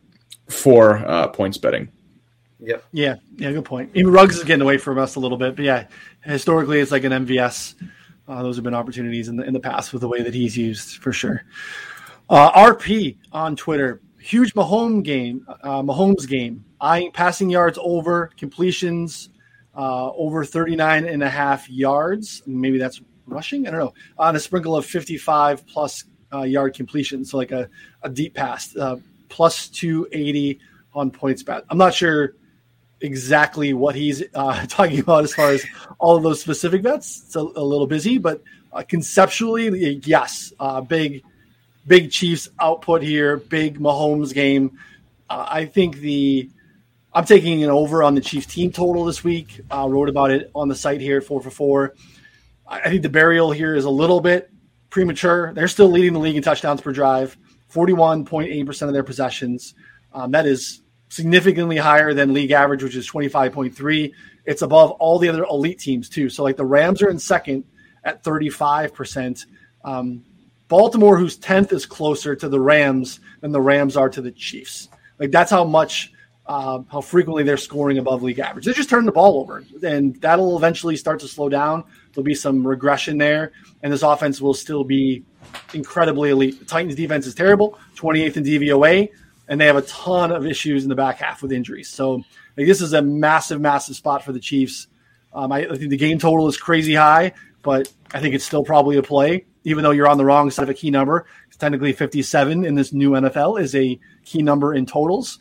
for 0.49 0.97
uh, 0.97 1.27
points 1.27 1.57
betting. 1.57 1.89
Yep. 2.59 2.83
Yeah. 2.91 3.15
Yeah. 3.35 3.51
Good 3.51 3.65
point. 3.65 3.91
Even 3.93 4.11
Ruggs 4.11 4.37
is 4.37 4.43
getting 4.43 4.63
away 4.63 4.77
from 4.77 4.97
us 4.97 5.15
a 5.15 5.19
little 5.19 5.37
bit, 5.37 5.55
but 5.55 5.65
yeah, 5.65 5.87
historically 6.23 6.79
it's 6.79 6.91
like 6.91 7.03
an 7.03 7.11
MVS 7.11 7.75
uh, 8.27 8.43
those 8.43 8.55
have 8.57 8.63
been 8.63 8.73
opportunities 8.73 9.29
in 9.29 9.37
the 9.37 9.43
in 9.43 9.53
the 9.53 9.59
past 9.59 9.93
with 9.93 10.01
the 10.01 10.07
way 10.07 10.21
that 10.21 10.33
he's 10.33 10.57
used 10.57 10.97
for 10.97 11.13
sure. 11.13 11.43
Uh, 12.29 12.51
RP 12.51 13.17
on 13.31 13.55
Twitter, 13.55 14.01
huge 14.19 14.53
Mahomes 14.53 15.03
game, 15.03 15.45
uh, 15.63 15.81
Mahomes 15.81 16.27
game, 16.27 16.63
eyeing 16.81 17.11
passing 17.11 17.49
yards 17.49 17.79
over 17.81 18.31
completions 18.37 19.29
uh, 19.75 20.11
over 20.11 20.43
39 20.43 21.05
and 21.05 21.23
a 21.23 21.29
half 21.29 21.69
yards. 21.69 22.43
Maybe 22.45 22.77
that's 22.77 22.99
rushing. 23.25 23.67
I 23.67 23.71
don't 23.71 23.79
know. 23.79 23.93
On 24.17 24.35
a 24.35 24.39
sprinkle 24.39 24.75
of 24.75 24.85
55 24.85 25.65
plus 25.65 26.03
uh, 26.33 26.41
yard 26.41 26.75
completion, 26.75 27.23
so 27.23 27.37
like 27.37 27.51
a, 27.51 27.69
a 28.03 28.09
deep 28.09 28.33
pass, 28.33 28.75
uh, 28.75 28.97
plus 29.29 29.69
280 29.69 30.59
on 30.93 31.11
points 31.11 31.43
bet. 31.43 31.63
I'm 31.69 31.77
not 31.77 31.93
sure 31.93 32.33
exactly 33.01 33.73
what 33.73 33.95
he's 33.95 34.23
uh, 34.33 34.65
talking 34.69 34.99
about 34.99 35.23
as 35.23 35.33
far 35.33 35.51
as 35.51 35.65
all 35.99 36.15
of 36.15 36.23
those 36.23 36.41
specific 36.41 36.81
bets. 36.81 37.23
It's 37.25 37.35
a, 37.35 37.39
a 37.39 37.63
little 37.63 37.87
busy, 37.87 38.17
but 38.17 38.41
uh, 38.73 38.83
conceptually, 38.83 40.01
yes, 40.05 40.53
uh, 40.59 40.81
big, 40.81 41.23
big 41.85 42.11
Chiefs 42.11 42.49
output 42.59 43.01
here, 43.01 43.37
big 43.37 43.79
Mahomes 43.79 44.33
game. 44.33 44.77
Uh, 45.29 45.45
I 45.49 45.65
think 45.65 45.97
the 45.97 46.49
I'm 47.13 47.25
taking 47.25 47.63
an 47.63 47.71
over 47.71 48.03
on 48.03 48.13
the 48.13 48.21
Chiefs 48.21 48.45
team 48.45 48.71
total 48.71 49.05
this 49.05 49.23
week. 49.23 49.61
Uh, 49.71 49.87
wrote 49.89 50.09
about 50.09 50.29
it 50.29 50.51
on 50.53 50.67
the 50.67 50.75
site 50.75 51.01
here, 51.01 51.19
four 51.21 51.41
for 51.41 51.49
four. 51.49 51.95
I 52.67 52.89
think 52.89 53.01
the 53.01 53.09
burial 53.09 53.51
here 53.51 53.73
is 53.75 53.85
a 53.85 53.89
little 53.89 54.19
bit 54.19 54.51
premature. 54.89 55.53
They're 55.53 55.67
still 55.67 55.89
leading 55.89 56.13
the 56.13 56.19
league 56.19 56.35
in 56.35 56.43
touchdowns 56.43 56.81
per 56.81 56.91
drive, 56.91 57.37
41.8% 57.73 58.81
of 58.83 58.93
their 58.93 59.03
possessions. 59.03 59.73
Um, 60.13 60.31
that 60.31 60.45
is 60.45 60.81
significantly 61.09 61.77
higher 61.77 62.13
than 62.13 62.33
league 62.33 62.51
average, 62.51 62.83
which 62.83 62.95
is 62.95 63.09
25.3. 63.09 64.13
It's 64.45 64.61
above 64.61 64.91
all 64.91 65.19
the 65.19 65.29
other 65.29 65.43
elite 65.43 65.79
teams, 65.79 66.09
too. 66.09 66.29
So, 66.29 66.43
like 66.43 66.57
the 66.57 66.65
Rams 66.65 67.01
are 67.01 67.09
in 67.09 67.19
second 67.19 67.63
at 68.03 68.23
35%. 68.23 69.45
Um, 69.83 70.23
Baltimore, 70.67 71.17
whose 71.17 71.37
10th 71.37 71.71
is 71.71 71.85
closer 71.85 72.35
to 72.35 72.49
the 72.49 72.59
Rams 72.59 73.19
than 73.41 73.51
the 73.51 73.61
Rams 73.61 73.95
are 73.95 74.09
to 74.09 74.21
the 74.21 74.31
Chiefs. 74.31 74.89
Like, 75.17 75.31
that's 75.31 75.51
how 75.51 75.63
much, 75.63 76.11
uh, 76.45 76.79
how 76.91 77.01
frequently 77.01 77.43
they're 77.43 77.57
scoring 77.57 77.97
above 77.97 78.21
league 78.21 78.39
average. 78.39 78.65
They 78.65 78.73
just 78.73 78.89
turn 78.89 79.05
the 79.05 79.11
ball 79.11 79.39
over, 79.39 79.63
and 79.81 80.15
that'll 80.21 80.57
eventually 80.57 80.97
start 80.97 81.21
to 81.21 81.27
slow 81.27 81.47
down. 81.47 81.85
There'll 82.13 82.25
be 82.25 82.35
some 82.35 82.67
regression 82.67 83.17
there, 83.17 83.53
and 83.81 83.91
this 83.93 84.03
offense 84.03 84.41
will 84.41 84.53
still 84.53 84.83
be 84.83 85.23
incredibly 85.73 86.31
elite. 86.31 86.59
The 86.59 86.65
Titans' 86.65 86.95
defense 86.95 87.25
is 87.25 87.35
terrible, 87.35 87.79
28th 87.95 88.37
in 88.37 88.43
DVOA 88.43 89.09
and 89.47 89.59
they 89.59 89.65
have 89.65 89.75
a 89.75 89.81
ton 89.83 90.31
of 90.31 90.45
issues 90.45 90.83
in 90.83 90.89
the 90.89 90.95
back 90.95 91.19
half 91.19 91.41
with 91.41 91.51
injuries. 91.51 91.89
So 91.89 92.23
like, 92.57 92.67
this 92.67 92.81
is 92.81 92.93
a 92.93 93.01
massive, 93.01 93.61
massive 93.61 93.95
spot 93.95 94.23
for 94.23 94.31
the 94.31 94.39
Chiefs. 94.39 94.87
Um, 95.33 95.51
I, 95.51 95.59
I, 95.59 95.75
think 95.75 95.89
the 95.89 95.97
game 95.97 96.19
total 96.19 96.47
is 96.47 96.57
crazy 96.57 96.95
high, 96.95 97.33
but 97.61 97.91
I 98.13 98.19
think 98.19 98.33
it's 98.33 98.45
still 98.45 98.63
probably 98.63 98.97
a 98.97 99.03
play, 99.03 99.45
even 99.63 99.83
though 99.83 99.91
you're 99.91 100.07
on 100.07 100.17
the 100.17 100.25
wrong 100.25 100.49
side 100.49 100.63
of 100.63 100.69
a 100.69 100.73
key 100.73 100.89
number. 100.89 101.25
It's 101.47 101.57
technically 101.57 101.93
57 101.93 102.65
in 102.65 102.75
this 102.75 102.93
new 102.93 103.11
NFL 103.11 103.61
is 103.61 103.75
a 103.75 103.99
key 104.25 104.41
number 104.41 104.73
in 104.73 104.85
totals. 104.85 105.39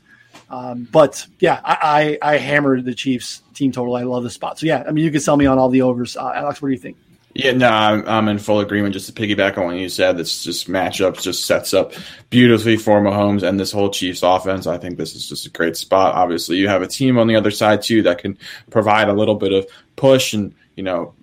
Um, 0.50 0.86
but 0.92 1.26
yeah, 1.40 1.60
I, 1.64 2.18
I, 2.22 2.34
I, 2.34 2.36
hammered 2.36 2.84
the 2.84 2.94
Chiefs 2.94 3.42
team 3.54 3.72
total. 3.72 3.96
I 3.96 4.02
love 4.02 4.22
the 4.22 4.30
spot. 4.30 4.58
So 4.58 4.66
yeah, 4.66 4.84
I 4.86 4.92
mean, 4.92 5.04
you 5.04 5.10
can 5.10 5.20
sell 5.20 5.36
me 5.36 5.46
on 5.46 5.58
all 5.58 5.70
the 5.70 5.82
overs. 5.82 6.16
Uh, 6.16 6.30
Alex, 6.34 6.60
what 6.60 6.68
do 6.68 6.72
you 6.72 6.78
think? 6.78 6.96
Yeah, 7.38 7.52
no, 7.52 7.68
I'm, 7.68 8.08
I'm 8.08 8.28
in 8.28 8.38
full 8.38 8.60
agreement. 8.60 8.94
Just 8.94 9.06
to 9.06 9.12
piggyback 9.12 9.58
on 9.58 9.66
what 9.66 9.76
you 9.76 9.90
said, 9.90 10.16
this 10.16 10.42
just 10.42 10.68
matchups 10.68 11.20
just 11.20 11.44
sets 11.44 11.74
up 11.74 11.92
beautifully 12.30 12.78
for 12.78 12.98
Mahomes 13.02 13.42
and 13.42 13.60
this 13.60 13.72
whole 13.72 13.90
Chiefs 13.90 14.22
offense. 14.22 14.66
I 14.66 14.78
think 14.78 14.96
this 14.96 15.14
is 15.14 15.28
just 15.28 15.44
a 15.44 15.50
great 15.50 15.76
spot. 15.76 16.14
Obviously, 16.14 16.56
you 16.56 16.68
have 16.68 16.80
a 16.80 16.86
team 16.86 17.18
on 17.18 17.26
the 17.26 17.36
other 17.36 17.50
side 17.50 17.82
too 17.82 18.02
that 18.04 18.18
can 18.18 18.38
provide 18.70 19.10
a 19.10 19.12
little 19.12 19.34
bit 19.34 19.52
of 19.52 19.66
push, 19.96 20.32
and 20.32 20.54
you 20.76 20.82
know, 20.82 21.14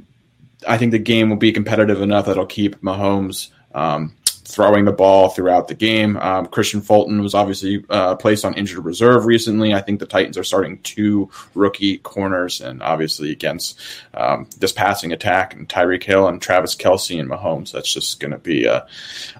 I 0.67 0.77
think 0.77 0.91
the 0.91 0.99
game 0.99 1.31
will 1.31 1.37
be 1.37 1.51
competitive 1.51 1.99
enough 1.99 2.27
that'll 2.27 2.45
keep 2.45 2.79
Mahomes 2.81 3.49
um, 3.73 4.15
throwing 4.53 4.85
the 4.85 4.91
ball 4.91 5.29
throughout 5.29 5.67
the 5.67 5.73
game. 5.73 6.15
Um, 6.17 6.45
Kristian 6.45 6.83
Fulton 6.83 7.21
was 7.21 7.33
obviously 7.33 7.83
uh, 7.89 8.15
placed 8.15 8.45
on 8.45 8.53
injured 8.53 8.85
reserve 8.85 9.25
recently. 9.25 9.73
I 9.73 9.81
think 9.81 9.99
the 9.99 10.05
Titans 10.05 10.37
are 10.37 10.43
starting 10.43 10.79
two 10.83 11.31
rookie 11.55 11.97
corners, 11.97 12.61
and 12.61 12.83
obviously 12.83 13.31
against 13.31 13.79
um, 14.13 14.47
this 14.59 14.71
passing 14.71 15.11
attack 15.11 15.55
and 15.55 15.67
Tyreek 15.67 16.03
Hill 16.03 16.27
and 16.27 16.39
Travis 16.39 16.75
Kelce 16.75 17.19
and 17.19 17.29
Mahomes, 17.29 17.71
that's 17.71 17.91
just 17.91 18.19
going 18.19 18.31
to 18.31 18.37
be 18.37 18.65
a 18.65 18.85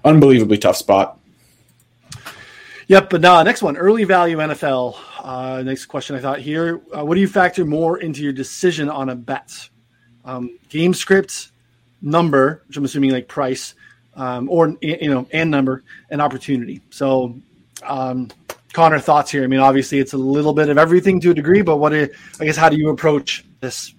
unbelievably 0.04 0.58
tough 0.58 0.76
spot. 0.76 1.18
Yep, 2.88 3.10
but 3.10 3.20
now 3.20 3.42
next 3.42 3.62
one, 3.62 3.76
early 3.76 4.04
value 4.04 4.38
NFL. 4.38 4.96
Uh, 5.22 5.62
next 5.62 5.86
question 5.86 6.16
I 6.16 6.20
thought 6.20 6.40
here: 6.40 6.82
uh, 6.94 7.04
What 7.04 7.14
do 7.14 7.20
you 7.20 7.28
factor 7.28 7.64
more 7.64 7.98
into 7.98 8.22
your 8.22 8.32
decision 8.32 8.90
on 8.90 9.08
a 9.08 9.14
bet? 9.14 9.70
Um, 10.24 10.58
game 10.70 10.92
script, 10.92 11.52
number, 12.02 12.62
which 12.66 12.76
I'm 12.76 12.84
assuming 12.84 13.10
like 13.10 13.28
price, 13.28 13.74
um, 14.16 14.48
or 14.48 14.76
you 14.80 15.10
know, 15.10 15.26
and 15.32 15.50
number 15.50 15.82
and 16.10 16.20
opportunity. 16.20 16.80
So, 16.90 17.36
um, 17.82 18.30
Connor, 18.72 18.98
thoughts 18.98 19.30
here? 19.30 19.44
I 19.44 19.46
mean, 19.46 19.60
obviously, 19.60 19.98
it's 19.98 20.12
a 20.12 20.18
little 20.18 20.52
bit 20.52 20.68
of 20.68 20.78
everything 20.78 21.20
to 21.20 21.30
a 21.30 21.34
degree, 21.34 21.62
but 21.62 21.76
what? 21.76 21.94
I 21.94 22.08
guess 22.40 22.56
how 22.56 22.68
do 22.68 22.76
you 22.76 22.90
approach 22.90 23.44
this? 23.60 23.94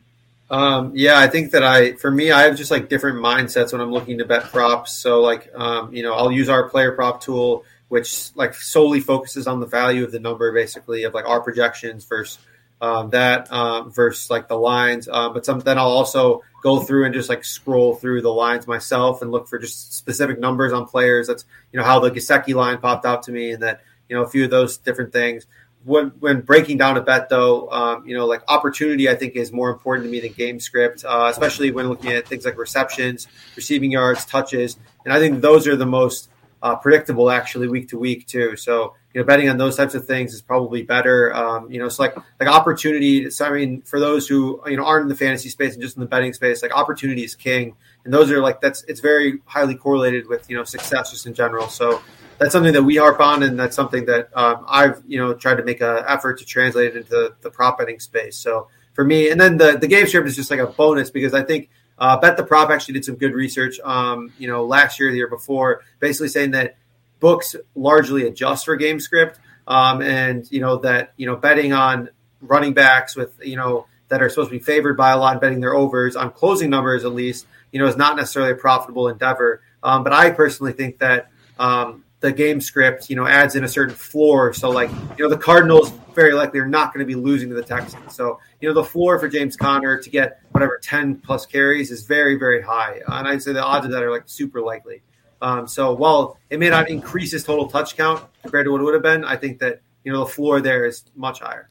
Um, 0.49 0.91
yeah, 0.93 1.19
I 1.19 1.28
think 1.28 1.51
that 1.51 1.63
I, 1.63 1.93
for 1.93 2.12
me, 2.12 2.32
I 2.32 2.43
have 2.43 2.56
just 2.56 2.71
like 2.71 2.88
different 2.88 3.19
mindsets 3.19 3.71
when 3.71 3.82
I'm 3.82 3.91
looking 3.91 4.19
to 4.19 4.25
bet 4.25 4.43
props. 4.43 4.91
So, 4.91 5.21
like, 5.21 5.51
um, 5.56 5.93
you 5.93 6.04
know, 6.04 6.13
I'll 6.13 6.32
use 6.32 6.49
our 6.49 6.69
player 6.69 6.91
prop 6.91 7.21
tool, 7.21 7.63
which 7.88 8.36
like 8.36 8.54
solely 8.54 8.99
focuses 8.99 9.47
on 9.47 9.60
the 9.60 9.65
value 9.65 10.04
of 10.04 10.12
the 10.12 10.19
number, 10.19 10.51
basically, 10.51 11.04
of 11.04 11.13
like 11.13 11.25
our 11.25 11.41
projections 11.41 12.06
versus 12.06 12.38
um, 12.81 13.09
that 13.11 13.51
um, 13.51 13.91
versus 13.91 14.29
like 14.29 14.47
the 14.47 14.57
lines. 14.57 15.07
Uh, 15.11 15.29
but 15.29 15.45
then 15.63 15.77
I'll 15.77 15.88
also 15.88 16.43
go 16.61 16.79
through 16.79 17.05
and 17.05 17.13
just 17.13 17.29
like 17.29 17.43
scroll 17.43 17.95
through 17.95 18.21
the 18.21 18.31
lines 18.31 18.67
myself 18.67 19.21
and 19.21 19.31
look 19.31 19.47
for 19.47 19.59
just 19.59 19.93
specific 19.93 20.39
numbers 20.39 20.73
on 20.73 20.85
players. 20.85 21.27
That's 21.27 21.45
you 21.71 21.79
know 21.79 21.85
how 21.85 21.99
the 21.99 22.11
Gesicki 22.11 22.53
line 22.53 22.79
popped 22.79 23.05
out 23.05 23.23
to 23.23 23.31
me, 23.31 23.51
and 23.51 23.63
that 23.63 23.81
you 24.09 24.15
know 24.15 24.23
a 24.23 24.27
few 24.27 24.43
of 24.43 24.49
those 24.49 24.77
different 24.77 25.13
things. 25.13 25.45
When 25.83 26.07
when 26.19 26.41
breaking 26.41 26.79
down 26.79 26.97
a 26.97 27.01
bet, 27.01 27.29
though, 27.29 27.69
um, 27.69 28.07
you 28.07 28.17
know 28.17 28.25
like 28.25 28.41
opportunity, 28.47 29.09
I 29.09 29.15
think 29.15 29.35
is 29.35 29.51
more 29.51 29.69
important 29.69 30.07
to 30.07 30.11
me 30.11 30.19
than 30.19 30.33
game 30.33 30.59
script, 30.59 31.05
uh, 31.05 31.27
especially 31.31 31.71
when 31.71 31.88
looking 31.88 32.11
at 32.11 32.27
things 32.27 32.45
like 32.45 32.57
receptions, 32.57 33.27
receiving 33.55 33.91
yards, 33.91 34.25
touches, 34.25 34.77
and 35.05 35.13
I 35.13 35.19
think 35.19 35.41
those 35.41 35.67
are 35.67 35.75
the 35.75 35.85
most 35.85 36.29
uh, 36.65 36.75
predictable 36.75 37.30
actually 37.30 37.67
week 37.67 37.89
to 37.89 37.99
week 37.99 38.25
too. 38.25 38.56
So 38.56 38.95
you 39.13 39.21
know, 39.21 39.25
betting 39.25 39.49
on 39.49 39.60
those 39.60 39.75
types 39.78 39.93
of 39.93 40.08
things 40.08 40.34
is 40.34 40.41
probably 40.41 40.82
better. 40.82 41.32
Um, 41.32 41.69
you 41.69 41.78
know, 41.78 41.86
it's 41.86 41.99
like 41.99 42.15
like 42.39 42.49
opportunity. 42.49 43.30
So 43.30 43.45
I 43.45 43.51
mean, 43.51 43.84
for 43.84 43.99
those 43.99 44.28
who 44.28 44.60
you 44.65 44.75
know 44.75 44.84
aren't 44.84 45.04
in 45.04 45.10
the 45.10 45.15
fantasy 45.15 45.49
space 45.49 45.73
and 45.73 45.82
just 45.82 45.95
in 45.95 45.99
the 45.99 46.08
betting 46.08 46.34
space, 46.34 46.63
like 46.63 46.75
opportunity 46.75 47.23
is 47.23 47.36
king, 47.36 47.75
and 48.04 48.12
those 48.12 48.32
are 48.32 48.39
like 48.39 48.62
that's 48.62 48.84
it's 48.86 48.99
very 48.99 49.41
highly 49.45 49.75
correlated 49.75 50.28
with 50.28 50.49
you 50.49 50.58
know 50.58 50.63
success 50.63 51.12
just 51.12 51.28
in 51.28 51.36
general. 51.36 51.67
So 51.67 52.01
that's 52.39 52.51
something 52.51 52.73
that 52.73 52.84
we 52.84 52.95
harp 52.95 53.19
on, 53.19 53.43
and 53.43 53.60
that's 53.60 53.75
something 53.75 54.06
that 54.06 54.30
um, 54.36 54.65
I've 54.67 55.04
you 55.06 55.19
know 55.19 55.36
tried 55.36 55.58
to 55.58 55.63
make 55.63 55.82
an 55.82 56.04
effort 56.08 56.39
to 56.39 56.45
translate 56.45 56.95
into 56.95 57.36
the 57.41 57.51
prop 57.51 57.78
betting 57.78 57.99
space. 57.99 58.38
So 58.38 58.69
for 58.93 59.04
me, 59.04 59.30
and 59.30 59.39
then 59.39 59.58
the 59.58 59.78
the 59.78 59.88
game 59.88 60.08
script 60.08 60.28
is 60.28 60.36
just 60.36 60.49
like 60.49 60.60
a 60.60 60.65
bonus 60.65 61.12
because 61.12 61.36
I 61.36 61.43
think 61.43 61.69
uh, 61.97 62.17
Bet 62.17 62.38
the 62.38 62.43
Prop 62.43 62.69
actually 62.69 62.95
did 62.95 63.05
some 63.05 63.15
good 63.15 63.34
research. 63.34 63.79
Um, 63.84 64.31
you 64.38 64.47
know, 64.47 64.65
last 64.65 64.99
year, 64.99 65.12
the 65.12 65.17
year 65.17 65.29
before, 65.29 65.84
basically 65.99 66.27
saying 66.27 66.51
that 66.51 66.77
books 67.19 67.55
largely 67.75 68.27
adjust 68.27 68.65
for 68.65 68.75
game 68.75 68.99
script, 68.99 69.39
um, 69.67 70.01
and 70.01 70.49
you 70.51 70.60
know 70.60 70.77
that 70.77 71.13
you 71.17 71.25
know 71.25 71.36
betting 71.36 71.73
on 71.73 72.10
running 72.41 72.73
backs 72.73 73.15
with 73.15 73.34
you 73.41 73.55
know 73.55 73.86
that 74.10 74.21
are 74.21 74.29
supposed 74.29 74.49
to 74.49 74.58
be 74.58 74.63
favored 74.63 74.95
by 74.95 75.12
a 75.12 75.17
lot, 75.17 75.41
betting 75.41 75.60
their 75.60 75.73
overs 75.73 76.15
on 76.15 76.31
closing 76.31 76.69
numbers 76.69 77.05
at 77.05 77.13
least, 77.13 77.47
you 77.71 77.79
know, 77.79 77.88
is 77.88 77.97
not 77.97 78.15
necessarily 78.15 78.51
a 78.51 78.55
profitable 78.55 79.08
endeavor. 79.08 79.62
Um, 79.81 80.03
but 80.03 80.13
I 80.13 80.31
personally 80.31 80.73
think 80.73 80.99
that 80.99 81.31
um, 81.58 82.03
the 82.19 82.31
game 82.31 82.62
script, 82.62 83.10
you 83.10 83.15
know, 83.15 83.25
adds 83.25 83.55
in 83.55 83.63
a 83.63 83.67
certain 83.67 83.95
floor. 83.95 84.53
So, 84.53 84.69
like, 84.69 84.89
you 85.17 85.23
know, 85.23 85.29
the 85.29 85.38
Cardinals 85.38 85.91
very 86.15 86.34
likely 86.34 86.60
are 86.60 86.67
not 86.67 86.93
going 86.93 87.06
to 87.06 87.08
be 87.08 87.15
losing 87.15 87.49
to 87.49 87.56
the 87.56 87.63
Texans. 87.63 88.15
So, 88.15 88.39
you 88.62 88.67
know, 88.67 88.73
the 88.73 88.84
floor 88.84 89.19
for 89.19 89.28
James 89.28 89.56
Conner 89.56 89.99
to 89.99 90.10
get 90.10 90.39
whatever 90.51 90.80
10 90.82 91.17
plus 91.17 91.45
carries 91.45 91.91
is 91.91 92.04
very, 92.04 92.36
very 92.36 92.62
high. 92.62 93.01
And 93.07 93.28
I'd 93.28 93.43
say 93.43 93.53
the 93.53 93.63
odds 93.63 93.86
of 93.86 93.91
that 93.91 94.01
are 94.01 94.11
like 94.11 94.24
super 94.26 94.61
likely. 94.61 95.01
Um, 95.41 95.68
so 95.68 95.93
while 95.93 96.38
it 96.49 96.59
may 96.59 96.70
not 96.70 96.89
increase 96.89 97.32
his 97.32 97.43
total 97.43 97.68
touch 97.68 97.97
count 97.97 98.24
compared 98.41 98.66
to 98.66 98.72
what 98.72 98.82
it 98.82 98.84
would 98.86 98.93
have 98.93 99.03
been, 99.03 99.24
I 99.26 99.36
think 99.36 99.59
that 99.59 99.82
you 100.03 100.11
know 100.11 100.20
the 100.20 100.32
floor 100.32 100.61
there 100.61 100.86
is 100.86 101.03
much 101.16 101.39
higher. 101.39 101.70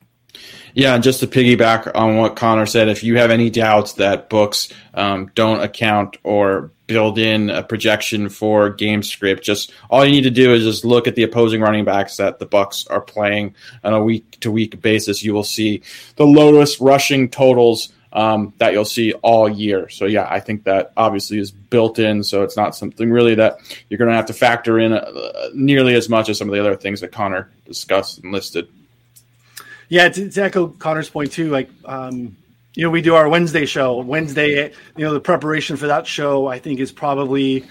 Yeah, 0.74 0.94
and 0.94 1.02
just 1.02 1.20
to 1.20 1.26
piggyback 1.26 1.90
on 1.94 2.16
what 2.16 2.36
Connor 2.36 2.66
said, 2.66 2.88
if 2.88 3.04
you 3.04 3.16
have 3.18 3.30
any 3.30 3.50
doubts 3.50 3.94
that 3.94 4.28
books 4.28 4.68
um, 4.92 5.30
don't 5.34 5.62
account 5.62 6.16
or 6.24 6.72
build 6.86 7.18
in 7.18 7.50
a 7.50 7.62
projection 7.62 8.28
for 8.28 8.70
game 8.70 9.02
script, 9.02 9.42
just 9.42 9.72
all 9.90 10.04
you 10.04 10.10
need 10.10 10.22
to 10.22 10.30
do 10.30 10.52
is 10.52 10.64
just 10.64 10.84
look 10.84 11.06
at 11.06 11.14
the 11.14 11.22
opposing 11.22 11.60
running 11.60 11.84
backs 11.84 12.16
that 12.18 12.38
the 12.38 12.46
Bucs 12.46 12.90
are 12.90 13.00
playing 13.00 13.54
on 13.82 13.94
a 13.94 14.02
week 14.02 14.38
to 14.40 14.50
week 14.50 14.80
basis. 14.80 15.22
You 15.22 15.34
will 15.34 15.44
see 15.44 15.82
the 16.16 16.26
lowest 16.26 16.80
rushing 16.80 17.28
totals 17.28 17.92
um, 18.14 18.54
that 18.58 18.72
you'll 18.72 18.84
see 18.84 19.12
all 19.14 19.48
year. 19.48 19.88
So 19.88 20.06
yeah, 20.06 20.26
I 20.30 20.40
think 20.40 20.64
that 20.64 20.92
obviously 20.96 21.38
is 21.38 21.50
built 21.50 21.98
in. 21.98 22.22
So 22.22 22.42
it's 22.42 22.56
not 22.56 22.76
something 22.76 23.10
really 23.10 23.34
that 23.34 23.58
you're 23.88 23.98
going 23.98 24.10
to 24.10 24.16
have 24.16 24.26
to 24.26 24.32
factor 24.32 24.78
in 24.78 24.92
uh, 24.92 25.50
nearly 25.52 25.94
as 25.94 26.08
much 26.08 26.28
as 26.28 26.38
some 26.38 26.48
of 26.48 26.54
the 26.54 26.60
other 26.60 26.76
things 26.76 27.00
that 27.00 27.12
Connor 27.12 27.50
discussed 27.66 28.18
and 28.18 28.32
listed. 28.32 28.68
Yeah, 29.88 30.08
to, 30.08 30.30
to 30.30 30.42
echo 30.42 30.68
Connor's 30.68 31.10
point 31.10 31.32
too, 31.32 31.50
like 31.50 31.68
um, 31.84 32.36
you 32.74 32.82
know, 32.82 32.90
we 32.90 33.02
do 33.02 33.14
our 33.14 33.28
Wednesday 33.28 33.66
show. 33.66 34.00
Wednesday, 34.00 34.72
you 34.96 35.04
know, 35.04 35.12
the 35.12 35.20
preparation 35.20 35.76
for 35.76 35.86
that 35.86 36.06
show, 36.06 36.48
I 36.48 36.58
think, 36.58 36.80
is 36.80 36.90
probably 36.90 37.64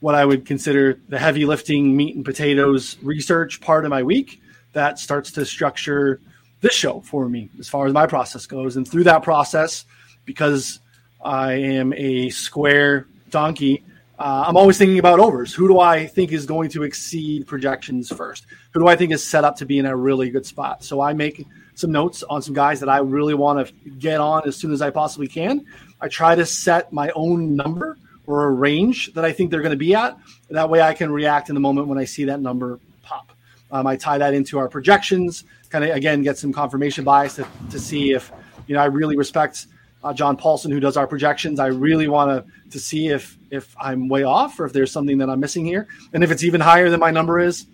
what 0.00 0.14
I 0.14 0.24
would 0.24 0.46
consider 0.46 1.00
the 1.08 1.18
heavy 1.18 1.44
lifting, 1.44 1.96
meat 1.96 2.14
and 2.14 2.24
potatoes 2.24 2.96
research 3.02 3.60
part 3.60 3.84
of 3.84 3.90
my 3.90 4.04
week. 4.04 4.40
That 4.74 4.98
starts 4.98 5.32
to 5.32 5.44
structure 5.44 6.20
this 6.60 6.72
show 6.72 7.00
for 7.00 7.28
me 7.28 7.50
as 7.58 7.68
far 7.68 7.86
as 7.86 7.92
my 7.92 8.06
process 8.06 8.46
goes. 8.46 8.76
And 8.76 8.86
through 8.86 9.04
that 9.04 9.24
process, 9.24 9.84
because 10.24 10.78
I 11.24 11.54
am 11.54 11.92
a 11.94 12.30
square 12.30 13.06
donkey, 13.30 13.84
uh, 14.20 14.44
I'm 14.46 14.56
always 14.56 14.78
thinking 14.78 14.98
about 15.00 15.18
overs. 15.18 15.52
Who 15.52 15.66
do 15.66 15.80
I 15.80 16.06
think 16.06 16.32
is 16.32 16.46
going 16.46 16.70
to 16.70 16.84
exceed 16.84 17.46
projections 17.46 18.08
first? 18.08 18.46
Who 18.72 18.80
do 18.80 18.86
I 18.86 18.94
think 18.94 19.12
is 19.12 19.24
set 19.24 19.42
up 19.42 19.56
to 19.56 19.66
be 19.66 19.78
in 19.78 19.86
a 19.86 19.96
really 19.96 20.30
good 20.30 20.46
spot? 20.46 20.84
So 20.84 21.00
I 21.00 21.12
make 21.12 21.46
some 21.78 21.92
notes 21.92 22.24
on 22.24 22.42
some 22.42 22.54
guys 22.54 22.80
that 22.80 22.88
I 22.88 22.98
really 22.98 23.34
want 23.34 23.64
to 23.64 23.72
get 23.90 24.20
on 24.20 24.42
as 24.48 24.56
soon 24.56 24.72
as 24.72 24.82
I 24.82 24.90
possibly 24.90 25.28
can. 25.28 25.64
I 26.00 26.08
try 26.08 26.34
to 26.34 26.44
set 26.44 26.92
my 26.92 27.10
own 27.14 27.54
number 27.54 27.96
or 28.26 28.46
a 28.46 28.50
range 28.50 29.12
that 29.14 29.24
I 29.24 29.30
think 29.30 29.52
they're 29.52 29.62
going 29.62 29.70
to 29.70 29.76
be 29.76 29.94
at. 29.94 30.18
That 30.50 30.68
way 30.68 30.82
I 30.82 30.92
can 30.92 31.12
react 31.12 31.50
in 31.50 31.54
the 31.54 31.60
moment 31.60 31.86
when 31.86 31.96
I 31.96 32.04
see 32.04 32.24
that 32.24 32.40
number 32.40 32.80
pop. 33.02 33.30
Um, 33.70 33.86
I 33.86 33.96
tie 33.96 34.18
that 34.18 34.34
into 34.34 34.58
our 34.58 34.68
projections, 34.68 35.44
kind 35.68 35.84
of 35.84 35.94
again 35.94 36.22
get 36.22 36.36
some 36.36 36.52
confirmation 36.52 37.04
bias 37.04 37.36
to, 37.36 37.46
to 37.70 37.78
see 37.78 38.12
if 38.12 38.32
you 38.66 38.74
know 38.74 38.80
I 38.80 38.86
really 38.86 39.16
respect 39.16 39.66
uh, 40.02 40.12
John 40.12 40.36
Paulsen 40.36 40.72
who 40.72 40.80
does 40.80 40.96
our 40.96 41.06
projections. 41.06 41.60
I 41.60 41.66
really 41.66 42.08
want 42.08 42.30
to 42.30 42.70
to 42.70 42.80
see 42.80 43.08
if 43.08 43.38
if 43.50 43.76
I'm 43.78 44.08
way 44.08 44.24
off 44.24 44.58
or 44.58 44.64
if 44.64 44.72
there's 44.72 44.90
something 44.90 45.18
that 45.18 45.30
I'm 45.30 45.38
missing 45.38 45.64
here, 45.64 45.86
and 46.12 46.24
if 46.24 46.32
it's 46.32 46.42
even 46.42 46.60
higher 46.60 46.90
than 46.90 46.98
my 46.98 47.12
number 47.12 47.38
is, 47.38 47.66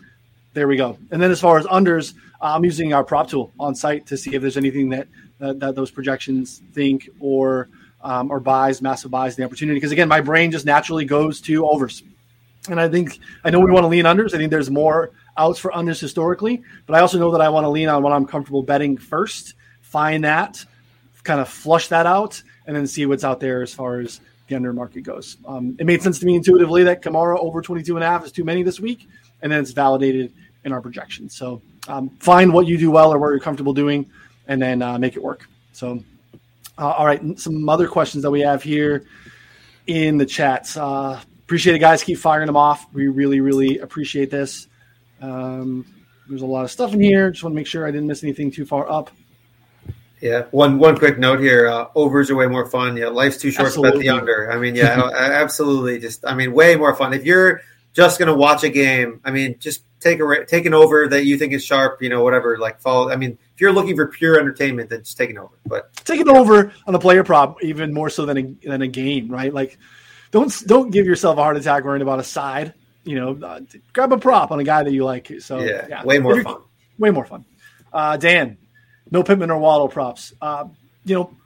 there 0.55 0.66
we 0.66 0.76
go. 0.76 0.96
And 1.11 1.20
then 1.20 1.30
as 1.30 1.40
far 1.40 1.59
as 1.59 1.66
unders, 1.66 2.14
I'm 2.40 2.64
using 2.64 2.92
our 2.92 3.05
prop 3.05 3.28
tool 3.28 3.52
on 3.61 3.74
site 3.74 4.07
to 4.07 4.16
see 4.16 4.34
if 4.34 4.40
there's 4.42 4.57
anything 4.57 4.88
that 4.90 5.09
that, 5.38 5.61
that 5.61 5.74
those 5.74 5.90
projections 5.90 6.62
think 6.72 7.09
or 7.20 7.68
um, 8.02 8.30
or 8.30 8.40
buys 8.40 8.80
massive 8.80 9.11
buys 9.11 9.36
the 9.36 9.44
opportunity 9.44 9.76
because 9.76 9.92
again 9.92 10.09
my 10.09 10.20
brain 10.20 10.50
just 10.50 10.64
naturally 10.64 11.05
goes 11.05 11.40
to 11.40 11.66
overs 11.66 12.02
and 12.68 12.80
I 12.80 12.88
think 12.88 13.18
I 13.44 13.50
know 13.50 13.61
we 13.61 13.70
want 13.70 13.84
to 13.84 13.88
lean 13.88 14.05
unders. 14.05 14.34
I 14.34 14.38
think 14.38 14.50
there's 14.50 14.70
more 14.70 15.11
outs 15.36 15.59
for 15.59 15.70
unders 15.72 16.00
historically, 16.00 16.62
but 16.86 16.96
I 16.96 17.00
also 17.00 17.18
know 17.18 17.30
that 17.32 17.40
I 17.40 17.48
want 17.48 17.64
to 17.64 17.68
lean 17.68 17.88
on 17.88 18.02
what 18.02 18.12
I'm 18.12 18.26
comfortable 18.26 18.62
betting 18.62 18.96
first, 18.96 19.55
find 19.82 20.24
that, 20.24 20.64
kind 21.24 21.40
of 21.40 21.48
flush 21.48 21.88
that 21.88 22.07
out, 22.07 22.42
and 22.66 22.76
then 22.76 22.86
see 22.86 23.07
what's 23.07 23.24
out 23.24 23.40
there 23.40 23.62
as 23.62 23.74
far 23.74 24.00
as 24.00 24.20
the 24.48 24.57
under 24.57 24.72
market 24.72 25.02
goes. 25.02 25.36
Um, 25.46 25.76
it 25.78 25.86
made 25.86 26.02
sense 26.02 26.18
to 26.20 26.26
me 26.26 26.36
intuitively 26.36 26.84
that 26.84 27.02
Kamara 27.02 27.38
over 27.38 27.61
22 27.61 27.96
and 27.96 28.05
a 28.05 28.07
half 28.07 28.24
is 28.24 28.32
too 28.32 28.44
many 28.44 28.62
this 28.62 28.80
week, 28.80 29.09
and 29.42 29.52
then 29.52 29.61
it's 29.61 29.72
validated 29.72 30.32
in 30.65 30.73
our 30.73 30.81
projections. 30.81 31.37
So 31.37 31.62
um, 31.89 32.11
find 32.21 32.53
what 32.53 32.67
you 32.67 32.79
do 32.79 32.91
well 32.91 33.12
or 33.12 33.19
what 33.19 33.29
you're 33.29 33.41
comfortable 33.41 33.75
doing, 33.75 34.11
and 34.49 34.61
then 34.61 34.83
uh, 34.83 34.99
make 34.99 35.17
it 35.17 35.23
work. 35.23 35.49
So, 35.73 36.03
uh, 36.79 36.91
all 36.91 37.07
right, 37.07 37.39
some 37.39 37.69
other 37.69 37.89
questions 37.89 38.23
that 38.23 38.31
we 38.31 38.41
have 38.41 38.62
here 38.62 39.05
in 39.87 40.17
the 40.19 40.27
chats. 40.27 40.77
Uh, 40.77 41.21
appreciate 41.45 41.77
it, 41.77 41.81
guys. 41.81 42.03
Keep 42.03 42.19
firing 42.19 42.47
them 42.47 42.57
off. 42.57 42.87
We 42.93 43.09
really, 43.09 43.41
really 43.41 43.79
appreciate 43.79 44.31
this. 44.31 44.69
Um, 45.21 45.87
there's 46.29 46.43
a 46.43 46.47
lot 46.47 46.65
of 46.65 46.71
stuff 46.71 46.95
in 46.95 47.01
here. 47.01 47.31
Just 47.31 47.45
want 47.45 47.53
to 47.53 47.57
make 47.57 47.67
sure 47.67 47.87
I 47.87 47.91
didn't 47.91 48.07
miss 48.07 48.23
anything 48.23 48.51
too 48.51 48.65
far 48.65 48.91
up. 48.91 49.11
Yeah, 50.21 50.45
one 50.53 50.79
one 50.79 50.97
quick 50.97 51.19
note 51.19 51.41
here: 51.41 51.69
uh, 51.69 51.89
overs 51.95 52.31
are 52.31 52.37
way 52.37 52.47
more 52.47 52.67
fun. 52.67 52.97
Yeah, 52.97 53.09
life's 53.09 53.37
too 53.37 53.51
short 53.51 53.67
absolutely. 53.67 53.91
to 53.91 53.97
bet 53.99 54.03
the 54.05 54.21
under. 54.21 54.51
I 54.51 54.59
mean, 54.59 54.75
yeah, 54.75 55.11
absolutely. 55.15 55.99
Just, 55.99 56.25
I 56.25 56.35
mean, 56.35 56.53
way 56.55 56.77
more 56.77 56.95
fun. 56.95 57.12
If 57.12 57.27
you're 57.27 57.61
just 57.93 58.19
going 58.19 58.29
to 58.29 58.35
watch 58.35 58.65
a 58.65 58.71
game, 58.71 59.21
I 59.25 59.31
mean, 59.31 59.57
just 59.59 59.83
take 60.05 60.66
a 60.66 60.72
over 60.72 61.09
that 61.09 61.24
you 61.24 61.36
think 61.38 61.52
is 61.52 61.64
sharp. 61.64 62.02
You 62.02 62.09
know, 62.09 62.22
whatever. 62.22 62.59
Like 62.59 62.80
follow. 62.80 63.11
I 63.11 63.16
mean, 63.16 63.38
if 63.55 63.61
you're 63.61 63.72
looking 63.72 63.96
for 63.96 64.07
pure 64.07 64.38
entertainment, 64.38 64.90
then 64.90 65.00
just 65.00 65.16
take 65.16 65.30
an 65.30 65.38
over. 65.38 65.59
But 65.66 65.92
take 65.96 66.20
an 66.20 66.28
over 66.28 66.72
on 66.86 66.94
a 66.94 66.98
player 66.98 67.24
prop, 67.24 67.62
even 67.62 67.92
more 67.92 68.11
so 68.11 68.26
than 68.26 68.38
a 68.38 68.68
than 68.68 68.82
a 68.82 68.88
game, 68.88 69.28
right? 69.28 69.52
Like, 69.52 69.78
don't 70.30 70.52
don't 70.66 70.90
give 70.90 71.07
yourself 71.07 71.38
a 71.38 71.42
heart 71.42 71.57
attack 71.57 71.84
worrying 71.84 72.02
about 72.02 72.20
a 72.20 72.24
side 72.24 72.74
you 73.05 73.16
know, 73.16 73.46
uh, 73.46 73.61
grab 73.92 74.12
a 74.12 74.18
prop 74.18 74.50
on 74.50 74.61
a 74.61 74.64
guy 74.64 74.82
that 74.82 74.92
you 74.92 75.05
like. 75.05 75.30
So 75.40 75.61
yeah, 75.61 75.86
yeah. 75.88 76.05
way 76.05 76.18
more 76.18 76.42
fun. 76.42 76.62
Way 76.98 77.11
more 77.11 77.26
fun. 77.26 77.44
Uh, 77.92 78.16
Dan, 78.16 78.57
no 79.11 79.22
Pittman 79.22 79.50
or 79.50 79.59
Waddle 79.59 79.88
props. 79.88 80.32
Uh, 80.40 80.66
you 81.05 81.14
know, 81.14 81.36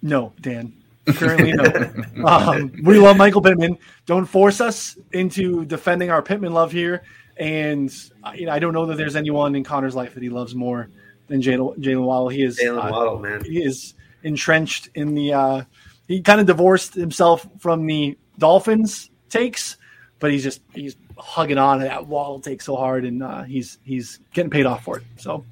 no, 0.00 0.32
Dan. 0.40 0.74
Currently, 1.14 1.52
no. 1.52 2.24
Um, 2.28 2.72
we 2.82 2.98
love 2.98 3.16
Michael 3.16 3.40
Pittman. 3.40 3.78
Don't 4.06 4.26
force 4.26 4.60
us 4.60 4.98
into 5.12 5.64
defending 5.64 6.10
our 6.10 6.20
Pittman 6.22 6.52
love 6.52 6.72
here. 6.72 7.02
And 7.36 7.94
uh, 8.24 8.32
you 8.34 8.46
know, 8.46 8.52
I 8.52 8.58
don't 8.58 8.72
know 8.72 8.86
that 8.86 8.96
there's 8.96 9.16
anyone 9.16 9.54
in 9.54 9.64
Connor's 9.64 9.94
life 9.94 10.14
that 10.14 10.22
he 10.22 10.28
loves 10.28 10.54
more 10.54 10.90
than 11.28 11.40
Jalen, 11.40 11.78
Jalen 11.78 12.02
Waddle. 12.04 12.28
He 12.28 12.42
is 12.42 12.58
Jalen 12.58 12.84
uh, 12.84 12.90
Waddle, 12.90 13.18
man. 13.18 13.44
He 13.44 13.62
is 13.62 13.94
entrenched 14.22 14.90
in 14.94 15.14
the. 15.14 15.32
Uh, 15.32 15.62
he 16.08 16.20
kind 16.22 16.40
of 16.40 16.46
divorced 16.46 16.94
himself 16.94 17.46
from 17.58 17.86
the 17.86 18.16
Dolphins 18.38 19.10
takes 19.28 19.76
but 20.18 20.30
he's 20.30 20.42
just 20.42 20.60
he's 20.74 20.96
hugging 21.16 21.58
on 21.58 21.80
that 21.80 22.06
wall 22.06 22.40
take 22.40 22.62
so 22.62 22.76
hard, 22.76 23.04
and 23.04 23.22
uh, 23.22 23.42
he's 23.42 23.78
he's 23.84 24.20
getting 24.32 24.50
paid 24.50 24.66
off 24.66 24.84
for 24.84 24.98
it. 24.98 25.04
So 25.16 25.44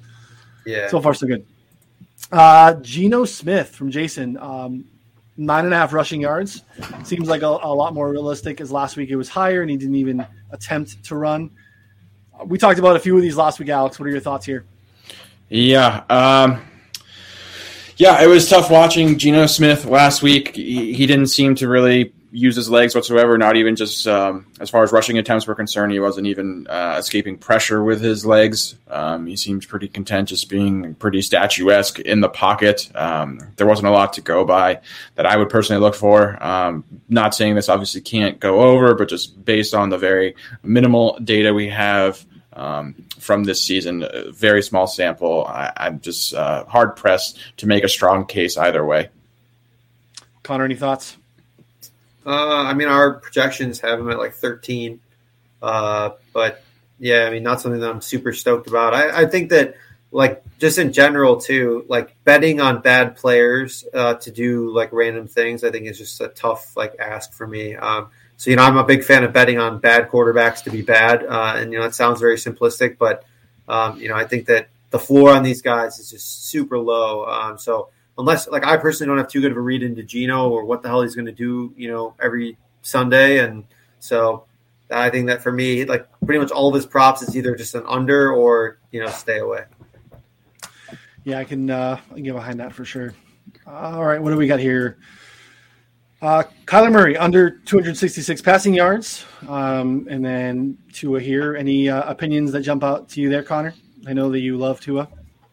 yeah, 0.65 0.87
so 0.87 1.01
far 1.01 1.13
so 1.13 1.27
good. 1.27 1.45
Uh, 2.31 2.73
Geno 2.75 3.25
Smith 3.25 3.69
from 3.69 3.89
Jason, 3.89 4.37
um, 4.37 4.85
nine 5.37 5.65
and 5.65 5.73
a 5.73 5.77
half 5.77 5.93
rushing 5.93 6.19
yards 6.19 6.63
seems 7.03 7.29
like 7.29 7.43
a, 7.43 7.47
a, 7.47 7.73
lot 7.73 7.93
more 7.93 8.09
realistic. 8.09 8.59
As 8.59 8.71
last 8.71 8.97
week 8.97 9.09
it 9.09 9.15
was 9.15 9.29
higher, 9.29 9.61
and 9.61 9.69
he 9.69 9.77
didn't 9.77 9.95
even 9.95 10.25
attempt 10.51 11.03
to 11.05 11.15
run. 11.15 11.51
We 12.45 12.57
talked 12.57 12.79
about 12.79 12.95
a 12.95 12.99
few 12.99 13.15
of 13.15 13.21
these 13.21 13.35
last 13.35 13.59
week, 13.59 13.69
Alex. 13.69 13.99
What 13.99 14.07
are 14.07 14.11
your 14.11 14.19
thoughts 14.19 14.45
here? 14.45 14.65
Yeah. 15.49 16.03
Um... 16.09 16.61
Yeah, 17.97 18.23
it 18.23 18.27
was 18.27 18.47
tough 18.47 18.69
watching 18.69 19.17
Geno 19.17 19.47
Smith 19.47 19.85
last 19.85 20.21
week. 20.21 20.55
He, 20.55 20.93
he 20.93 21.07
didn't 21.07 21.27
seem 21.27 21.55
to 21.55 21.67
really 21.67 22.13
use 22.37 22.55
his 22.55 22.69
legs 22.69 22.93
whatsoever. 22.93 23.37
Not 23.37 23.57
even 23.57 23.75
just 23.75 24.07
um, 24.07 24.45
as 24.59 24.69
far 24.69 24.83
as 24.83 24.91
rushing 24.91 25.17
attempts 25.17 25.47
were 25.47 25.55
concerned. 25.55 25.91
He 25.91 25.99
wasn't 25.99 26.27
even 26.27 26.67
uh, 26.67 26.95
escaping 26.99 27.37
pressure 27.37 27.83
with 27.83 27.99
his 27.99 28.25
legs. 28.25 28.75
Um, 28.87 29.25
he 29.25 29.35
seemed 29.35 29.67
pretty 29.67 29.87
content 29.87 30.29
just 30.29 30.47
being 30.47 30.93
pretty 30.95 31.21
statuesque 31.23 31.99
in 31.99 32.21
the 32.21 32.29
pocket. 32.29 32.89
Um, 32.93 33.39
there 33.55 33.65
wasn't 33.65 33.87
a 33.87 33.91
lot 33.91 34.13
to 34.13 34.21
go 34.21 34.45
by 34.45 34.81
that 35.15 35.25
I 35.25 35.35
would 35.35 35.49
personally 35.49 35.81
look 35.81 35.95
for. 35.95 36.41
Um, 36.43 36.83
not 37.09 37.33
saying 37.33 37.55
this 37.55 37.69
obviously 37.69 38.01
can't 38.01 38.39
go 38.39 38.61
over, 38.61 38.93
but 38.93 39.09
just 39.09 39.43
based 39.43 39.73
on 39.73 39.89
the 39.89 39.97
very 39.97 40.35
minimal 40.63 41.17
data 41.23 41.53
we 41.53 41.69
have. 41.69 42.23
Um, 42.53 42.95
from 43.19 43.43
this 43.43 43.61
season, 43.61 44.03
very 44.31 44.63
small 44.63 44.87
sample. 44.87 45.45
I, 45.45 45.71
am 45.77 45.99
just 45.99 46.33
uh, 46.33 46.65
hard 46.65 46.95
pressed 46.95 47.37
to 47.57 47.67
make 47.67 47.83
a 47.83 47.87
strong 47.87 48.25
case 48.25 48.57
either 48.57 48.83
way. 48.83 49.09
Connor, 50.41 50.65
any 50.65 50.73
thoughts? 50.73 51.17
Uh, 52.27 52.63
I 52.63 52.73
mean, 52.73 52.89
our 52.89 53.13
projections 53.13 53.79
have 53.79 53.99
him 53.99 54.09
at 54.11 54.17
like 54.17 54.33
13. 54.33 54.99
Uh, 55.61 56.11
but 56.33 56.61
yeah, 56.99 57.23
I 57.23 57.29
mean, 57.29 57.43
not 57.43 57.61
something 57.61 57.79
that 57.79 57.89
I'm 57.89 58.01
super 58.01 58.33
stoked 58.33 58.67
about. 58.67 58.93
I, 58.93 59.21
I, 59.21 59.25
think 59.27 59.49
that, 59.51 59.75
like, 60.11 60.43
just 60.59 60.77
in 60.77 60.91
general, 60.91 61.37
too, 61.37 61.85
like 61.87 62.21
betting 62.25 62.59
on 62.59 62.81
bad 62.81 63.15
players 63.15 63.85
uh, 63.93 64.15
to 64.15 64.31
do 64.31 64.71
like 64.71 64.91
random 64.91 65.27
things, 65.27 65.63
I 65.63 65.71
think 65.71 65.85
is 65.87 65.97
just 65.97 66.19
a 66.19 66.27
tough 66.27 66.75
like 66.75 66.95
ask 66.99 67.33
for 67.33 67.47
me. 67.47 67.75
Um, 67.75 68.09
so, 68.35 68.49
you 68.49 68.57
know, 68.57 68.63
I'm 68.63 68.77
a 68.77 68.83
big 68.83 69.05
fan 69.05 69.23
of 69.23 69.31
betting 69.31 69.57
on 69.57 69.79
bad 69.79 70.09
quarterbacks 70.09 70.63
to 70.65 70.69
be 70.69 70.81
bad. 70.81 71.25
Uh, 71.25 71.53
and, 71.55 71.71
you 71.71 71.79
know, 71.79 71.85
it 71.85 71.95
sounds 71.95 72.19
very 72.19 72.35
simplistic, 72.35 72.97
but, 72.97 73.23
um, 73.69 73.99
you 74.01 74.09
know, 74.09 74.15
I 74.15 74.25
think 74.25 74.47
that 74.47 74.67
the 74.89 74.99
floor 74.99 75.31
on 75.31 75.43
these 75.43 75.61
guys 75.61 75.97
is 75.97 76.11
just 76.11 76.49
super 76.49 76.77
low. 76.77 77.25
Um, 77.25 77.57
so, 77.57 77.89
unless 78.17 78.47
like 78.47 78.65
I 78.65 78.77
personally 78.77 79.09
don't 79.09 79.17
have 79.17 79.27
too 79.27 79.41
good 79.41 79.51
of 79.51 79.57
a 79.57 79.61
read 79.61 79.83
into 79.83 80.03
Geno 80.03 80.49
or 80.49 80.65
what 80.65 80.81
the 80.81 80.89
hell 80.89 81.01
he's 81.01 81.15
going 81.15 81.25
to 81.25 81.31
do, 81.31 81.73
you 81.77 81.89
know, 81.91 82.15
every 82.21 82.57
Sunday, 82.81 83.39
and 83.39 83.65
so 83.99 84.45
I 84.89 85.09
think 85.09 85.27
that 85.27 85.41
for 85.41 85.51
me, 85.51 85.85
like 85.85 86.07
pretty 86.25 86.39
much 86.39 86.51
all 86.51 86.69
of 86.69 86.75
his 86.75 86.85
props 86.85 87.21
is 87.21 87.35
either 87.35 87.55
just 87.55 87.75
an 87.75 87.83
under 87.87 88.31
or 88.31 88.79
you 88.91 89.01
know 89.01 89.09
stay 89.09 89.39
away. 89.39 89.65
Yeah, 91.23 91.39
I 91.39 91.43
can 91.43 91.69
uh, 91.69 91.99
get 92.15 92.33
behind 92.33 92.59
that 92.59 92.73
for 92.73 92.85
sure. 92.85 93.13
All 93.65 94.05
right, 94.05 94.21
what 94.21 94.31
do 94.31 94.37
we 94.37 94.47
got 94.47 94.59
here? 94.59 94.97
Uh, 96.21 96.43
Kyler 96.65 96.91
Murray 96.91 97.15
under 97.15 97.51
266 97.51 98.41
passing 98.41 98.73
yards, 98.73 99.25
um, 99.47 100.07
and 100.09 100.25
then 100.25 100.77
Tua 100.91 101.19
here. 101.19 101.55
Any 101.55 101.89
uh, 101.89 102.09
opinions 102.09 102.51
that 102.53 102.61
jump 102.61 102.83
out 102.83 103.09
to 103.09 103.21
you 103.21 103.29
there, 103.29 103.43
Connor? 103.43 103.73
I 104.07 104.13
know 104.13 104.31
that 104.31 104.39
you 104.39 104.57
love 104.57 104.79
Tua. 104.79 105.07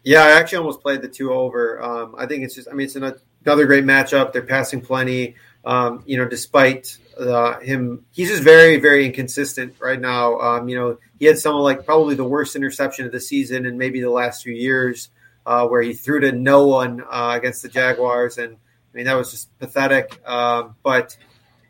Yeah, 0.04 0.22
I 0.22 0.32
actually 0.32 0.58
almost 0.58 0.82
played 0.82 1.00
the 1.00 1.08
Tua 1.08 1.34
over. 1.34 1.82
Um, 1.82 2.14
I 2.18 2.26
think 2.26 2.44
it's 2.44 2.54
just, 2.54 2.68
I 2.70 2.74
mean, 2.74 2.86
it's 2.86 2.94
another 2.94 3.66
great 3.66 3.84
matchup. 3.84 4.32
They're 4.32 4.42
passing 4.42 4.82
plenty. 4.82 5.34
Um, 5.64 6.02
you 6.04 6.18
know, 6.18 6.28
despite 6.28 6.98
uh, 7.18 7.58
him, 7.60 8.04
he's 8.12 8.28
just 8.28 8.42
very, 8.42 8.76
very 8.78 9.06
inconsistent 9.06 9.74
right 9.80 9.98
now. 9.98 10.38
Um, 10.38 10.68
you 10.68 10.76
know, 10.76 10.98
he 11.18 11.24
had 11.24 11.38
some 11.38 11.54
like 11.56 11.86
probably 11.86 12.14
the 12.14 12.24
worst 12.24 12.54
interception 12.54 13.06
of 13.06 13.12
the 13.12 13.20
season 13.20 13.64
and 13.64 13.78
maybe 13.78 14.02
the 14.02 14.10
last 14.10 14.42
few 14.42 14.52
years, 14.52 15.08
uh, 15.46 15.66
where 15.66 15.80
he 15.80 15.94
threw 15.94 16.20
to 16.20 16.32
no 16.32 16.66
one 16.66 17.02
uh, 17.10 17.32
against 17.34 17.62
the 17.62 17.70
Jaguars, 17.70 18.36
and 18.36 18.54
I 18.56 18.96
mean 18.96 19.06
that 19.06 19.14
was 19.14 19.30
just 19.30 19.58
pathetic. 19.58 20.20
Um, 20.28 20.76
but 20.82 21.16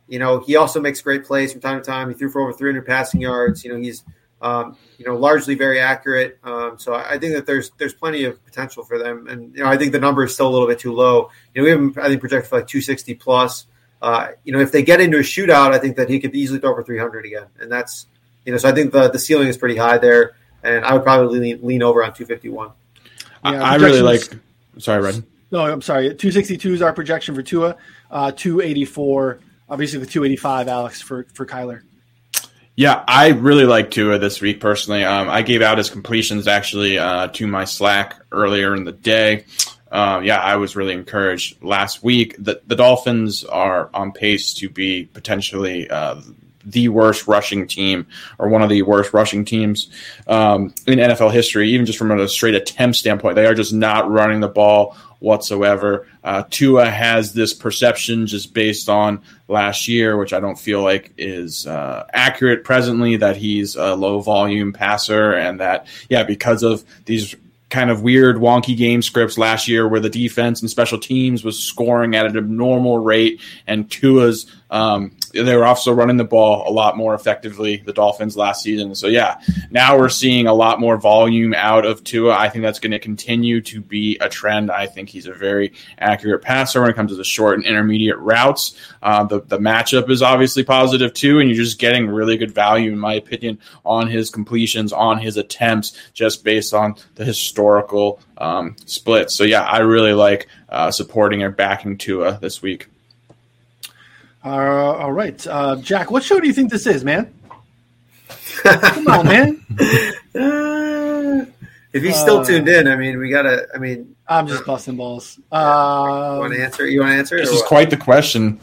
you 0.09 0.19
know, 0.19 0.41
he 0.41 0.57
also 0.57 0.81
makes 0.81 1.01
great 1.01 1.25
plays 1.25 1.53
from 1.53 1.61
time 1.61 1.79
to 1.79 1.85
time. 1.85 2.09
He 2.09 2.15
threw 2.15 2.31
for 2.31 2.43
over 2.43 2.53
300 2.53 2.85
passing 2.85 3.21
yards. 3.21 3.65
You 3.65 3.73
know, 3.73 3.81
he's 3.81 4.03
um, 4.45 4.77
you 4.99 5.07
know, 5.07 5.17
largely 5.17 5.55
very 5.55 5.81
accurate. 5.81 6.39
Um, 6.45 6.79
so 6.79 6.95
I 6.95 7.19
think 7.19 7.33
that 7.33 7.47
there's 7.47 7.71
there's 7.79 7.95
plenty 7.95 8.25
of 8.25 8.45
potential 8.45 8.85
for 8.85 8.99
them, 8.99 9.27
and 9.27 9.57
you 9.57 9.65
know, 9.65 9.71
I 9.71 9.79
think 9.79 9.93
the 9.93 9.99
number 9.99 10.23
is 10.23 10.35
still 10.35 10.47
a 10.47 10.53
little 10.53 10.69
bit 10.69 10.79
too 10.79 10.93
low. 10.93 11.31
You 11.55 11.63
know, 11.63 11.65
we 11.65 11.71
have 11.71 11.79
him, 11.81 11.95
I 11.97 12.09
think 12.09 12.21
projected 12.21 12.51
for 12.51 12.57
like 12.59 12.69
260 12.69 13.15
plus. 13.15 13.67
Uh, 14.03 14.33
you 14.45 14.53
know, 14.53 14.61
if 14.61 14.71
they 14.71 14.83
get 14.83 15.01
into 15.01 15.17
a 15.17 15.23
shootout, 15.23 15.73
I 15.73 15.79
think 15.79 15.97
that 15.97 16.11
he 16.11 16.21
could 16.21 16.35
easily 16.35 16.61
throw 16.61 16.75
for 16.75 16.83
300 16.83 17.25
again, 17.25 17.47
and 17.59 17.73
that's 17.73 18.07
you 18.45 18.53
know, 18.53 18.59
so 18.59 18.69
I 18.69 18.73
think 18.73 18.93
the 18.93 19.09
the 19.09 19.19
ceiling 19.19 19.49
is 19.49 19.57
pretty 19.57 19.77
high 19.77 19.97
there, 19.97 20.37
and 20.63 20.85
I 20.85 20.93
would 20.93 21.05
probably 21.05 21.41
lean, 21.41 21.61
lean 21.63 21.83
over 21.83 22.05
on 22.05 22.13
251. 22.13 22.71
Yeah, 23.45 23.63
I, 23.63 23.73
I 23.73 23.75
really 23.77 24.03
like. 24.03 24.21
Sorry, 24.77 25.03
Red. 25.03 25.25
No, 25.53 25.65
I'm 25.65 25.81
sorry. 25.81 26.09
262 26.09 26.75
is 26.75 26.83
our 26.83 26.93
projection 26.93 27.35
for 27.35 27.43
Tua. 27.43 27.77
Uh, 28.11 28.31
284, 28.33 29.39
obviously 29.71 30.01
the 30.01 30.07
285, 30.07 30.69
Alex 30.69 31.01
for 31.01 31.25
for 31.33 31.47
Kyler. 31.47 31.81
Yeah, 32.77 33.05
I 33.07 33.29
really 33.29 33.67
like 33.67 33.93
Tua 33.93 34.19
this 34.19 34.41
week 34.41 34.61
personally. 34.61 35.05
Um, 35.05 35.29
I 35.29 35.43
gave 35.43 35.63
out 35.63 35.79
his 35.79 35.91
completions 35.91 36.49
actually 36.49 36.99
uh, 36.99 37.29
to 37.29 37.47
my 37.47 37.65
Slack 37.65 38.21
earlier 38.33 38.75
in 38.75 38.85
the 38.85 38.93
day. 38.93 39.45
Uh, 39.93 40.21
yeah, 40.25 40.41
I 40.41 40.57
was 40.57 40.75
really 40.75 40.93
encouraged 40.93 41.63
last 41.63 42.03
week. 42.03 42.35
The, 42.37 42.61
the 42.67 42.75
Dolphins 42.75 43.45
are 43.45 43.91
on 43.95 44.11
pace 44.11 44.55
to 44.55 44.69
be 44.69 45.05
potentially 45.05 45.89
uh, 45.89 46.21
the 46.65 46.89
worst 46.89 47.27
rushing 47.27 47.67
team 47.67 48.07
or 48.39 48.49
one 48.49 48.63
of 48.63 48.69
the 48.69 48.83
worst 48.83 49.13
rushing 49.13 49.45
teams 49.45 49.89
um, 50.27 50.75
in 50.87 50.99
NFL 50.99 51.33
history, 51.33 51.71
even 51.71 51.87
just 51.87 51.99
from 51.99 52.11
a 52.11 52.29
straight 52.29 52.55
attempt 52.55 52.97
standpoint. 52.97 53.37
They 53.37 53.47
are 53.47 53.55
just 53.55 53.73
not 53.73 54.11
running 54.11 54.41
the 54.41 54.49
ball 54.49 54.97
whatsoever. 55.25 56.07
Uh, 56.23 56.45
Tua 56.51 56.87
has 56.91 57.33
this 57.33 57.55
perception 57.55 58.27
just 58.27 58.53
based 58.53 58.89
on 58.89 59.23
last 59.49 59.89
year, 59.89 60.17
which 60.17 60.33
I 60.33 60.41
don't 60.41 60.59
feel 60.59 60.83
like 60.83 61.13
is 61.17 61.67
uh, 61.67 62.07
accurate 62.13 62.63
presently, 62.65 63.17
that 63.17 63.37
he's 63.37 63.75
a 63.75 63.95
low 63.95 64.21
volume 64.21 64.73
passer 64.73 65.33
and 65.33 65.61
that, 65.61 65.87
yeah, 66.09 66.25
because 66.25 66.63
of 66.63 66.85
these 67.07 67.35
kind 67.71 67.91
of 67.91 68.03
weird, 68.03 68.37
wonky 68.37 68.77
game 68.77 69.03
scripts 69.03 69.37
last 69.37 69.67
year 69.67 69.89
where 69.89 69.99
the 69.99 70.11
defense 70.11 70.61
and 70.61 70.71
special 70.71 70.99
teams 70.99 71.43
was 71.43 71.59
scoring 71.59 72.15
at 72.15 72.27
an 72.27 72.37
abnormal 72.37 72.99
rate 72.99 73.41
and 73.67 73.91
Tua's 73.91 74.47
um, 74.71 75.17
they 75.35 75.57
were 75.57 75.67
also 75.67 75.93
running 75.93 76.17
the 76.17 76.25
ball 76.25 76.69
a 76.69 76.73
lot 76.73 76.97
more 76.97 77.15
effectively, 77.15 77.79
the 77.79 77.93
Dolphins 77.93 78.37
last 78.37 78.63
season. 78.63 78.95
So, 78.95 79.09
yeah, 79.09 79.41
now 79.71 79.99
we're 79.99 80.09
seeing 80.09 80.47
a 80.47 80.55
lot 80.55 80.81
more 80.81 80.97
volume 80.97 81.55
out 81.55 81.85
of 81.85 82.05
Tua. 82.05 82.37
I 82.37 82.49
think 82.49 82.63
that's 82.63 82.79
going 82.79 82.93
to 82.93 82.99
continue 82.99 83.61
to 83.63 83.81
be 83.81 84.17
a 84.21 84.29
trend. 84.29 84.71
I 84.71 84.87
think 84.87 85.09
he's 85.09 85.27
a 85.27 85.33
very 85.33 85.73
accurate 85.99 86.43
passer 86.43 86.81
when 86.81 86.91
it 86.91 86.97
comes 86.97 87.11
to 87.11 87.17
the 87.17 87.25
short 87.25 87.57
and 87.57 87.67
intermediate 87.67 88.19
routes. 88.19 88.79
Uh, 89.03 89.25
the, 89.25 89.41
the 89.43 89.59
matchup 89.59 90.09
is 90.09 90.23
obviously 90.23 90.63
positive 90.63 91.13
too, 91.13 91.41
and 91.41 91.49
you're 91.49 91.65
just 91.65 91.79
getting 91.79 92.07
really 92.07 92.37
good 92.37 92.55
value, 92.55 92.93
in 92.93 92.99
my 92.99 93.15
opinion, 93.15 93.59
on 93.85 94.07
his 94.07 94.31
completions, 94.31 94.93
on 94.93 95.19
his 95.19 95.37
attempts, 95.37 95.99
just 96.13 96.45
based 96.45 96.73
on 96.73 96.95
the 97.17 97.25
historical 97.25 98.21
um, 98.39 98.77
splits. 98.87 99.35
So, 99.35 99.45
yeah, 99.45 99.63
I 99.63 99.79
really 99.79 100.15
like 100.15 100.49
uh, 100.69 100.91
supporting 100.91 101.43
or 101.43 101.51
backing 101.51 101.99
Tua 101.99 102.39
this 102.41 102.63
week. 102.63 102.89
Uh, 104.45 104.49
all 104.49 105.13
right, 105.13 105.47
uh, 105.47 105.77
Jack. 105.77 106.11
What 106.11 106.23
show 106.23 106.39
do 106.39 106.47
you 106.47 106.53
think 106.53 106.71
this 106.71 106.87
is, 106.87 107.05
man? 107.05 107.33
Come 108.63 109.07
on, 109.09 109.27
man. 109.27 109.67
Uh, 110.37 111.47
if 111.93 112.03
he's 112.03 112.17
still 112.17 112.39
uh, 112.39 112.45
tuned 112.45 112.69
in, 112.69 112.89
I 112.89 112.97
mean, 112.97 113.19
we 113.19 113.31
gotta. 113.31 113.69
I 113.73 113.79
mean, 113.79 114.17
I'm 114.27 114.49
just 114.49 114.67
busting 114.67 114.97
balls. 114.97 115.39
Yeah. 115.53 115.59
Um, 115.59 116.35
you 116.35 116.41
want 116.41 116.53
to 116.55 116.65
answer? 116.65 116.87
You 116.89 117.01
want 117.01 117.13
to 117.13 117.17
answer? 117.19 117.37
This 117.37 117.51
is 117.51 117.61
what? 117.61 117.69
quite 117.69 117.91
the 117.91 117.97
question. 117.97 118.59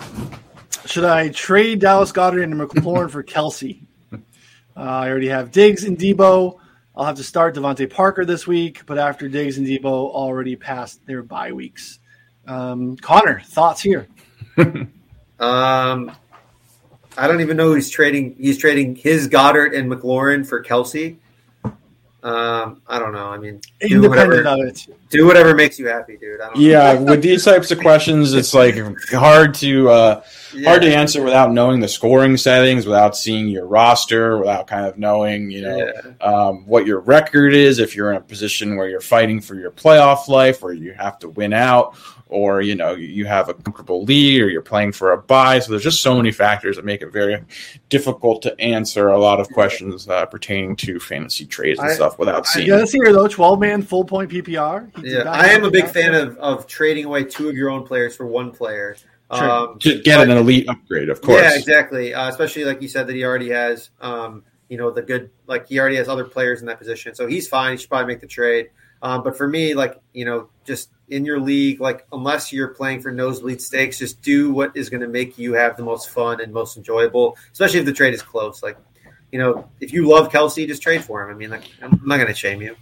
Should 0.86 1.06
I 1.06 1.30
trade 1.30 1.80
Dallas 1.80 2.12
Goedert 2.12 2.44
and 2.44 2.54
McLaurin 2.56 3.10
for 3.10 3.24
Kelce? 3.24 3.82
Uh, 4.12 4.18
I 4.76 5.10
already 5.10 5.30
have 5.30 5.52
Diggs 5.52 5.86
and 5.86 5.98
Deebo. 5.98 6.60
I'll 6.94 7.06
have 7.06 7.16
to 7.16 7.24
start 7.24 7.56
DeVante 7.56 7.90
Parker 7.90 8.26
this 8.26 8.46
week, 8.46 8.86
but 8.86 8.98
after 8.98 9.30
Diggs 9.30 9.58
and 9.58 9.66
Deebo 9.66 9.86
already 9.86 10.58
passed 10.58 11.06
their 11.06 11.24
bye 11.24 11.54
weeks. 11.54 12.00
Um, 12.48 12.98
Connor, 12.98 13.40
thoughts 13.46 13.82
here? 13.82 14.08
Um, 15.42 16.12
I 17.18 17.28
don't 17.28 17.42
even 17.42 17.58
know 17.58 17.74
who's 17.74 17.89
trading. 17.89 18.36
He's 18.39 18.58
trading 18.58 18.96
his 18.96 19.28
Goedert 19.28 19.78
and 19.78 19.92
McLaurin 19.92 20.48
for 20.48 20.64
Kelce. 20.64 21.18
Um, 22.24 22.84
I 22.88 23.00
don't 23.00 23.14
know. 23.14 23.30
I 23.30 23.39
mean, 23.39 23.62
do 23.80 24.08
whatever, 24.08 24.44
of 24.44 24.60
it. 24.60 24.88
Do 25.10 25.26
whatever 25.26 25.56
makes 25.56 25.80
you 25.80 25.88
happy, 25.88 26.18
dude. 26.18 26.39
yeah, 26.56 26.94
with 26.94 27.24
these 27.24 27.44
types 27.44 27.72
of 27.72 27.80
questions, 27.80 28.34
it's 28.34 28.54
like 28.54 28.76
hard 29.10 29.56
to 29.56 29.89
uh, 29.89 30.24
yeah. 30.54 30.70
hard 30.70 30.84
to 30.84 30.96
answer 30.96 31.24
without 31.24 31.52
knowing 31.52 31.80
the 31.80 31.88
scoring 31.88 32.38
settings, 32.38 32.86
without 32.86 33.18
seeing 33.18 33.48
your 33.48 33.66
roster, 33.66 34.38
without 34.38 34.68
kind 34.68 34.86
of 34.86 35.00
knowing 35.00 35.50
you 35.50 35.64
know 35.64 35.78
yeah. 35.78 36.12
um, 36.28 36.68
what 36.68 36.86
your 36.86 37.00
record 37.00 37.56
is. 37.56 37.80
If 37.80 37.96
you're 37.96 38.12
in 38.12 38.18
a 38.18 38.22
position 38.22 38.76
where 38.76 38.88
you're 38.88 39.02
fighting 39.02 39.42
for 39.42 39.56
your 39.56 39.72
playoff 39.72 40.28
life, 40.28 40.62
where 40.62 40.74
you 40.74 40.94
have 40.94 41.18
to 41.20 41.30
win 41.30 41.54
out, 41.54 41.96
or 42.32 42.62
you 42.62 42.76
know 42.76 42.96
you 42.96 43.26
have 43.26 43.50
a 43.50 43.54
comfortable 43.54 44.04
lead 44.04 44.42
or 44.42 44.50
you're 44.50 44.62
playing 44.62 44.94
for 44.94 45.12
a 45.12 45.18
buy. 45.18 45.60
So 45.60 45.72
there's 45.72 45.84
just 45.84 46.02
so 46.02 46.16
many 46.16 46.32
factors 46.32 46.78
that 46.78 46.86
make 46.86 47.02
it 47.02 47.12
very 47.12 47.44
difficult 47.90 48.42
to 48.44 48.60
answer 48.60 49.10
a 49.10 49.20
lot 49.20 49.40
of 49.40 49.50
questions 49.50 50.08
uh, 50.08 50.26
pertaining 50.26 50.76
to 50.78 51.00
fantasy 51.00 51.46
trades 51.46 51.80
and 51.80 51.90
I, 51.90 51.94
stuff 51.94 52.18
without 52.18 52.48
I, 52.48 52.50
seeing 52.50 52.72
I 52.72 52.86
see 52.86 53.00
here 53.04 53.14
though 53.14 53.28
12 53.28 53.60
man 53.60 53.82
full 53.82 54.06
point 54.06 54.32
ppr 54.32 54.90
yeah 55.04 55.30
i 55.30 55.48
am 55.48 55.64
a 55.64 55.70
big 55.70 55.88
fan 55.88 56.14
of, 56.14 56.38
of 56.38 56.68
trading 56.68 57.06
away 57.06 57.24
two 57.24 57.50
of 57.50 57.56
your 57.56 57.70
own 57.70 57.86
players 57.86 58.16
for 58.16 58.26
one 58.26 58.52
player. 58.52 58.96
Um, 59.30 59.80
to 59.80 60.02
get 60.02 60.18
but, 60.18 60.30
an 60.30 60.38
elite 60.38 60.68
upgrade 60.68 61.10
of 61.10 61.22
course. 61.22 61.42
Yeah 61.42 61.56
exactly. 61.56 62.14
Uh, 62.14 62.28
especially 62.28 62.66
like 62.66 62.82
you 62.82 62.90
said 62.90 63.08
that 63.08 63.16
he 63.16 63.24
already 63.24 63.50
has 63.50 63.90
um, 64.02 64.44
you 64.68 64.78
know 64.78 64.92
the 64.92 65.02
good 65.02 65.30
like 65.48 65.68
he 65.68 65.80
already 65.80 65.98
has 65.98 66.10
other 66.10 66.26
players 66.26 66.62
in 66.62 66.68
that 66.68 66.80
position. 66.80 67.16
So 67.16 67.28
he's 67.28 67.48
fine. 67.48 67.72
He 67.72 67.78
should 67.78 67.90
probably 67.90 68.08
make 68.08 68.22
the 68.22 68.28
trade. 68.28 68.70
Um, 69.02 69.24
but 69.24 69.38
for 69.38 69.48
me, 69.48 69.74
like 69.74 70.00
you 70.14 70.26
know, 70.26 70.50
just 70.66 70.90
in 71.12 71.26
your 71.26 71.39
league, 71.39 71.80
like 71.80 72.07
unless 72.12 72.51
you're 72.51 72.70
playing 72.70 73.01
for 73.01 73.12
nosebleed 73.12 73.62
stakes, 73.62 73.99
just 73.99 74.22
do 74.22 74.51
what 74.51 74.76
is 74.76 74.89
going 74.89 75.01
to 75.01 75.07
make 75.07 75.38
you 75.38 75.53
have 75.53 75.78
the 75.78 75.84
most 75.84 76.09
fun 76.09 76.41
and 76.41 76.51
most 76.51 76.78
enjoyable. 76.78 77.38
Especially 77.51 77.80
if 77.80 77.86
the 77.86 77.93
trade 77.93 78.14
is 78.14 78.22
close. 78.22 78.64
Like, 78.64 78.78
you 79.32 79.38
know, 79.38 79.70
if 79.80 79.93
you 79.93 80.07
love 80.07 80.32
Kelce, 80.32 80.66
just 80.66 80.82
trade 80.82 81.03
for 81.03 81.22
him. 81.22 81.30
I 81.30 81.38
mean, 81.38 81.49
like, 81.49 81.64
I'm 81.82 82.01
not 82.03 82.16
going 82.16 82.28
to 82.28 82.34
shame 82.34 82.62
you. 82.62 82.76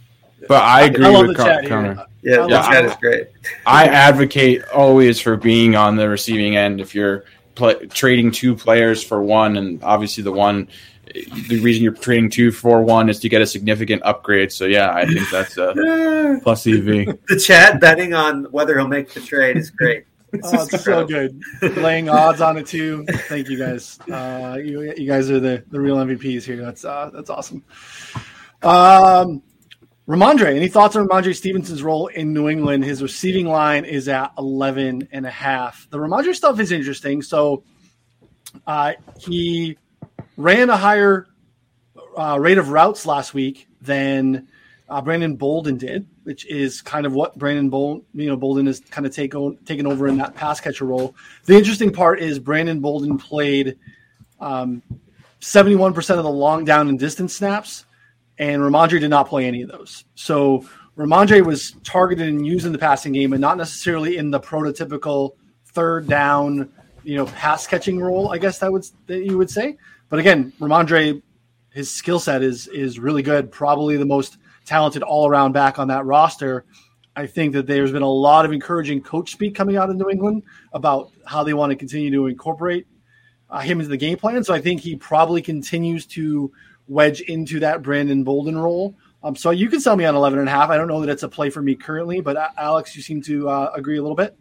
But 0.48 0.62
I 0.62 0.82
agree 0.82 1.04
I 1.04 1.22
with 1.22 1.36
Con- 1.36 1.66
Connor. 1.66 2.06
Yeah, 2.22 2.46
the 2.46 2.48
chat 2.48 2.84
is 2.84 2.94
great. 2.96 3.28
I 3.66 3.86
advocate 3.88 4.62
always 4.68 5.20
for 5.20 5.36
being 5.36 5.76
on 5.76 5.96
the 5.96 6.08
receiving 6.08 6.56
end. 6.56 6.80
If 6.80 6.94
you're 6.94 7.24
play, 7.56 7.74
trading 7.86 8.30
two 8.30 8.54
players 8.54 9.02
for 9.02 9.22
one, 9.22 9.56
and 9.56 9.82
obviously 9.82 10.22
the 10.22 10.32
one 10.32 10.68
the 11.14 11.60
reason 11.60 11.82
you're 11.82 11.92
trading 11.92 12.30
two 12.30 12.52
for 12.52 12.82
one 12.82 13.08
is 13.08 13.18
to 13.20 13.28
get 13.28 13.42
a 13.42 13.46
significant 13.46 14.02
upgrade. 14.04 14.52
So 14.52 14.66
yeah, 14.66 14.92
I 14.92 15.06
think 15.06 15.28
that's 15.30 15.56
a 15.56 16.40
plus 16.42 16.66
EV. 16.66 17.18
The 17.28 17.42
chat 17.42 17.80
betting 17.80 18.14
on 18.14 18.44
whether 18.44 18.78
he'll 18.78 18.88
make 18.88 19.12
the 19.12 19.20
trade 19.20 19.56
is 19.56 19.70
great. 19.70 20.04
Oh, 20.44 20.62
it's 20.62 20.84
so 20.84 21.04
good. 21.04 21.42
Laying 21.60 22.08
odds 22.08 22.40
on 22.40 22.56
it 22.56 22.64
too. 22.64 23.04
Thank 23.04 23.48
you 23.48 23.58
guys. 23.58 23.98
Uh, 24.08 24.58
you, 24.62 24.94
you 24.96 25.04
guys 25.04 25.28
are 25.28 25.40
the, 25.40 25.64
the 25.72 25.80
real 25.80 25.96
MVPs 25.96 26.44
here. 26.44 26.58
That's 26.58 26.84
uh, 26.84 27.10
that's 27.12 27.30
awesome. 27.30 27.64
Um, 28.62 29.42
Rhamondre, 30.06 30.54
any 30.54 30.68
thoughts 30.68 30.94
on 30.94 31.08
Rhamondre 31.08 31.34
Stevenson's 31.34 31.82
role 31.82 32.06
in 32.06 32.32
New 32.32 32.48
England? 32.48 32.84
His 32.84 33.02
receiving 33.02 33.48
line 33.48 33.84
is 33.84 34.08
at 34.08 34.30
11 34.38 35.08
and 35.10 35.26
a 35.26 35.30
half. 35.30 35.88
The 35.90 35.98
Rhamondre 35.98 36.32
stuff 36.34 36.60
is 36.60 36.70
interesting. 36.70 37.22
So 37.22 37.64
uh, 38.68 38.92
he 39.18 39.78
ran 40.40 40.70
a 40.70 40.76
higher 40.76 41.26
uh, 42.16 42.38
rate 42.40 42.58
of 42.58 42.70
routes 42.70 43.04
last 43.04 43.34
week 43.34 43.68
than 43.80 44.48
uh, 44.88 45.00
Brandon 45.00 45.36
Bolden 45.36 45.76
did, 45.76 46.06
which 46.24 46.46
is 46.46 46.82
kind 46.82 47.06
of 47.06 47.12
what 47.12 47.38
Brandon 47.38 47.68
Bolden, 47.68 48.04
you 48.14 48.26
know, 48.26 48.36
Bolden 48.36 48.66
is 48.66 48.80
kind 48.80 49.06
of 49.06 49.14
taken 49.14 49.58
taken 49.64 49.86
over 49.86 50.08
in 50.08 50.16
that 50.18 50.34
pass 50.34 50.60
catcher 50.60 50.86
role. 50.86 51.14
The 51.44 51.56
interesting 51.56 51.92
part 51.92 52.20
is 52.20 52.38
Brandon 52.38 52.80
Bolden 52.80 53.18
played 53.18 53.78
um, 54.40 54.82
71% 55.40 56.18
of 56.18 56.24
the 56.24 56.30
long 56.30 56.64
down 56.64 56.88
and 56.88 56.98
distance 56.98 57.36
snaps, 57.36 57.84
and 58.38 58.62
Rhamondre 58.62 59.00
did 59.00 59.10
not 59.10 59.28
play 59.28 59.44
any 59.44 59.62
of 59.62 59.70
those. 59.70 60.04
So 60.14 60.64
Rhamondre 60.96 61.44
was 61.44 61.72
targeted 61.84 62.28
and 62.28 62.46
used 62.46 62.66
in 62.66 62.72
the 62.72 62.78
passing 62.78 63.12
game, 63.12 63.32
and 63.32 63.40
not 63.40 63.58
necessarily 63.58 64.16
in 64.16 64.30
the 64.30 64.40
prototypical 64.40 65.32
third 65.66 66.08
down 66.08 66.72
you 67.04 67.16
know 67.16 67.26
pass 67.26 67.66
catching 67.66 68.00
role. 68.00 68.32
I 68.32 68.38
guess 68.38 68.58
that 68.58 68.72
would 68.72 68.86
that 69.06 69.24
you 69.24 69.38
would 69.38 69.50
say. 69.50 69.76
But 70.10 70.18
again, 70.18 70.52
Rhamondre, 70.60 71.22
his 71.70 71.90
skill 71.90 72.18
set 72.18 72.42
is 72.42 72.66
is 72.66 72.98
really 72.98 73.22
good. 73.22 73.50
Probably 73.50 73.96
the 73.96 74.04
most 74.04 74.36
talented 74.66 75.02
all 75.02 75.26
around 75.26 75.52
back 75.52 75.78
on 75.78 75.88
that 75.88 76.04
roster. 76.04 76.66
I 77.16 77.26
think 77.26 77.54
that 77.54 77.66
there's 77.66 77.92
been 77.92 78.02
a 78.02 78.10
lot 78.10 78.44
of 78.44 78.52
encouraging 78.52 79.02
coach 79.02 79.32
speak 79.32 79.54
coming 79.54 79.76
out 79.76 79.88
of 79.88 79.96
New 79.96 80.10
England 80.10 80.42
about 80.72 81.10
how 81.26 81.42
they 81.42 81.54
want 81.54 81.70
to 81.70 81.76
continue 81.76 82.10
to 82.12 82.26
incorporate 82.26 82.86
uh, 83.48 83.60
him 83.60 83.80
into 83.80 83.90
the 83.90 83.96
game 83.96 84.16
plan. 84.16 84.44
So 84.44 84.54
I 84.54 84.60
think 84.60 84.80
he 84.80 84.96
probably 84.96 85.42
continues 85.42 86.06
to 86.08 86.52
wedge 86.86 87.20
into 87.22 87.60
that 87.60 87.82
Brandon 87.82 88.24
Bolden 88.24 88.58
role. 88.58 88.96
Um, 89.22 89.36
so 89.36 89.50
you 89.50 89.68
can 89.68 89.80
sell 89.80 89.96
me 89.96 90.04
on 90.04 90.14
11 90.14 90.38
and 90.38 90.48
a 90.48 90.50
half. 90.50 90.70
I 90.70 90.76
don't 90.76 90.88
know 90.88 91.00
that 91.00 91.10
it's 91.10 91.22
a 91.22 91.28
play 91.28 91.50
for 91.50 91.62
me 91.62 91.74
currently, 91.74 92.20
but 92.20 92.36
uh, 92.36 92.48
Alex, 92.56 92.96
you 92.96 93.02
seem 93.02 93.22
to 93.22 93.48
uh, 93.48 93.72
agree 93.74 93.98
a 93.98 94.02
little 94.02 94.16
bit. 94.16 94.36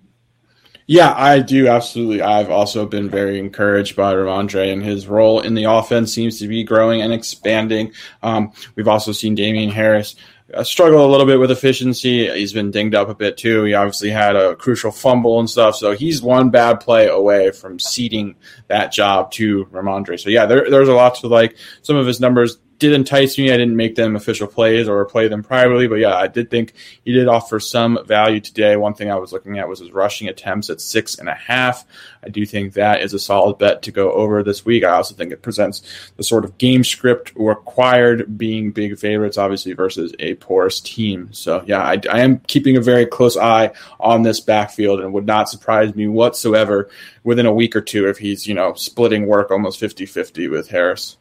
Yeah, 0.91 1.13
I 1.15 1.41
do 1.41 1.67
absolutely. 1.67 2.23
I've 2.23 2.49
also 2.49 2.87
been 2.87 3.11
very 3.11 3.37
encouraged 3.37 3.95
by 3.95 4.11
Rhamondre 4.15 4.73
and 4.73 4.81
his 4.81 5.05
role 5.05 5.39
in 5.39 5.53
the 5.53 5.65
offense 5.65 6.11
seems 6.11 6.39
to 6.39 6.47
be 6.47 6.63
growing 6.63 7.03
and 7.03 7.13
expanding. 7.13 7.93
Um, 8.23 8.53
we've 8.75 8.87
also 8.87 9.11
seen 9.11 9.35
Damien 9.35 9.69
Harris 9.69 10.15
uh, 10.51 10.63
struggle 10.63 11.05
a 11.05 11.11
little 11.11 11.27
bit 11.27 11.39
with 11.39 11.51
efficiency. 11.51 12.27
He's 12.31 12.53
been 12.53 12.71
dinged 12.71 12.95
up 12.95 13.07
a 13.07 13.13
bit 13.13 13.37
too. 13.37 13.65
He 13.65 13.75
obviously 13.75 14.09
had 14.09 14.35
a 14.35 14.55
crucial 14.55 14.89
fumble 14.89 15.39
and 15.39 15.47
stuff, 15.47 15.75
so 15.75 15.91
he's 15.91 16.23
one 16.23 16.49
bad 16.49 16.79
play 16.79 17.05
away 17.05 17.51
from 17.51 17.77
ceding 17.77 18.35
that 18.67 18.91
job 18.91 19.31
to 19.33 19.65
Rhamondre. 19.65 20.19
So 20.19 20.31
yeah, 20.31 20.47
there, 20.47 20.71
there's 20.71 20.89
a 20.89 20.93
lot 20.95 21.13
to 21.17 21.27
like. 21.27 21.55
Some 21.83 21.97
of 21.97 22.07
his 22.07 22.19
numbers 22.19 22.57
did 22.79 22.93
entice 22.93 23.37
me. 23.37 23.51
I 23.51 23.57
didn't 23.57 23.75
make 23.75 23.95
them 23.95 24.15
official 24.15 24.47
plays 24.47 24.87
or 24.87 25.03
play 25.05 25.27
them 25.27 25.43
privately, 25.43 25.87
but 25.87 25.95
yeah, 25.95 26.15
I 26.15 26.27
did 26.27 26.49
think 26.49 26.73
he 27.03 27.11
did 27.11 27.27
offer 27.27 27.59
some 27.59 27.99
value 28.05 28.39
today. 28.39 28.77
One 28.77 28.93
thing 28.93 29.11
I 29.11 29.15
was 29.15 29.33
looking 29.33 29.59
at 29.59 29.67
was 29.67 29.79
his 29.79 29.91
rushing 29.91 30.29
attempts 30.29 30.69
at 30.69 30.79
six 30.79 31.19
and 31.19 31.27
a 31.27 31.35
half. 31.35 31.85
I 32.23 32.29
do 32.29 32.45
think 32.45 32.73
that 32.73 33.01
is 33.01 33.13
a 33.13 33.19
solid 33.19 33.57
bet 33.57 33.81
to 33.83 33.91
go 33.91 34.13
over 34.13 34.41
this 34.41 34.65
week. 34.65 34.83
I 34.83 34.91
also 34.91 35.13
think 35.13 35.31
it 35.31 35.41
presents 35.41 35.83
the 36.15 36.23
sort 36.23 36.45
of 36.45 36.57
game 36.57 36.83
script 36.83 37.33
required 37.35 38.37
being 38.37 38.71
big 38.71 38.97
favorites, 38.97 39.37
obviously, 39.37 39.73
versus 39.73 40.13
a 40.19 40.35
porous 40.35 40.79
team. 40.79 41.29
So 41.33 41.63
yeah, 41.67 41.81
I, 41.81 42.01
I 42.09 42.21
am 42.21 42.39
keeping 42.39 42.77
a 42.77 42.81
very 42.81 43.05
close 43.05 43.37
eye 43.37 43.71
on 43.99 44.23
this 44.23 44.39
backfield 44.39 45.01
and 45.01 45.13
would 45.13 45.25
not 45.25 45.49
surprise 45.49 45.93
me 45.93 46.07
whatsoever 46.07 46.89
within 47.23 47.45
a 47.45 47.53
week 47.53 47.75
or 47.75 47.81
two 47.81 48.07
if 48.07 48.17
he's, 48.17 48.47
you 48.47 48.53
know, 48.55 48.73
splitting 48.73 49.27
work 49.27 49.51
almost 49.51 49.79
50 49.79 50.05
50 50.05 50.47
with 50.47 50.69
Harris. 50.69 51.17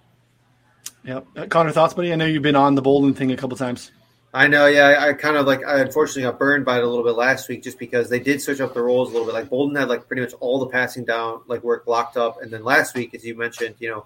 Yeah, 1.05 1.21
uh, 1.37 1.47
Connor, 1.47 1.73
thoughts, 1.73 1.95
buddy? 1.95 2.13
I 2.13 2.17
know 2.17 2.27
you've 2.27 2.43
been 2.43 2.57
on 2.57 2.75
the 2.75 2.83
Bolden 2.83 3.15
thing 3.15 3.33
a 3.33 3.37
couple 3.37 3.57
times. 3.57 3.91
I 4.35 4.47
know, 4.47 4.67
yeah. 4.67 4.89
I, 4.89 5.09
I, 5.09 5.13
kind 5.15 5.37
of 5.37 5.47
like 5.47 5.65
I 5.65 5.81
unfortunately 5.81 6.23
got 6.23 6.39
burned 6.39 6.65
by 6.65 6.79
it 6.79 6.85
a 6.85 6.87
little 6.87 7.05
bit 7.05 7.15
last 7.15 7.49
week 7.49 7.63
just 7.63 7.79
because 7.79 8.11
they 8.11 8.21
did 8.21 8.43
switch 8.43 8.61
up 8.61 8.75
the 8.75 8.83
roles 8.83 9.09
a 9.09 9.13
little 9.13 9.27
bit. 9.27 9.35
Like 9.35 9.49
Bolden 9.49 9.77
had 9.77 9.89
like 9.89 10.07
pretty 10.07 10.21
much 10.23 10.35
all 10.35 10.59
the 10.59 10.67
passing 10.67 11.05
down 11.05 11.41
like 11.47 11.63
work 11.63 11.87
locked 11.87 12.17
up, 12.17 12.43
and 12.43 12.53
then 12.53 12.63
last 12.63 12.95
week, 12.95 13.15
as 13.15 13.25
you 13.25 13.35
mentioned, 13.37 13.77
you 13.79 13.89
know, 13.89 14.05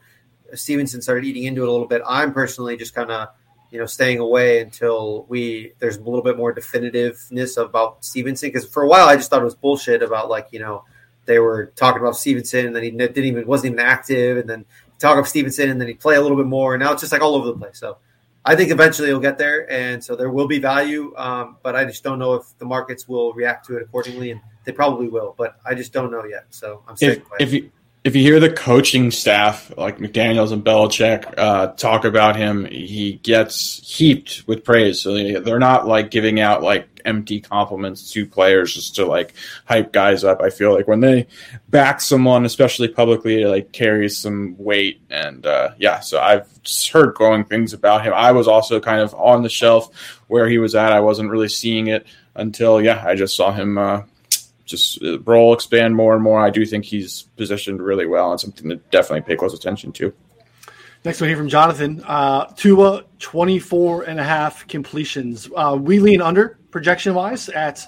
Stevenson 0.55 1.03
started 1.03 1.25
eating 1.25 1.45
into 1.45 1.63
it 1.63 1.69
a 1.69 1.73
little 1.73 1.89
bit. 1.89 2.03
I'm 2.07 2.33
personally 2.33 2.77
just 2.77 2.95
kind 2.95 3.11
of 3.11 3.31
you 3.73 3.79
know 3.79 3.87
staying 3.87 4.19
away 4.19 4.61
until 4.61 5.25
we 5.29 5.73
there's 5.81 5.97
a 5.97 6.03
little 6.03 6.23
bit 6.23 6.37
more 6.37 6.55
definitiveness 6.55 7.61
about 7.61 8.05
Stevenson 8.05 8.51
because 8.51 8.69
for 8.69 8.83
a 8.83 8.89
while 8.89 9.09
I 9.09 9.17
just 9.17 9.31
thought 9.31 9.41
it 9.41 9.47
was 9.47 9.55
bullshit 9.55 10.03
about 10.03 10.29
like 10.29 10.49
you 10.53 10.61
know 10.61 10.85
they 11.25 11.39
were 11.39 11.73
talking 11.75 12.01
about 12.01 12.17
Stevenson 12.17 12.67
and 12.67 12.77
then 12.77 12.83
he 12.83 12.91
didn't 12.91 13.25
even 13.25 13.47
wasn't 13.47 13.73
even 13.73 13.85
active 13.85 14.37
and 14.37 14.49
then 14.49 14.67
talk 15.03 15.19
of 15.19 15.29
Stevenson, 15.29 15.71
and 15.71 15.81
then 15.81 15.89
he'd 15.89 16.01
play 16.01 16.17
a 16.17 16.21
little 16.21 16.37
bit 16.37 16.47
more. 16.47 16.75
And 16.75 16.83
now 16.83 16.93
it's 16.93 17.03
just 17.03 17.13
like 17.13 17.23
all 17.23 17.35
over 17.35 17.47
the 17.47 17.57
place. 17.57 17.79
So 17.79 17.99
I 18.45 18.57
think 18.57 18.71
eventually 18.71 19.09
he'll 19.09 19.21
get 19.21 19.39
there, 19.39 19.71
and 19.71 20.03
so 20.03 20.17
there 20.17 20.31
will 20.31 20.49
be 20.49 20.59
value. 20.59 21.15
Um, 21.17 21.59
but 21.63 21.77
I 21.77 21.85
just 21.85 22.03
don't 22.03 22.19
know 22.19 22.35
if 22.35 22.45
the 22.59 22.65
markets 22.65 23.07
will 23.07 23.33
react 23.35 23.67
to 23.67 23.77
it 23.77 23.83
accordingly, 23.83 24.31
and 24.31 24.41
they 24.65 24.73
probably 24.73 25.09
will. 25.09 25.35
But 25.37 25.57
I 25.65 25.75
just 25.75 25.93
don't 25.93 26.11
know 26.11 26.25
yet. 26.25 26.47
So 26.51 26.83
I'm 26.89 26.97
if, 27.01 27.23
if 27.39 27.53
you 27.53 27.71
if 28.05 28.17
you 28.17 28.23
hear 28.23 28.41
the 28.41 28.51
coaching 28.51 29.13
staff 29.13 29.73
like 29.77 29.99
McDaniels 29.99 30.51
and 30.53 30.65
Belichick 30.65 31.35
uh, 31.39 31.69
talk 31.75 32.05
about 32.05 32.35
him, 32.35 32.65
he 32.65 33.15
gets 33.23 33.79
heaped 33.89 34.43
with 34.49 34.65
praise. 34.65 35.01
So 35.01 35.41
they're 35.41 35.61
not 35.61 35.87
like 35.87 36.11
giving 36.11 36.41
out 36.41 36.63
like 36.63 36.92
empty 37.05 37.41
compliments 37.41 38.11
to 38.13 38.27
players 38.27 38.75
just 38.75 38.95
to 38.97 39.07
like 39.07 39.35
hype 39.67 39.93
guys 39.93 40.25
up. 40.25 40.41
I 40.41 40.51
feel 40.51 40.73
like 40.75 40.89
when 40.89 41.01
they 41.01 41.27
back 41.69 42.01
someone, 42.01 42.45
especially 42.45 42.89
publicly, 42.89 43.43
it 43.43 43.49
like 43.49 43.73
carries 43.73 44.17
some 44.17 44.57
weight. 44.59 45.01
And 45.11 45.47
uh, 45.47 45.71
yeah, 45.79 46.01
so 46.01 46.21
I've 46.21 46.49
heard 46.93 47.15
glowing 47.15 47.45
things 47.45 47.73
about 47.73 48.05
him. 48.05 48.13
I 48.15 48.33
was 48.33 48.49
also 48.49 48.81
kind 48.81 49.01
of 49.01 49.15
on 49.15 49.43
the 49.43 49.49
shelf 49.49 50.21
where 50.29 50.49
he 50.49 50.59
was 50.59 50.75
at. 50.75 50.93
I 50.93 51.01
wasn't 51.01 51.31
really 51.31 51.49
seeing 51.49 51.89
it 51.89 52.07
until 52.35 52.81
yeah, 52.81 53.03
I 53.07 53.15
just 53.15 53.37
saw 53.37 53.53
him 53.53 53.79
uh, 53.79 54.03
just 54.65 55.03
uh, 55.03 55.21
roll, 55.21 55.53
expand 55.53 55.95
more 55.95 56.15
and 56.15 56.23
more. 56.23 56.41
I 56.41 56.51
do 56.51 56.65
think 56.67 56.85
he's 56.85 57.23
positioned 57.37 57.83
really 57.83 58.07
well 58.07 58.31
and 58.31 58.41
something 58.41 58.69
to 58.69 58.77
definitely 58.91 59.23
pay 59.23 59.37
close 59.37 59.55
attention 59.55 59.93
to. 59.93 60.13
Next 61.05 61.21
one 61.21 61.29
here 61.29 61.37
from 61.37 61.49
Jonathan. 61.49 62.03
Uh, 62.07 62.45
Tua, 62.57 63.05
24 63.19 64.05
and 64.05 64.21
a 64.21 64.25
half 64.25 64.69
completions. 64.69 65.49
Uh, 65.55 65.77
we 65.81 65.99
lean 65.99 66.23
under 66.23 66.59
projection 66.71 67.15
wise 67.15 67.49
at 67.49 67.85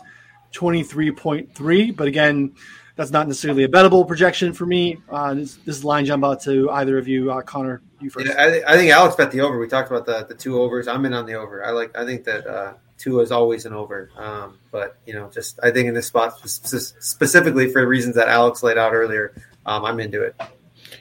23.3. 0.53 1.97
But 1.97 2.09
again, 2.09 2.55
that's 2.97 3.13
not 3.13 3.29
necessarily 3.29 3.63
a 3.63 3.69
bettable 3.69 4.07
projection 4.07 4.53
for 4.53 4.67
me. 4.67 4.99
Uh, 5.09 5.35
this, 5.35 5.57
this 5.65 5.85
line 5.85 6.05
jump 6.07 6.25
out 6.25 6.43
to 6.43 6.69
either 6.71 6.99
of 6.99 7.07
you, 7.07 7.31
uh, 7.31 7.43
Connor. 7.43 7.83
You 8.01 8.11
first. 8.11 8.27
Yeah, 8.27 8.35
I, 8.35 8.75
I, 8.75 8.77
think 8.77 8.91
Alex 8.91 9.15
bet 9.15 9.31
the 9.31 9.41
over. 9.41 9.59
We 9.59 9.69
talked 9.69 9.91
about 9.91 10.07
the, 10.07 10.27
the 10.27 10.35
two 10.35 10.61
overs. 10.61 10.89
I'm 10.89 11.05
in 11.05 11.15
on 11.15 11.25
the 11.25 11.35
over. 11.35 11.65
I 11.65 11.71
like. 11.71 11.97
I 11.97 12.05
think 12.05 12.25
that 12.25 12.47
uh, 12.47 12.75
Tua 12.99 13.23
is 13.23 13.33
always 13.33 13.65
an 13.65 13.73
over. 13.73 14.11
Um, 14.17 14.59
but 14.71 14.99
you 15.07 15.15
know, 15.15 15.31
just 15.31 15.59
I 15.63 15.71
think 15.71 15.89
in 15.89 15.95
this 15.95 16.07
spot 16.07 16.39
specifically 16.49 17.73
for 17.73 17.81
the 17.81 17.87
reasons 17.87 18.17
that 18.17 18.29
Alex 18.29 18.63
laid 18.63 18.77
out 18.77 18.93
earlier, 18.93 19.35
um, 19.67 19.85
I'm 19.85 20.01
into 20.01 20.23
it. 20.23 20.35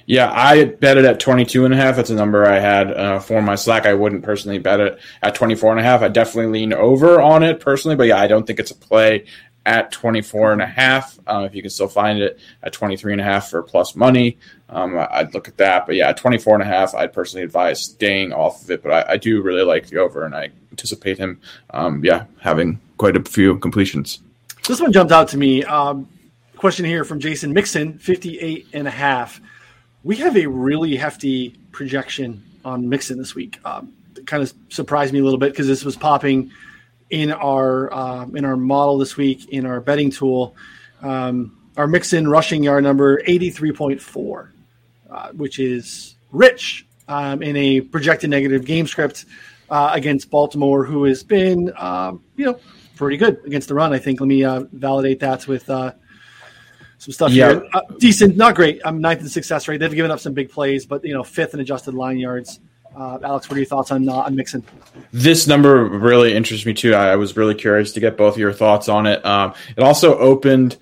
Yeah, 0.05 0.31
I 0.31 0.65
bet 0.65 0.97
it 0.97 1.05
at 1.05 1.19
22 1.19 1.65
and 1.65 1.73
a 1.73 1.77
half. 1.77 1.95
That's 1.95 2.09
a 2.09 2.15
number 2.15 2.45
I 2.45 2.59
had 2.59 2.91
uh, 2.91 3.19
for 3.19 3.41
my 3.41 3.55
slack. 3.55 3.85
I 3.85 3.93
wouldn't 3.93 4.23
personally 4.23 4.57
bet 4.57 4.79
it 4.79 4.99
at 5.21 5.35
24 5.35 5.71
and 5.71 5.79
a 5.79 5.83
half. 5.83 6.01
I 6.01 6.09
definitely 6.09 6.59
lean 6.59 6.73
over 6.73 7.21
on 7.21 7.43
it 7.43 7.59
personally, 7.59 7.95
but 7.95 8.07
yeah, 8.07 8.19
I 8.19 8.27
don't 8.27 8.45
think 8.45 8.59
it's 8.59 8.71
a 8.71 8.75
play 8.75 9.25
at 9.65 9.91
24 9.91 10.53
and 10.53 10.61
a 10.61 10.65
half. 10.65 11.17
Um, 11.25 11.45
if 11.45 11.55
you 11.55 11.61
can 11.61 11.71
still 11.71 11.87
find 11.87 12.19
it 12.19 12.39
at 12.63 12.73
23 12.73 13.13
and 13.13 13.21
a 13.21 13.23
half 13.23 13.49
for 13.49 13.63
plus 13.63 13.95
money, 13.95 14.37
um, 14.69 14.97
I'd 15.11 15.33
look 15.33 15.47
at 15.47 15.57
that. 15.57 15.85
But 15.85 15.95
yeah, 15.95 16.09
at 16.09 16.17
24 16.17 16.55
and 16.55 16.63
a 16.63 16.65
half, 16.65 16.93
I'd 16.93 17.13
personally 17.13 17.45
advise 17.45 17.81
staying 17.81 18.33
off 18.33 18.63
of 18.63 18.71
it. 18.71 18.83
But 18.83 18.91
I, 18.91 19.13
I 19.13 19.17
do 19.17 19.41
really 19.41 19.63
like 19.63 19.87
the 19.87 19.97
over 19.99 20.25
and 20.25 20.35
I 20.35 20.49
anticipate 20.71 21.17
him, 21.17 21.39
um, 21.69 22.03
yeah, 22.03 22.25
having 22.41 22.81
quite 22.97 23.15
a 23.15 23.23
few 23.23 23.57
completions. 23.59 24.19
This 24.67 24.81
one 24.81 24.91
jumped 24.91 25.11
out 25.11 25.29
to 25.29 25.37
me. 25.37 25.63
Um, 25.63 26.09
question 26.57 26.85
here 26.85 27.03
from 27.03 27.19
Jason 27.19 27.53
Mixon, 27.53 27.97
58 27.99 28.67
and 28.73 28.87
a 28.87 28.91
half. 28.91 29.39
We 30.03 30.17
have 30.17 30.35
a 30.35 30.47
really 30.47 30.97
hefty 30.97 31.51
projection 31.71 32.43
on 32.65 32.89
Mixon 32.89 33.17
this 33.17 33.35
week. 33.35 33.59
Um, 33.63 33.93
it 34.17 34.27
kind 34.27 34.43
of 34.43 34.53
surprised 34.69 35.13
me 35.13 35.19
a 35.19 35.23
little 35.23 35.39
bit 35.39 35.51
because 35.51 35.67
this 35.67 35.85
was 35.85 35.95
popping 35.95 36.51
in 37.09 37.31
our 37.31 37.93
uh, 37.93 38.25
in 38.33 38.43
our 38.43 38.57
model 38.57 38.97
this 38.97 39.15
week 39.15 39.49
in 39.49 39.65
our 39.65 39.79
betting 39.79 40.11
tool. 40.11 40.55
Um, 41.01 41.57
our 41.77 41.87
Mixon 41.87 42.27
rushing 42.27 42.63
yard 42.63 42.83
number 42.83 43.21
83.4, 43.23 44.49
uh, 45.09 45.29
which 45.31 45.59
is 45.59 46.15
rich 46.31 46.85
um, 47.07 47.41
in 47.41 47.55
a 47.55 47.81
projected 47.81 48.29
negative 48.29 48.65
game 48.65 48.87
script 48.87 49.25
uh, 49.69 49.91
against 49.93 50.29
Baltimore, 50.29 50.83
who 50.83 51.05
has 51.05 51.23
been, 51.23 51.71
um, 51.77 52.21
you 52.35 52.45
know, 52.45 52.59
pretty 52.95 53.17
good 53.17 53.39
against 53.45 53.69
the 53.69 53.73
run. 53.73 53.93
I 53.93 53.99
think. 53.99 54.19
Let 54.19 54.27
me 54.27 54.43
uh, 54.43 54.65
validate 54.73 55.19
that 55.21 55.47
with 55.47 55.69
uh, 55.69 55.93
some 57.03 57.11
stuff 57.11 57.31
yeah. 57.31 57.49
here. 57.49 57.67
Uh, 57.73 57.81
decent, 57.99 58.37
not 58.37 58.55
great. 58.55 58.81
I'm 58.85 59.01
ninth 59.01 59.19
in 59.19 59.27
success 59.27 59.67
rate. 59.67 59.77
They've 59.77 59.93
given 59.93 60.09
up 60.09 60.21
some 60.21 60.33
big 60.33 60.49
plays, 60.49 60.85
but 60.85 61.03
you 61.03 61.13
know, 61.13 61.23
fifth 61.23 61.53
in 61.53 61.59
adjusted 61.59 61.93
line 61.93 62.17
yards. 62.17 62.61
Uh, 62.95 63.19
Alex, 63.23 63.49
what 63.49 63.55
are 63.55 63.59
your 63.59 63.65
thoughts 63.65 63.91
on 63.91 64.07
uh, 64.07 64.13
on 64.13 64.35
Mixon? 64.35 64.63
This 65.11 65.45
number 65.45 65.83
really 65.83 66.33
interests 66.33 66.65
me 66.65 66.73
too. 66.73 66.93
I, 66.93 67.15
was 67.17 67.35
really 67.35 67.55
curious 67.55 67.91
to 67.93 67.99
get 67.99 68.15
both 68.15 68.35
of 68.35 68.39
your 68.39 68.53
thoughts 68.53 68.87
on 68.87 69.05
it. 69.05 69.25
Um, 69.25 69.53
it 69.75 69.83
also 69.83 70.17
opened 70.17 70.77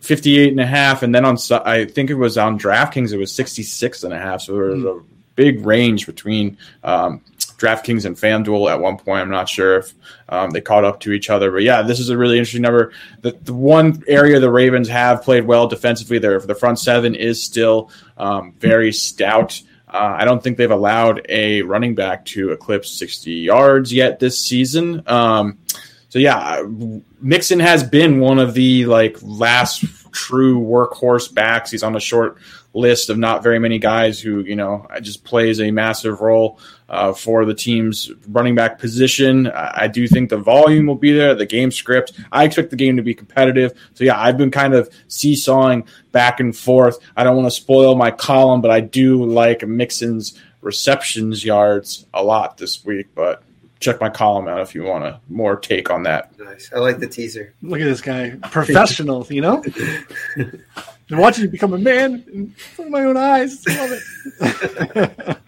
58 0.00 0.50
and 0.50 0.60
a 0.60 0.66
half, 0.66 1.02
and 1.02 1.14
then 1.14 1.24
on 1.24 1.38
I 1.64 1.86
think 1.86 2.10
it 2.10 2.16
was 2.16 2.36
on 2.36 2.58
DraftKings 2.58 3.12
it 3.12 3.16
was 3.16 3.32
66 3.32 4.04
and 4.04 4.12
a 4.12 4.18
half. 4.18 4.42
So 4.42 4.54
there 4.54 4.64
was 4.64 4.82
mm. 4.82 5.00
a 5.00 5.04
big 5.36 5.64
range 5.64 6.04
between 6.04 6.58
um, 6.84 7.22
DraftKings 7.58 8.04
and 8.04 8.16
FanDuel 8.16 8.70
at 8.70 8.80
one 8.80 8.96
point. 8.96 9.20
I'm 9.20 9.30
not 9.30 9.48
sure 9.48 9.78
if 9.78 9.94
um, 10.28 10.50
they 10.50 10.60
caught 10.60 10.84
up 10.84 11.00
to 11.00 11.12
each 11.12 11.30
other, 11.30 11.50
but 11.50 11.62
yeah, 11.62 11.82
this 11.82 12.00
is 12.00 12.10
a 12.10 12.16
really 12.16 12.38
interesting 12.38 12.62
number. 12.62 12.92
The, 13.22 13.32
the 13.42 13.54
one 13.54 14.02
area 14.06 14.40
the 14.40 14.50
Ravens 14.50 14.88
have 14.88 15.22
played 15.22 15.46
well 15.46 15.66
defensively, 15.66 16.18
their 16.18 16.38
the 16.40 16.54
front 16.54 16.78
seven 16.78 17.14
is 17.14 17.42
still 17.42 17.90
um, 18.16 18.52
very 18.58 18.92
stout. 18.92 19.60
Uh, 19.88 20.16
I 20.18 20.24
don't 20.24 20.42
think 20.42 20.58
they've 20.58 20.70
allowed 20.70 21.24
a 21.28 21.62
running 21.62 21.94
back 21.94 22.24
to 22.26 22.50
eclipse 22.50 22.90
60 22.90 23.30
yards 23.30 23.92
yet 23.92 24.18
this 24.18 24.40
season. 24.40 25.02
Um, 25.06 25.58
so 26.08 26.18
yeah, 26.18 26.62
Mixon 27.20 27.60
has 27.60 27.84
been 27.84 28.20
one 28.20 28.38
of 28.38 28.54
the 28.54 28.86
like 28.86 29.16
last 29.22 29.84
true 30.12 30.60
workhorse 30.60 31.32
backs. 31.32 31.70
He's 31.70 31.82
on 31.82 31.94
a 31.94 32.00
short 32.00 32.38
list 32.76 33.08
of 33.08 33.16
not 33.16 33.42
very 33.42 33.58
many 33.58 33.78
guys 33.78 34.20
who 34.20 34.40
you 34.40 34.54
know 34.54 34.86
just 35.00 35.24
plays 35.24 35.60
a 35.60 35.70
massive 35.70 36.20
role 36.20 36.58
uh, 36.88 37.12
for 37.12 37.44
the 37.44 37.54
team's 37.54 38.10
running 38.28 38.54
back 38.54 38.78
position. 38.78 39.48
I, 39.48 39.72
I 39.82 39.86
do 39.88 40.06
think 40.06 40.30
the 40.30 40.36
volume 40.36 40.86
will 40.86 40.94
be 40.94 41.12
there, 41.12 41.34
the 41.34 41.46
game 41.46 41.70
script. 41.70 42.12
I 42.30 42.44
expect 42.44 42.70
the 42.70 42.76
game 42.76 42.96
to 42.96 43.02
be 43.02 43.14
competitive. 43.14 43.72
So 43.94 44.04
yeah, 44.04 44.20
I've 44.20 44.36
been 44.36 44.50
kind 44.50 44.74
of 44.74 44.90
seesawing 45.08 45.86
back 46.12 46.38
and 46.38 46.56
forth. 46.56 46.98
I 47.16 47.24
don't 47.24 47.36
want 47.36 47.46
to 47.46 47.50
spoil 47.50 47.96
my 47.96 48.10
column, 48.10 48.60
but 48.60 48.70
I 48.70 48.80
do 48.80 49.24
like 49.24 49.66
Mixon's 49.66 50.38
receptions 50.60 51.44
yards 51.44 52.06
a 52.12 52.22
lot 52.22 52.58
this 52.58 52.84
week. 52.84 53.08
But 53.14 53.42
check 53.80 54.00
my 54.00 54.08
column 54.08 54.48
out 54.48 54.60
if 54.60 54.74
you 54.74 54.84
want 54.84 55.04
a 55.04 55.20
more 55.28 55.56
take 55.56 55.90
on 55.90 56.02
that. 56.04 56.38
Nice. 56.38 56.70
I 56.74 56.78
like 56.78 56.98
the 56.98 57.06
teaser. 57.06 57.54
Look 57.62 57.80
at 57.80 57.84
this 57.84 58.00
guy, 58.00 58.30
professional. 58.50 59.26
you 59.30 59.40
know, 59.40 59.62
and 60.36 60.62
watching 61.10 61.44
you 61.44 61.50
become 61.50 61.72
a 61.72 61.78
man 61.78 62.24
in 62.32 62.50
front 62.50 62.88
of 62.88 62.92
my 62.92 63.02
own 63.02 63.16
eyes. 63.16 63.64
Love 63.66 64.00
it. 64.94 65.38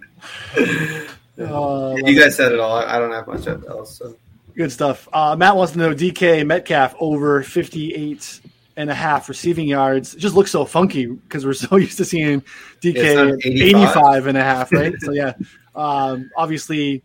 Uh, 1.38 1.94
you 2.04 2.20
guys 2.20 2.34
said 2.34 2.50
it 2.50 2.58
all. 2.58 2.78
I 2.78 2.98
don't 2.98 3.12
have 3.12 3.28
much 3.28 3.46
else. 3.46 3.98
So. 3.98 4.16
Good 4.56 4.72
stuff. 4.72 5.08
Uh, 5.12 5.36
Matt 5.36 5.54
wants 5.54 5.72
to 5.74 5.78
know 5.78 5.94
DK 5.94 6.44
Metcalf 6.44 6.96
over 6.98 7.44
58 7.44 8.40
and 8.76 8.90
a 8.90 8.94
half 8.94 9.28
receiving 9.28 9.68
yards. 9.68 10.14
It 10.14 10.18
just 10.18 10.34
looks 10.34 10.50
so 10.50 10.64
funky 10.64 11.06
because 11.06 11.46
we're 11.46 11.52
so 11.54 11.76
used 11.76 11.98
to 11.98 12.04
seeing 12.04 12.42
DK 12.80 13.38
85. 13.44 13.84
85 13.84 14.26
and 14.26 14.36
a 14.38 14.42
half, 14.42 14.72
right? 14.72 14.94
so, 15.00 15.12
yeah, 15.12 15.34
um, 15.76 16.28
obviously, 16.36 17.04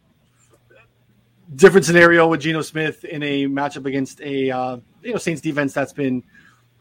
different 1.56 1.86
scenario 1.86 2.28
with 2.28 2.41
Geno 2.41 2.62
Smith 2.62 3.04
in 3.04 3.24
a 3.24 3.46
matchup 3.48 3.86
against 3.86 4.22
a 4.22 4.52
uh, 4.52 4.78
you 5.02 5.12
know 5.12 5.18
Saints 5.18 5.41
defense 5.41 5.74
that's 5.74 5.94
been. 5.94 6.24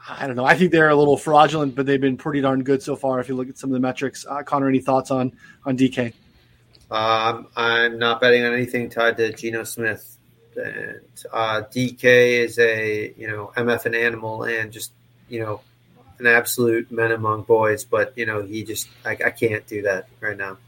I 0.09 0.27
don't 0.27 0.35
know. 0.35 0.45
I 0.45 0.57
think 0.57 0.73
they're 0.73 0.89
a 0.89 0.97
little 0.97 1.17
fraudulent, 1.17 1.77
but 1.77 1.87
they've 1.87 2.01
been 2.01 2.17
pretty 2.17 2.41
darn 2.41 2.65
good 2.65 2.83
so 2.83 2.97
far. 2.97 3.21
If 3.21 3.29
you 3.29 3.37
look 3.37 3.49
at 3.49 3.57
some 3.57 3.71
of 3.71 3.75
the 3.75 3.81
metrics, 3.81 4.27
uh, 4.29 4.43
Connor, 4.43 4.69
any 4.69 4.81
thoughts 4.81 5.13
on 5.13 5.33
on 5.65 5.77
DK? 5.77 6.13
Um, 6.91 7.47
I'm 7.57 7.99
not 7.99 8.21
betting 8.21 8.45
on 8.45 8.53
anything 8.53 8.91
tied 8.91 9.17
to 9.17 9.33
Geno 9.33 9.65
Smith. 9.65 10.19
And 10.57 11.01
uh, 11.33 11.63
DK 11.73 12.03
is 12.45 12.59
a 12.59 13.15
you 13.17 13.27
know 13.27 13.53
MF 13.57 13.87
an 13.87 13.95
animal 13.95 14.45
and 14.45 14.71
just 14.73 14.93
you 15.29 15.41
know 15.41 15.61
an 16.19 16.27
absolute 16.27 16.93
men 16.93 17.13
among 17.13 17.43
boys. 17.45 17.85
But 17.85 18.13
you 18.17 18.27
know 18.27 18.43
he 18.43 18.65
just 18.65 18.89
I, 19.05 19.13
I 19.13 19.31
can't 19.31 19.67
do 19.67 19.83
that 19.83 20.09
right 20.21 20.37
now. 20.37 20.59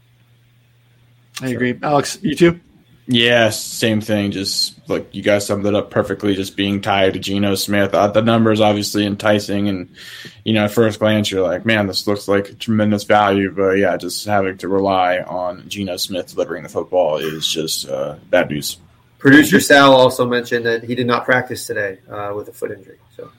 I 1.41 1.49
so. 1.49 1.55
agree, 1.55 1.77
Alex. 1.83 2.17
You 2.21 2.35
too. 2.35 2.59
Yeah, 3.07 3.51
same 3.51 4.01
thing. 4.01 4.31
Just 4.31 4.89
like 4.89 5.13
you 5.13 5.21
guys 5.21 5.45
summed 5.45 5.65
it 5.65 5.75
up 5.75 5.91
perfectly. 5.91 6.33
Just 6.33 6.55
being 6.55 6.81
tied 6.81 7.13
to 7.13 7.19
Geno 7.19 7.53
Smith. 7.53 7.93
Uh, 7.93 8.07
the 8.07 8.21
number 8.21 8.51
is 8.51 8.61
obviously 8.61 9.05
enticing, 9.05 9.69
and 9.69 9.95
you 10.43 10.53
know, 10.53 10.65
at 10.65 10.71
first 10.71 10.99
glance, 10.99 11.29
you're 11.29 11.43
like, 11.43 11.67
"Man, 11.67 11.85
this 11.85 12.07
looks 12.07 12.27
like 12.27 12.57
tremendous 12.57 13.03
value." 13.03 13.51
But 13.51 13.77
yeah, 13.77 13.95
just 13.97 14.25
having 14.25 14.57
to 14.57 14.67
rely 14.67 15.19
on 15.19 15.69
Geno 15.69 15.97
Smith 15.97 16.33
delivering 16.33 16.63
the 16.63 16.69
football 16.69 17.17
is 17.17 17.47
just 17.47 17.87
uh, 17.87 18.15
bad 18.31 18.49
news. 18.49 18.77
Producer 19.19 19.59
Sal 19.59 19.93
also 19.93 20.25
mentioned 20.25 20.65
that 20.65 20.83
he 20.83 20.95
did 20.95 21.05
not 21.05 21.25
practice 21.25 21.67
today 21.67 21.99
uh, 22.09 22.33
with 22.35 22.47
a 22.47 22.53
foot 22.53 22.71
injury. 22.71 22.97
So 23.15 23.31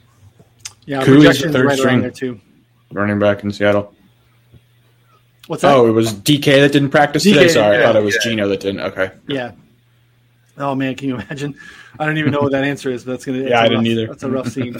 yeah, 0.85 1.03
projections 1.03 1.53
third 1.53 1.67
right 1.67 1.79
string 1.79 2.03
there 2.03 2.11
too. 2.12 2.41
Running 2.93 3.19
back 3.19 3.43
in 3.43 3.51
Seattle. 3.51 3.96
What's 5.47 5.63
that? 5.63 5.75
Oh, 5.77 5.87
it 5.87 5.93
was 5.93 6.13
DK 6.13 6.61
that 6.61 6.73
didn't 6.73 6.91
practice 6.91 7.25
DK, 7.25 7.35
today. 7.35 7.49
Sorry, 7.49 7.77
yeah, 7.77 7.83
I 7.83 7.87
thought 7.87 7.97
it 7.97 8.05
was 8.05 8.15
yeah. 8.17 8.31
Geno 8.31 8.49
that 8.49 8.61
didn't. 8.61 8.81
Okay. 8.81 9.11
Yeah. 9.29 9.53
Oh 10.59 10.75
man, 10.75 10.95
can 10.95 11.09
you 11.09 11.15
imagine? 11.17 11.55
I 11.99 12.07
don't 12.07 12.19
even 12.19 12.33
know 12.33 12.41
what 12.41 12.53
that 12.53 12.65
answer 12.65 12.91
is, 12.91 13.05
but 13.05 13.13
that's 13.13 13.25
gonna. 13.25 13.39
yeah, 13.39 13.61
I 13.61 13.69
didn't 13.69 13.87
either. 13.87 14.07
That's 14.07 14.23
a 14.23 14.31
rough 14.31 14.49
scene. 14.49 14.77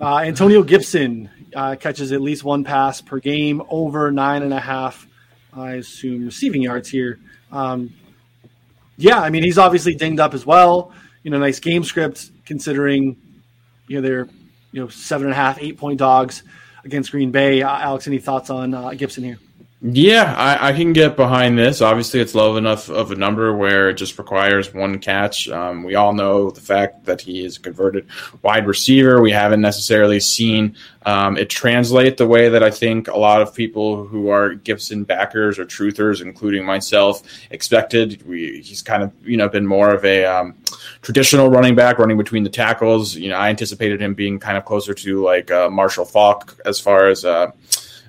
Uh, 0.00 0.20
Antonio 0.20 0.62
Gibson 0.62 1.28
uh, 1.54 1.76
catches 1.78 2.12
at 2.12 2.22
least 2.22 2.42
one 2.42 2.64
pass 2.64 3.02
per 3.02 3.18
game, 3.18 3.62
over 3.68 4.10
nine 4.10 4.42
and 4.42 4.54
a 4.54 4.60
half. 4.60 5.06
I 5.52 5.72
assume 5.72 6.24
receiving 6.24 6.62
yards 6.62 6.88
here. 6.88 7.18
Um, 7.52 7.92
yeah, 8.96 9.20
I 9.20 9.28
mean 9.28 9.42
he's 9.42 9.58
obviously 9.58 9.94
dinged 9.94 10.20
up 10.20 10.32
as 10.32 10.46
well. 10.46 10.92
You 11.22 11.30
know, 11.30 11.38
nice 11.38 11.60
game 11.60 11.84
script 11.84 12.30
considering 12.46 13.16
you 13.88 13.96
know 13.96 14.00
they're 14.00 14.28
you 14.72 14.80
know 14.80 14.88
seven 14.88 15.26
and 15.26 15.32
a 15.32 15.36
half, 15.36 15.60
eight 15.60 15.76
point 15.76 15.98
dogs 15.98 16.44
against 16.84 17.10
Green 17.10 17.30
Bay. 17.30 17.62
Uh, 17.62 17.68
Alex, 17.68 18.06
any 18.06 18.18
thoughts 18.18 18.48
on 18.48 18.72
uh, 18.72 18.90
Gibson 18.94 19.24
here? 19.24 19.38
Yeah, 19.82 20.34
I, 20.36 20.68
I, 20.68 20.72
can 20.74 20.92
get 20.92 21.16
behind 21.16 21.58
this. 21.58 21.80
Obviously, 21.80 22.20
it's 22.20 22.34
low 22.34 22.58
enough 22.58 22.90
of 22.90 23.12
a 23.12 23.14
number 23.14 23.56
where 23.56 23.88
it 23.88 23.94
just 23.94 24.18
requires 24.18 24.74
one 24.74 24.98
catch. 24.98 25.48
Um, 25.48 25.84
we 25.84 25.94
all 25.94 26.12
know 26.12 26.50
the 26.50 26.60
fact 26.60 27.06
that 27.06 27.22
he 27.22 27.42
is 27.46 27.56
a 27.56 27.60
converted 27.60 28.06
wide 28.42 28.66
receiver. 28.66 29.22
We 29.22 29.30
haven't 29.30 29.62
necessarily 29.62 30.20
seen 30.20 30.76
um, 31.06 31.38
it 31.38 31.48
translate 31.48 32.18
the 32.18 32.26
way 32.26 32.50
that 32.50 32.62
I 32.62 32.70
think 32.70 33.08
a 33.08 33.16
lot 33.16 33.40
of 33.40 33.54
people 33.54 34.06
who 34.06 34.28
are 34.28 34.52
Gibson 34.52 35.04
backers 35.04 35.58
or 35.58 35.64
truthers, 35.64 36.20
including 36.20 36.62
myself, 36.62 37.22
expected. 37.50 38.22
We, 38.26 38.60
he's 38.60 38.82
kind 38.82 39.02
of 39.02 39.12
you 39.26 39.38
know 39.38 39.48
been 39.48 39.66
more 39.66 39.94
of 39.94 40.04
a 40.04 40.26
um, 40.26 40.58
traditional 41.00 41.48
running 41.48 41.74
back, 41.74 41.98
running 41.98 42.18
between 42.18 42.42
the 42.42 42.50
tackles. 42.50 43.16
You 43.16 43.30
know, 43.30 43.36
I 43.36 43.48
anticipated 43.48 44.02
him 44.02 44.12
being 44.12 44.38
kind 44.38 44.58
of 44.58 44.66
closer 44.66 44.92
to 44.92 45.22
like 45.24 45.50
uh, 45.50 45.70
Marshall 45.70 46.04
Faulk 46.04 46.60
as 46.66 46.78
far 46.78 47.08
as. 47.08 47.24
Uh, 47.24 47.52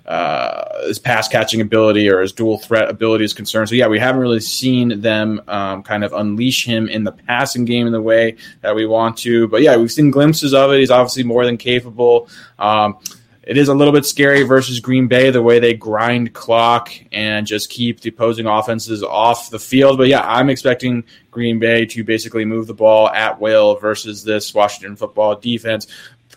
uh, 0.06 0.88
his 0.88 1.00
pass 1.00 1.28
catching 1.28 1.62
ability 1.62 2.10
or 2.10 2.22
his 2.22 2.32
dual 2.32 2.58
threat 2.58 2.90
ability 2.90 3.24
is 3.24 3.34
concerned. 3.34 3.70
So 3.70 3.76
yeah, 3.76 3.88
we 3.88 4.00
haven't 4.00 4.22
really 4.22 4.40
seen 4.40 5.02
them 5.02 5.42
um, 5.48 5.84
kind 5.84 6.04
of 6.04 6.14
unleash 6.14 6.66
him 6.66 6.90
in 6.90 7.04
the 7.04 7.12
passing 7.12 7.66
game 7.66 7.88
in 7.88 7.94
the 7.94 8.02
way 8.02 8.36
that 8.62 8.76
we 8.76 8.86
want 8.86 9.18
to. 9.18 9.48
But 9.48 9.62
yeah, 9.62 9.78
we've 9.78 9.92
seen 9.92 10.12
glimpses 10.12 10.54
of 10.54 10.72
it. 10.72 10.80
He's 10.80 10.92
obviously 10.92 11.24
more 11.24 11.46
than 11.46 11.58
capable. 11.58 12.30
Um, 12.58 12.98
it 13.44 13.58
is 13.58 13.70
a 13.70 13.74
little 13.74 13.92
bit 13.92 14.06
scary 14.06 14.44
versus 14.44 14.80
Green 14.80 15.08
Bay 15.08 15.32
the 15.32 15.42
way 15.42 15.58
they 15.60 15.74
grind 15.74 16.32
clock 16.34 16.92
and 17.12 17.48
just 17.48 17.72
keep 17.72 18.00
the 18.00 18.10
opposing 18.10 18.46
offenses 18.46 19.02
off 19.02 19.50
the 19.50 19.58
field. 19.58 19.98
But 19.98 20.10
yeah, 20.10 20.22
I'm 20.22 20.48
expecting 20.48 21.04
Green 21.32 21.58
Bay 21.58 21.86
to 21.88 22.04
basically 22.04 22.46
move 22.46 22.68
the 22.68 22.76
ball 22.76 23.10
at 23.10 23.42
will 23.42 23.78
versus 23.78 24.24
this 24.24 24.54
Washington 24.54 24.96
football 24.96 25.36
defense 25.36 25.88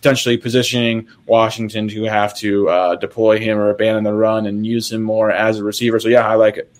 potentially 0.05 0.37
positioning 0.37 1.07
Washington 1.25 1.87
to 1.87 2.03
have 2.03 2.37
to 2.37 2.69
uh, 2.69 2.95
deploy 2.97 3.39
him 3.39 3.57
or 3.57 3.71
abandon 3.71 4.03
the 4.03 4.13
run 4.13 4.45
and 4.45 4.63
use 4.63 4.91
him 4.91 5.01
more 5.01 5.31
as 5.31 5.57
a 5.57 5.63
receiver. 5.63 5.99
So 5.99 6.09
yeah, 6.09 6.27
I 6.27 6.35
like 6.35 6.57
it. 6.57 6.71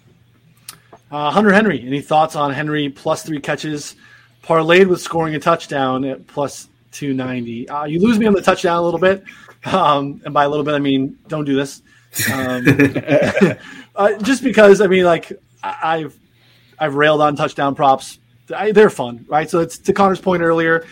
Uh, 1.10 1.32
Hunter 1.32 1.52
Henry, 1.52 1.82
any 1.82 2.02
thoughts 2.02 2.36
on 2.36 2.54
Henry 2.54 2.88
plus 2.88 3.24
three 3.24 3.40
catches, 3.40 3.96
parlayed 4.44 4.88
with 4.88 5.02
scoring 5.02 5.34
a 5.34 5.40
touchdown 5.40 6.06
at 6.06 6.28
plus 6.28 6.68
two 6.92 7.16
ninety? 7.16 7.68
Uh, 7.68 7.86
you 7.86 8.00
lose 8.00 8.20
me 8.20 8.28
on 8.28 8.34
the 8.34 8.44
touchdown 8.44 8.78
a 8.78 8.82
little 8.84 9.00
bit, 9.00 9.24
um, 9.66 10.22
and 10.24 10.32
by 10.32 10.44
a 10.44 10.50
little 10.50 10.64
bit 10.64 10.76
I 10.76 10.80
mean 10.80 11.18
don't 11.28 11.46
do 11.46 11.56
this. 11.56 11.82
Um, 12.32 12.64
uh, 13.96 14.14
just 14.22 14.44
because 14.44 14.82
I 14.82 14.88
mean, 14.88 15.04
like 15.04 15.34
I've 15.64 16.16
I've 16.78 16.94
railed 16.94 17.22
on 17.22 17.36
touchdown 17.36 17.74
props. 17.74 18.20
I, 18.56 18.72
they're 18.72 18.92
fun, 18.92 19.26
right? 19.28 19.50
So 19.50 19.62
it's 19.62 19.80
to 19.80 19.94
Connor's 19.94 20.22
point 20.22 20.44
earlier. 20.44 20.86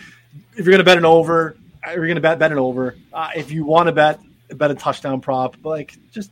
If 0.56 0.64
you're 0.66 0.72
going 0.72 0.78
to 0.78 0.84
bet 0.84 0.98
an 0.98 1.04
over, 1.04 1.56
you're 1.88 2.06
going 2.06 2.16
to 2.16 2.20
bet 2.20 2.38
bet 2.38 2.52
it 2.52 2.58
over. 2.58 2.96
Uh, 3.12 3.30
if 3.36 3.50
you 3.50 3.64
want 3.64 3.88
to 3.88 3.92
bet 3.92 4.20
bet 4.48 4.70
a 4.70 4.74
touchdown 4.74 5.20
prop, 5.20 5.56
but 5.62 5.70
like 5.70 5.98
just 6.12 6.30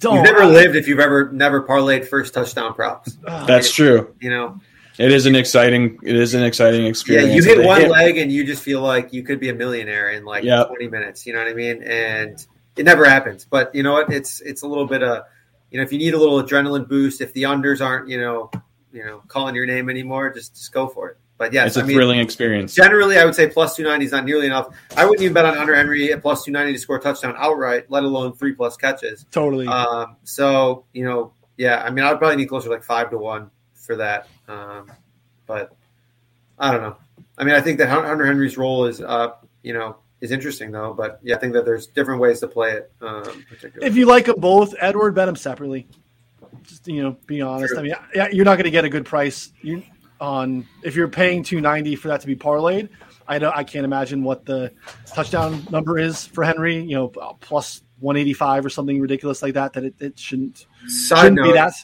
don't. 0.00 0.16
You've 0.16 0.24
never 0.24 0.46
lived 0.46 0.76
if 0.76 0.88
you've 0.88 1.00
ever 1.00 1.30
never 1.32 1.62
parlayed 1.62 2.06
first 2.06 2.34
touchdown 2.34 2.74
props. 2.74 3.16
That's 3.22 3.72
true. 3.72 4.14
You 4.20 4.30
know, 4.30 4.60
it 4.98 5.12
is 5.12 5.26
an 5.26 5.34
exciting. 5.34 5.98
It 6.02 6.16
is 6.16 6.34
an 6.34 6.42
exciting 6.42 6.86
experience. 6.86 7.28
Yeah, 7.28 7.34
you 7.34 7.42
hit 7.42 7.66
one 7.66 7.80
hit. 7.82 7.90
leg 7.90 8.18
and 8.18 8.32
you 8.32 8.44
just 8.44 8.62
feel 8.62 8.80
like 8.80 9.12
you 9.12 9.22
could 9.22 9.40
be 9.40 9.48
a 9.48 9.54
millionaire 9.54 10.10
in 10.10 10.24
like 10.24 10.44
yep. 10.44 10.68
20 10.68 10.88
minutes. 10.88 11.26
You 11.26 11.32
know 11.32 11.40
what 11.40 11.48
I 11.48 11.54
mean? 11.54 11.82
And 11.82 12.44
it 12.76 12.84
never 12.84 13.04
happens. 13.04 13.44
But 13.44 13.74
you 13.74 13.82
know 13.82 13.92
what? 13.92 14.12
It's 14.12 14.40
it's 14.40 14.62
a 14.62 14.68
little 14.68 14.86
bit 14.86 15.02
of 15.02 15.24
you 15.70 15.78
know 15.78 15.84
if 15.84 15.92
you 15.92 15.98
need 15.98 16.14
a 16.14 16.18
little 16.18 16.42
adrenaline 16.42 16.88
boost, 16.88 17.20
if 17.20 17.32
the 17.32 17.44
unders 17.44 17.84
aren't 17.84 18.08
you 18.08 18.20
know 18.20 18.50
you 18.92 19.04
know 19.04 19.22
calling 19.28 19.54
your 19.54 19.66
name 19.66 19.90
anymore, 19.90 20.32
just 20.32 20.54
just 20.54 20.72
go 20.72 20.88
for 20.88 21.10
it. 21.10 21.18
But 21.38 21.52
yes, 21.52 21.68
it's 21.68 21.76
a 21.76 21.80
I 21.80 21.82
mean, 21.84 21.96
thrilling 21.96 22.18
experience. 22.18 22.74
Generally, 22.74 23.16
I 23.16 23.24
would 23.24 23.34
say 23.34 23.48
plus 23.48 23.76
290 23.76 24.06
is 24.06 24.12
not 24.12 24.24
nearly 24.24 24.46
enough. 24.46 24.74
I 24.96 25.04
wouldn't 25.04 25.22
even 25.22 25.34
bet 25.34 25.44
on 25.44 25.56
Hunter 25.56 25.74
Henry 25.74 26.12
at 26.12 26.20
plus 26.20 26.44
290 26.44 26.76
to 26.76 26.82
score 26.82 26.96
a 26.96 27.00
touchdown 27.00 27.34
outright, 27.38 27.88
let 27.88 28.02
alone 28.02 28.32
three 28.34 28.54
plus 28.54 28.76
catches. 28.76 29.24
Totally. 29.30 29.68
Um, 29.68 30.16
so, 30.24 30.84
you 30.92 31.04
know, 31.04 31.32
yeah, 31.56 31.80
I 31.82 31.90
mean, 31.90 32.04
I 32.04 32.10
would 32.10 32.18
probably 32.18 32.36
need 32.36 32.46
closer 32.46 32.64
to 32.64 32.74
like 32.74 32.82
five 32.82 33.10
to 33.10 33.18
one 33.18 33.50
for 33.74 33.94
that. 33.96 34.26
Um, 34.48 34.90
but 35.46 35.76
I 36.58 36.72
don't 36.72 36.82
know. 36.82 36.96
I 37.38 37.44
mean, 37.44 37.54
I 37.54 37.60
think 37.60 37.78
that 37.78 37.88
Hunter 37.88 38.26
Henry's 38.26 38.58
role 38.58 38.86
is, 38.86 39.00
uh, 39.00 39.34
you 39.62 39.72
know, 39.72 39.96
is 40.20 40.32
interesting 40.32 40.72
though. 40.72 40.92
But 40.92 41.20
yeah, 41.22 41.36
I 41.36 41.38
think 41.38 41.52
that 41.52 41.64
there's 41.64 41.86
different 41.86 42.20
ways 42.20 42.40
to 42.40 42.48
play 42.48 42.72
it. 42.72 42.92
Um, 43.00 43.44
if 43.80 43.96
you 43.96 44.06
like 44.06 44.26
them 44.26 44.40
both, 44.40 44.74
Edward 44.80 45.14
bet 45.14 45.26
them 45.26 45.36
separately. 45.36 45.86
Just 46.62 46.88
you 46.88 47.02
know, 47.02 47.16
be 47.26 47.40
honest. 47.40 47.70
True. 47.70 47.78
I 47.78 47.82
mean, 47.82 47.94
yeah, 48.14 48.28
you're 48.32 48.44
not 48.44 48.56
going 48.56 48.64
to 48.64 48.70
get 48.70 48.84
a 48.84 48.88
good 48.88 49.06
price. 49.06 49.52
You 49.62 49.82
on 50.20 50.66
if 50.82 50.96
you're 50.96 51.08
paying 51.08 51.42
290 51.42 51.96
for 51.96 52.08
that 52.08 52.20
to 52.20 52.26
be 52.26 52.36
parlayed. 52.36 52.88
I 53.26 53.38
don't. 53.38 53.54
I 53.54 53.64
can't 53.64 53.84
imagine 53.84 54.22
what 54.24 54.46
the 54.46 54.72
touchdown 55.06 55.64
number 55.70 55.98
is 55.98 56.26
for 56.26 56.44
Henry. 56.44 56.82
You 56.82 56.94
know, 56.96 57.08
plus 57.40 57.82
185 58.00 58.66
or 58.66 58.70
something 58.70 59.00
ridiculous 59.00 59.42
like 59.42 59.54
that. 59.54 59.74
That 59.74 59.84
it, 59.84 59.94
it 60.00 60.18
shouldn't, 60.18 60.66
Side 60.86 61.20
shouldn't 61.20 61.42
be 61.42 61.52
that. 61.52 61.74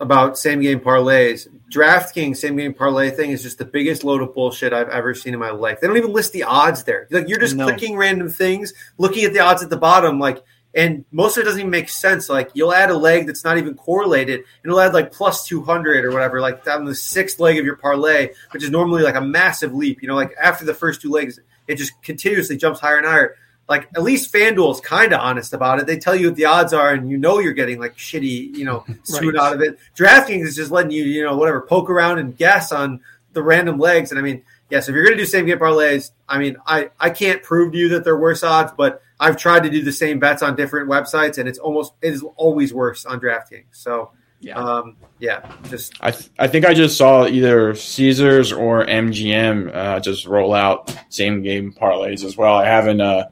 About 0.00 0.38
same 0.38 0.62
game 0.62 0.80
parlays, 0.80 1.46
DraftKings 1.70 2.38
same 2.38 2.56
game 2.56 2.72
parlay 2.72 3.10
thing 3.10 3.30
is 3.30 3.42
just 3.42 3.58
the 3.58 3.66
biggest 3.66 4.02
load 4.02 4.22
of 4.22 4.34
bullshit 4.34 4.72
I've 4.72 4.88
ever 4.88 5.14
seen 5.14 5.34
in 5.34 5.40
my 5.40 5.50
life. 5.50 5.80
They 5.80 5.86
don't 5.86 5.98
even 5.98 6.14
list 6.14 6.32
the 6.32 6.44
odds 6.44 6.84
there. 6.84 7.06
Like 7.10 7.28
you're 7.28 7.38
just 7.38 7.54
no. 7.54 7.66
clicking 7.66 7.96
random 7.96 8.30
things, 8.30 8.72
looking 8.96 9.24
at 9.24 9.34
the 9.34 9.40
odds 9.40 9.62
at 9.62 9.68
the 9.68 9.76
bottom. 9.76 10.18
Like 10.18 10.42
and 10.74 11.04
most 11.10 11.36
of 11.36 11.42
it 11.42 11.44
doesn't 11.44 11.60
even 11.60 11.70
make 11.70 11.88
sense. 11.88 12.28
Like 12.28 12.50
you'll 12.54 12.72
add 12.72 12.90
a 12.90 12.96
leg 12.96 13.26
that's 13.26 13.44
not 13.44 13.58
even 13.58 13.74
correlated, 13.74 14.40
and 14.40 14.46
it'll 14.64 14.80
add 14.80 14.94
like 14.94 15.12
plus 15.12 15.46
two 15.46 15.62
hundred 15.62 16.04
or 16.04 16.12
whatever, 16.12 16.40
like 16.40 16.64
down 16.64 16.84
the 16.84 16.94
sixth 16.94 17.40
leg 17.40 17.58
of 17.58 17.64
your 17.64 17.76
parlay, 17.76 18.30
which 18.52 18.62
is 18.62 18.70
normally 18.70 19.02
like 19.02 19.16
a 19.16 19.20
massive 19.20 19.74
leap. 19.74 20.02
You 20.02 20.08
know, 20.08 20.14
like 20.14 20.34
after 20.40 20.64
the 20.64 20.74
first 20.74 21.02
two 21.02 21.10
legs, 21.10 21.40
it 21.66 21.76
just 21.76 22.00
continuously 22.02 22.56
jumps 22.56 22.80
higher 22.80 22.98
and 22.98 23.06
higher. 23.06 23.36
Like 23.68 23.88
at 23.94 24.02
least 24.02 24.32
FanDuel 24.32 24.74
is 24.74 24.80
kind 24.80 25.12
of 25.12 25.20
honest 25.20 25.52
about 25.52 25.78
it. 25.78 25.86
They 25.86 25.98
tell 25.98 26.14
you 26.14 26.28
what 26.28 26.36
the 26.36 26.46
odds 26.46 26.72
are, 26.72 26.92
and 26.92 27.10
you 27.10 27.16
know 27.16 27.38
you're 27.38 27.52
getting 27.52 27.78
like 27.80 27.96
shitty, 27.96 28.56
you 28.56 28.64
know, 28.64 28.84
suit 29.02 29.34
right. 29.34 29.42
out 29.42 29.54
of 29.54 29.60
it. 29.60 29.78
DraftKings 29.96 30.44
is 30.44 30.56
just 30.56 30.70
letting 30.70 30.92
you, 30.92 31.04
you 31.04 31.24
know, 31.24 31.36
whatever, 31.36 31.60
poke 31.62 31.90
around 31.90 32.18
and 32.18 32.36
guess 32.36 32.72
on 32.72 33.00
the 33.32 33.42
random 33.42 33.78
legs. 33.78 34.10
And 34.10 34.18
I 34.18 34.22
mean, 34.22 34.42
yes, 34.70 34.88
if 34.88 34.94
you're 34.94 35.04
going 35.04 35.16
to 35.16 35.22
do 35.22 35.26
same 35.26 35.46
game 35.46 35.58
parlays, 35.58 36.12
I 36.28 36.38
mean, 36.38 36.56
I 36.66 36.90
I 36.98 37.10
can't 37.10 37.42
prove 37.42 37.72
to 37.72 37.78
you 37.78 37.88
that 37.90 38.04
they're 38.04 38.18
worse 38.18 38.42
odds, 38.42 38.72
but 38.76 39.02
I've 39.18 39.36
tried 39.36 39.64
to 39.64 39.70
do 39.70 39.82
the 39.82 39.92
same 39.92 40.18
bets 40.18 40.42
on 40.42 40.56
different 40.56 40.88
websites, 40.88 41.38
and 41.38 41.48
it's 41.48 41.58
almost 41.58 41.92
it 42.00 42.12
is 42.12 42.24
always 42.36 42.72
worse 42.72 43.04
on 43.04 43.20
DraftKings. 43.20 43.66
So 43.72 44.12
yeah, 44.40 44.54
um, 44.54 44.96
yeah, 45.18 45.52
just 45.68 45.94
I 46.00 46.12
th- 46.12 46.30
I 46.38 46.46
think 46.46 46.64
I 46.64 46.72
just 46.72 46.96
saw 46.96 47.26
either 47.26 47.74
Caesars 47.74 48.52
or 48.52 48.86
MGM 48.86 49.74
uh, 49.74 50.00
just 50.00 50.26
roll 50.26 50.54
out 50.54 50.96
same 51.10 51.42
game 51.42 51.72
parlays 51.72 52.24
as 52.24 52.36
well. 52.36 52.54
I 52.56 52.66
haven't 52.66 53.00
uh, 53.00 53.28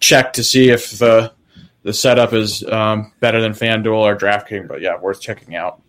checked 0.00 0.36
to 0.36 0.44
see 0.44 0.70
if 0.70 0.98
the 0.98 1.32
the 1.82 1.92
setup 1.92 2.32
is 2.32 2.64
um, 2.64 3.12
better 3.20 3.40
than 3.40 3.52
FanDuel 3.52 3.98
or 3.98 4.16
DraftKings, 4.16 4.66
but 4.66 4.80
yeah, 4.80 4.98
worth 4.98 5.20
checking 5.20 5.54
out. 5.54 5.82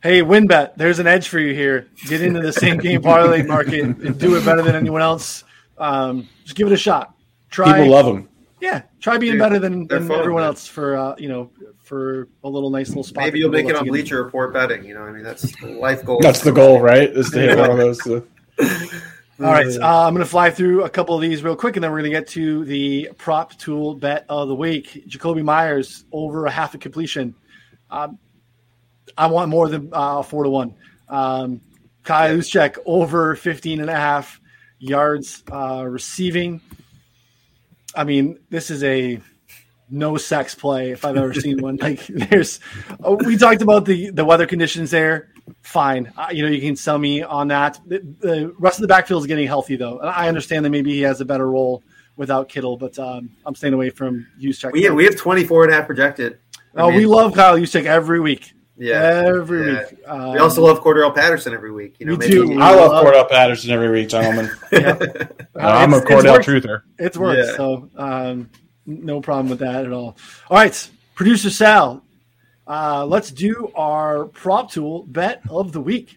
Hey, 0.00 0.22
WynnBET, 0.22 0.76
there's 0.76 1.00
an 1.00 1.08
edge 1.08 1.28
for 1.28 1.40
you 1.40 1.52
here. 1.52 1.88
Get 2.06 2.22
into 2.22 2.40
the 2.40 2.52
same 2.52 2.78
game 2.78 3.02
parlay 3.02 3.42
market 3.42 3.82
and 3.82 4.18
do 4.18 4.36
it 4.36 4.44
better 4.44 4.62
than 4.62 4.76
anyone 4.76 5.02
else. 5.02 5.42
Um, 5.76 6.28
just 6.44 6.56
give 6.56 6.68
it 6.68 6.72
a 6.72 6.76
shot. 6.76 7.14
Try. 7.50 7.78
People 7.78 7.90
love 7.90 8.06
them. 8.06 8.28
Yeah, 8.60 8.82
try 9.00 9.18
being 9.18 9.38
better 9.38 9.58
than, 9.58 9.86
than 9.88 10.06
fun, 10.06 10.18
everyone 10.18 10.42
man. 10.42 10.48
else 10.48 10.66
for 10.66 10.96
uh, 10.96 11.14
you 11.18 11.28
know 11.28 11.50
for 11.78 12.28
a 12.44 12.48
little 12.48 12.70
nice 12.70 12.88
little 12.88 13.04
spot. 13.04 13.24
Maybe 13.24 13.40
you'll 13.40 13.50
make 13.50 13.66
it 13.66 13.74
on 13.74 13.86
Bleacher 13.86 14.22
Report 14.22 14.52
betting. 14.52 14.84
You 14.84 14.94
know, 14.94 15.02
I 15.02 15.12
mean 15.12 15.22
that's 15.22 15.60
life 15.62 16.04
goal. 16.04 16.20
that's 16.20 16.40
the 16.40 16.52
goal, 16.52 16.80
right? 16.80 17.08
Is 17.08 17.30
to 17.30 17.40
hit 17.40 17.58
one 17.58 17.70
of 17.70 17.76
those. 17.76 18.06
All 19.40 19.52
right, 19.52 19.66
uh, 19.66 20.06
I'm 20.06 20.14
going 20.14 20.24
to 20.24 20.30
fly 20.30 20.50
through 20.50 20.82
a 20.82 20.90
couple 20.90 21.14
of 21.14 21.22
these 21.22 21.44
real 21.44 21.54
quick, 21.54 21.76
and 21.76 21.84
then 21.84 21.92
we're 21.92 22.00
going 22.00 22.10
to 22.10 22.18
get 22.18 22.26
to 22.30 22.64
the 22.64 23.10
prop 23.18 23.56
tool 23.56 23.94
bet 23.94 24.26
of 24.28 24.48
the 24.48 24.54
week. 24.54 25.04
Jakobi 25.08 25.44
Meyers 25.44 26.04
over 26.10 26.46
a 26.46 26.50
half 26.50 26.74
a 26.74 26.78
completion. 26.78 27.36
Um, 27.88 28.18
I 29.16 29.26
want 29.26 29.48
more 29.50 29.68
than 29.68 29.90
uh, 29.92 30.22
four 30.22 30.44
to 30.44 30.50
one. 30.50 30.74
Um, 31.08 31.60
Kyle 32.04 32.40
yeah. 32.40 32.68
over 32.86 33.36
15 33.36 33.80
and 33.80 33.90
a 33.90 33.94
half 33.94 34.40
yards 34.78 35.42
uh, 35.52 35.84
receiving. 35.86 36.60
I 37.94 38.04
mean, 38.04 38.38
this 38.50 38.70
is 38.70 38.82
a 38.82 39.20
no 39.90 40.16
sex 40.16 40.54
play 40.54 40.90
if 40.90 41.04
I've 41.04 41.16
ever 41.16 41.34
seen 41.34 41.60
one. 41.60 41.78
Like, 41.82 42.06
there's, 42.06 42.60
oh, 43.02 43.14
we 43.14 43.36
talked 43.36 43.62
about 43.62 43.84
the 43.84 44.10
the 44.10 44.24
weather 44.24 44.46
conditions 44.46 44.90
there. 44.90 45.30
Fine, 45.62 46.12
uh, 46.16 46.28
you 46.30 46.42
know, 46.42 46.50
you 46.50 46.60
can 46.60 46.76
sell 46.76 46.98
me 46.98 47.22
on 47.22 47.48
that. 47.48 47.80
The, 47.86 48.00
the, 48.20 48.54
rest 48.58 48.78
of 48.78 48.82
the 48.82 48.88
backfield 48.88 49.22
is 49.22 49.26
getting 49.26 49.46
healthy 49.46 49.76
though, 49.76 49.98
and 49.98 50.08
I 50.08 50.28
understand 50.28 50.64
that 50.64 50.70
maybe 50.70 50.92
he 50.92 51.00
has 51.02 51.20
a 51.20 51.24
better 51.24 51.50
role 51.50 51.82
without 52.16 52.48
Kittle, 52.48 52.76
but 52.76 52.98
um, 52.98 53.30
I'm 53.46 53.54
staying 53.54 53.74
away 53.74 53.90
from. 53.90 54.26
We 54.72 54.82
have, 54.82 54.94
we 54.94 55.04
have 55.04 55.16
24 55.16 55.64
and 55.64 55.72
a 55.72 55.76
half 55.76 55.86
projected. 55.86 56.38
oh, 56.76 56.88
mean, 56.88 56.98
we 56.98 57.06
love 57.06 57.34
Kyle 57.34 57.56
Juszczyk 57.56 57.86
every 57.86 58.20
week. 58.20 58.52
Yeah, 58.78 59.24
every 59.26 59.72
yeah. 59.72 59.78
week. 59.90 60.00
Um, 60.06 60.32
we 60.32 60.38
also 60.38 60.64
love 60.64 60.80
Cordarrelle 60.80 61.14
Patterson 61.14 61.52
every 61.52 61.72
week. 61.72 61.96
You 61.98 62.06
know, 62.06 62.14
we 62.14 62.28
do. 62.28 62.60
I 62.60 62.74
love, 62.74 62.92
love 62.92 63.04
Cordarrelle 63.04 63.28
Patterson 63.28 63.70
every 63.72 63.90
week, 63.90 64.08
gentlemen. 64.08 64.50
yeah. 64.72 64.96
uh, 65.00 65.44
I'm 65.56 65.92
a 65.94 66.00
Cordell 66.00 66.38
truther. 66.38 66.82
It's 66.96 67.16
worked, 67.16 67.48
yeah. 67.48 67.56
so 67.56 67.90
um, 67.96 68.50
no 68.86 69.20
problem 69.20 69.50
with 69.50 69.58
that 69.58 69.84
at 69.84 69.92
all. 69.92 70.16
All 70.48 70.56
right, 70.56 70.90
producer 71.16 71.50
Sal, 71.50 72.04
uh, 72.68 73.04
let's 73.04 73.32
do 73.32 73.72
our 73.74 74.26
prop 74.26 74.70
tool 74.70 75.02
bet 75.02 75.42
of 75.50 75.72
the 75.72 75.80
week. 75.80 76.16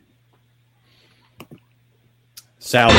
Sal. 2.59 2.91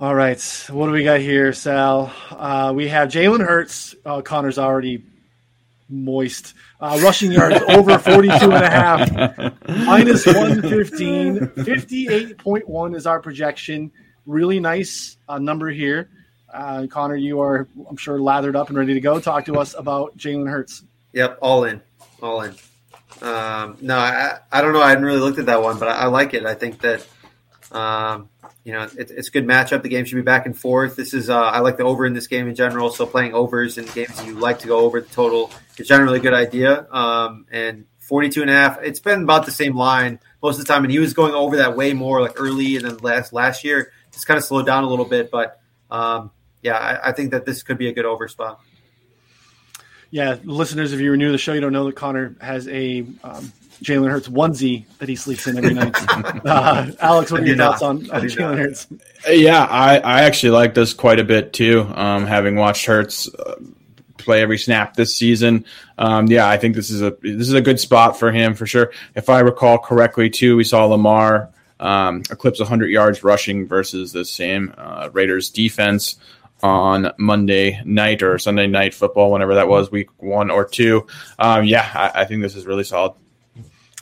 All 0.00 0.14
right, 0.14 0.40
what 0.70 0.86
do 0.86 0.92
we 0.92 1.02
got 1.02 1.18
here, 1.18 1.52
Sal? 1.52 2.12
Uh, 2.30 2.72
we 2.72 2.86
have 2.86 3.08
Jalen 3.08 3.44
Hurts. 3.44 3.96
Uh, 4.06 4.22
Connor's 4.22 4.56
already 4.56 5.02
moist. 5.88 6.54
Uh, 6.80 7.00
rushing 7.02 7.32
yards 7.32 7.56
over 7.68 7.98
42 7.98 8.32
and 8.32 8.52
a 8.52 8.70
half, 8.70 9.10
minus 9.66 10.24
115. 10.24 11.38
58.1 11.38 12.94
is 12.94 13.08
our 13.08 13.18
projection. 13.18 13.90
Really 14.24 14.60
nice 14.60 15.16
uh, 15.28 15.40
number 15.40 15.68
here. 15.68 16.08
Uh, 16.54 16.86
Connor, 16.88 17.16
you 17.16 17.40
are, 17.40 17.66
I'm 17.90 17.96
sure, 17.96 18.20
lathered 18.20 18.54
up 18.54 18.68
and 18.68 18.78
ready 18.78 18.94
to 18.94 19.00
go. 19.00 19.18
Talk 19.18 19.46
to 19.46 19.56
us 19.58 19.74
about 19.74 20.16
Jalen 20.16 20.48
Hurts. 20.48 20.84
Yep, 21.12 21.38
all 21.42 21.64
in. 21.64 21.82
All 22.22 22.42
in. 22.42 22.54
Um, 23.20 23.76
no, 23.80 23.98
I, 23.98 24.38
I 24.52 24.60
don't 24.60 24.74
know. 24.74 24.80
I 24.80 24.90
hadn't 24.90 25.04
really 25.04 25.18
looked 25.18 25.40
at 25.40 25.46
that 25.46 25.60
one, 25.60 25.80
but 25.80 25.88
I, 25.88 26.02
I 26.02 26.06
like 26.06 26.34
it. 26.34 26.46
I 26.46 26.54
think 26.54 26.82
that. 26.82 27.04
Um, 27.70 28.28
you 28.64 28.72
know, 28.72 28.82
it, 28.82 29.10
it's 29.10 29.28
a 29.28 29.30
good 29.30 29.46
matchup. 29.46 29.82
The 29.82 29.88
game 29.88 30.04
should 30.04 30.16
be 30.16 30.22
back 30.22 30.46
and 30.46 30.56
forth. 30.56 30.96
This 30.96 31.14
is 31.14 31.28
uh, 31.30 31.38
I 31.38 31.60
like 31.60 31.76
the 31.76 31.84
over 31.84 32.06
in 32.06 32.14
this 32.14 32.26
game 32.26 32.48
in 32.48 32.54
general. 32.54 32.90
So 32.90 33.06
playing 33.06 33.34
overs 33.34 33.78
in 33.78 33.86
games 33.86 34.24
you 34.24 34.38
like 34.38 34.60
to 34.60 34.66
go 34.66 34.78
over 34.80 35.00
the 35.00 35.08
total 35.08 35.50
is 35.76 35.86
generally 35.86 36.18
a 36.18 36.22
good 36.22 36.34
idea. 36.34 36.86
Um, 36.90 37.46
and 37.50 37.86
42 38.00 38.42
and 38.42 38.50
a 38.50 38.54
half, 38.54 38.82
it's 38.82 39.00
been 39.00 39.22
about 39.22 39.44
the 39.44 39.52
same 39.52 39.76
line 39.76 40.18
most 40.42 40.58
of 40.58 40.66
the 40.66 40.72
time. 40.72 40.84
And 40.84 40.90
he 40.90 40.98
was 40.98 41.12
going 41.12 41.34
over 41.34 41.56
that 41.56 41.76
way 41.76 41.92
more 41.92 42.22
like 42.22 42.32
early 42.36 42.76
and 42.76 42.86
then 42.86 42.96
last 42.98 43.32
last 43.32 43.64
year. 43.64 43.92
It's 44.08 44.24
kind 44.24 44.38
of 44.38 44.44
slowed 44.44 44.66
down 44.66 44.84
a 44.84 44.88
little 44.88 45.04
bit, 45.04 45.30
but 45.30 45.60
um, 45.90 46.30
yeah, 46.62 46.76
I, 46.76 47.10
I 47.10 47.12
think 47.12 47.30
that 47.32 47.44
this 47.44 47.62
could 47.62 47.78
be 47.78 47.88
a 47.88 47.92
good 47.92 48.06
over 48.06 48.26
spot. 48.28 48.60
Yeah, 50.10 50.36
listeners, 50.44 50.92
if 50.92 51.00
you're 51.00 51.16
new 51.16 51.26
to 51.26 51.32
the 51.32 51.38
show, 51.38 51.52
you 51.52 51.60
don't 51.60 51.72
know 51.72 51.84
that 51.86 51.96
Connor 51.96 52.34
has 52.40 52.66
a 52.68 53.00
um, 53.22 53.52
Jalen 53.82 54.10
Hurts 54.10 54.28
onesie 54.28 54.86
that 54.98 55.08
he 55.08 55.16
sleeps 55.16 55.46
in 55.46 55.58
every 55.58 55.74
night. 55.74 55.94
uh, 56.46 56.90
Alex, 57.00 57.30
what 57.30 57.42
are 57.42 57.46
your 57.46 57.56
thoughts 57.56 57.82
on, 57.82 58.10
on 58.10 58.22
Jalen 58.22 58.58
Hurts? 58.58 58.86
Yeah, 59.28 59.64
I, 59.64 59.98
I 59.98 60.22
actually 60.22 60.50
like 60.50 60.74
this 60.74 60.94
quite 60.94 61.20
a 61.20 61.24
bit 61.24 61.52
too. 61.52 61.86
Um, 61.94 62.26
having 62.26 62.56
watched 62.56 62.86
Hurts 62.86 63.32
uh, 63.34 63.56
play 64.16 64.42
every 64.42 64.58
snap 64.58 64.94
this 64.94 65.14
season, 65.14 65.64
um, 65.98 66.26
yeah, 66.26 66.48
I 66.48 66.56
think 66.56 66.74
this 66.74 66.90
is 66.90 67.02
a 67.02 67.16
this 67.22 67.48
is 67.48 67.54
a 67.54 67.60
good 67.60 67.78
spot 67.78 68.18
for 68.18 68.32
him 68.32 68.54
for 68.54 68.66
sure. 68.66 68.92
If 69.14 69.28
I 69.28 69.40
recall 69.40 69.78
correctly, 69.78 70.30
too, 70.30 70.56
we 70.56 70.64
saw 70.64 70.86
Lamar 70.86 71.50
um, 71.80 72.22
eclipse 72.30 72.58
100 72.58 72.86
yards 72.88 73.22
rushing 73.22 73.66
versus 73.66 74.12
the 74.12 74.24
same 74.24 74.74
uh, 74.76 75.10
Raiders 75.12 75.50
defense 75.50 76.16
on 76.62 77.12
Monday 77.18 77.80
night 77.84 78.22
or 78.22 78.38
Sunday 78.38 78.66
night 78.66 78.94
football, 78.94 79.30
whenever 79.30 79.54
that 79.54 79.68
was, 79.68 79.90
week 79.90 80.08
one 80.18 80.50
or 80.50 80.64
two. 80.64 81.06
Um, 81.38 81.64
yeah, 81.64 81.88
I, 81.94 82.22
I, 82.22 82.24
think 82.24 82.42
this 82.42 82.56
is 82.56 82.66
really 82.66 82.84
solid. 82.84 83.12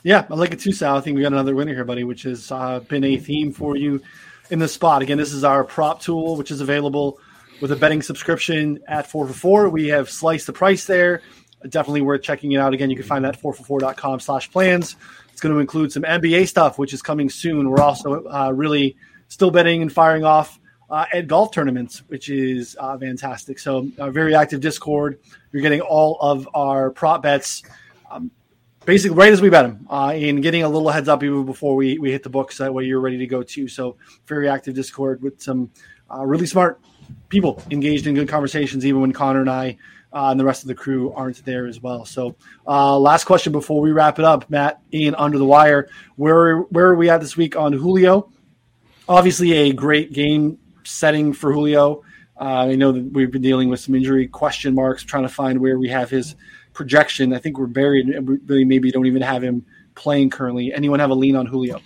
Yeah, 0.03 0.25
I 0.29 0.35
like 0.35 0.51
it 0.51 0.59
too, 0.59 0.71
Sal. 0.71 0.97
I 0.97 1.01
think 1.01 1.15
we 1.15 1.21
got 1.21 1.33
another 1.33 1.55
winner 1.55 1.73
here, 1.73 1.85
buddy, 1.85 2.03
which 2.03 2.23
has 2.23 2.51
uh, 2.51 2.79
been 2.79 3.03
a 3.03 3.17
theme 3.17 3.51
for 3.51 3.75
you 3.75 4.01
in 4.49 4.59
the 4.59 4.67
spot. 4.67 5.01
Again, 5.01 5.17
this 5.17 5.33
is 5.33 5.43
our 5.43 5.63
prop 5.63 6.01
tool, 6.01 6.35
which 6.35 6.51
is 6.51 6.61
available 6.61 7.19
with 7.61 7.71
a 7.71 7.75
betting 7.75 8.01
subscription 8.01 8.79
at 8.87 9.07
4 9.07 9.27
for 9.27 9.33
4. 9.33 9.69
We 9.69 9.87
have 9.87 10.09
sliced 10.09 10.47
the 10.47 10.53
price 10.53 10.85
there. 10.85 11.21
Definitely 11.67 12.01
worth 12.01 12.21
checking 12.21 12.51
it 12.51 12.57
out. 12.57 12.73
Again, 12.73 12.89
you 12.89 12.95
can 12.95 13.05
find 13.05 13.25
that 13.25 13.35
at 13.35 13.41
4for4.com 13.41 14.19
slash 14.19 14.51
plans. 14.51 14.95
It's 15.31 15.41
going 15.41 15.53
to 15.53 15.59
include 15.59 15.91
some 15.91 16.03
NBA 16.03 16.47
stuff, 16.47 16.77
which 16.77 16.93
is 16.93 17.01
coming 17.01 17.29
soon. 17.29 17.69
We're 17.69 17.81
also 17.81 18.25
uh, 18.25 18.51
really 18.51 18.95
still 19.27 19.51
betting 19.51 19.81
and 19.81 19.91
firing 19.91 20.23
off 20.23 20.59
uh, 20.89 21.05
at 21.13 21.27
golf 21.27 21.51
tournaments, 21.51 21.99
which 22.07 22.29
is 22.29 22.77
uh, 22.79 22.97
fantastic. 22.97 23.59
So, 23.59 23.89
a 23.97 24.11
very 24.11 24.35
active 24.35 24.61
Discord. 24.61 25.19
You're 25.51 25.61
getting 25.61 25.81
all 25.81 26.17
of 26.21 26.47
our 26.53 26.91
prop 26.91 27.23
bets. 27.23 27.63
Um, 28.09 28.31
basically 28.87 29.17
right 29.17 29.33
as 29.33 29.41
we 29.41 29.49
bet 29.49 29.65
them 29.65 29.85
uh, 29.89 30.13
and 30.15 30.41
getting 30.41 30.63
a 30.63 30.69
little 30.69 30.89
heads 30.89 31.09
up 31.09 31.21
even 31.21 31.45
before 31.45 31.75
we, 31.75 31.99
we 31.99 32.09
hit 32.09 32.23
the 32.23 32.29
books 32.29 32.57
that 32.57 32.73
way 32.73 32.85
you're 32.85 33.01
ready 33.01 33.17
to 33.17 33.27
go 33.27 33.43
too 33.43 33.67
so 33.67 33.97
very 34.25 34.47
active 34.47 34.73
discord 34.73 35.21
with 35.21 35.41
some 35.41 35.69
uh, 36.09 36.25
really 36.25 36.45
smart 36.45 36.79
people 37.27 37.61
engaged 37.69 38.07
in 38.07 38.15
good 38.15 38.29
conversations 38.29 38.85
even 38.85 39.01
when 39.01 39.11
connor 39.11 39.41
and 39.41 39.49
i 39.49 39.77
uh, 40.13 40.29
and 40.31 40.39
the 40.39 40.45
rest 40.45 40.63
of 40.63 40.69
the 40.69 40.73
crew 40.73 41.11
aren't 41.11 41.43
there 41.43 41.67
as 41.67 41.81
well 41.81 42.05
so 42.05 42.33
uh, 42.65 42.97
last 42.97 43.25
question 43.25 43.51
before 43.51 43.81
we 43.81 43.91
wrap 43.91 44.19
it 44.19 44.25
up 44.25 44.49
matt 44.49 44.81
ian 44.93 45.13
under 45.15 45.37
the 45.37 45.45
wire 45.45 45.89
where 46.15 46.59
where 46.59 46.87
are 46.87 46.95
we 46.95 47.09
at 47.09 47.19
this 47.19 47.35
week 47.35 47.57
on 47.57 47.73
julio 47.73 48.31
obviously 49.09 49.51
a 49.51 49.73
great 49.73 50.13
game 50.13 50.57
setting 50.89 51.33
for 51.33 51.53
julio 51.53 52.03
uh, 52.39 52.65
i 52.65 52.75
know 52.75 52.91
that 52.91 53.03
we've 53.13 53.31
been 53.31 53.41
dealing 53.41 53.69
with 53.69 53.79
some 53.79 53.95
injury 53.95 54.27
question 54.27 54.73
marks 54.75 55.03
trying 55.03 55.23
to 55.23 55.29
find 55.29 55.59
where 55.59 55.77
we 55.77 55.89
have 55.89 56.09
his 56.09 56.35
projection. 56.77 57.33
I 57.33 57.39
think 57.39 57.57
we're 57.57 57.65
buried. 57.65 58.07
And 58.07 58.29
we 58.29 58.37
really 58.45 58.63
maybe 58.63 58.91
don't 58.91 59.07
even 59.07 59.23
have 59.23 59.43
him 59.43 59.65
playing 59.95 60.29
currently. 60.29 60.71
Anyone 60.73 60.99
have 60.99 61.09
a 61.09 61.15
lean 61.15 61.35
on 61.35 61.47
Julio? 61.47 61.81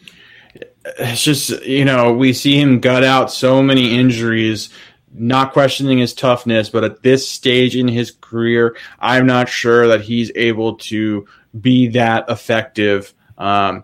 It's 1.00 1.24
just 1.24 1.50
you 1.66 1.86
know 1.86 2.12
we 2.14 2.34
see 2.34 2.60
him 2.60 2.80
gut 2.80 3.04
out 3.04 3.32
so 3.32 3.64
many 3.64 3.98
injuries. 3.98 4.70
Not 5.14 5.54
questioning 5.54 5.98
his 5.98 6.14
toughness, 6.14 6.70
but 6.70 6.84
at 6.84 7.04
this 7.04 7.28
stage 7.28 7.76
in 7.76 7.88
his 7.88 8.12
career, 8.12 8.78
I'm 9.00 9.26
not 9.26 9.50
sure 9.50 9.88
that 9.88 10.02
he's 10.02 10.32
able 10.36 10.76
to 10.76 11.28
be 11.60 11.90
that 11.90 12.30
effective. 12.30 13.14
Um, 13.38 13.84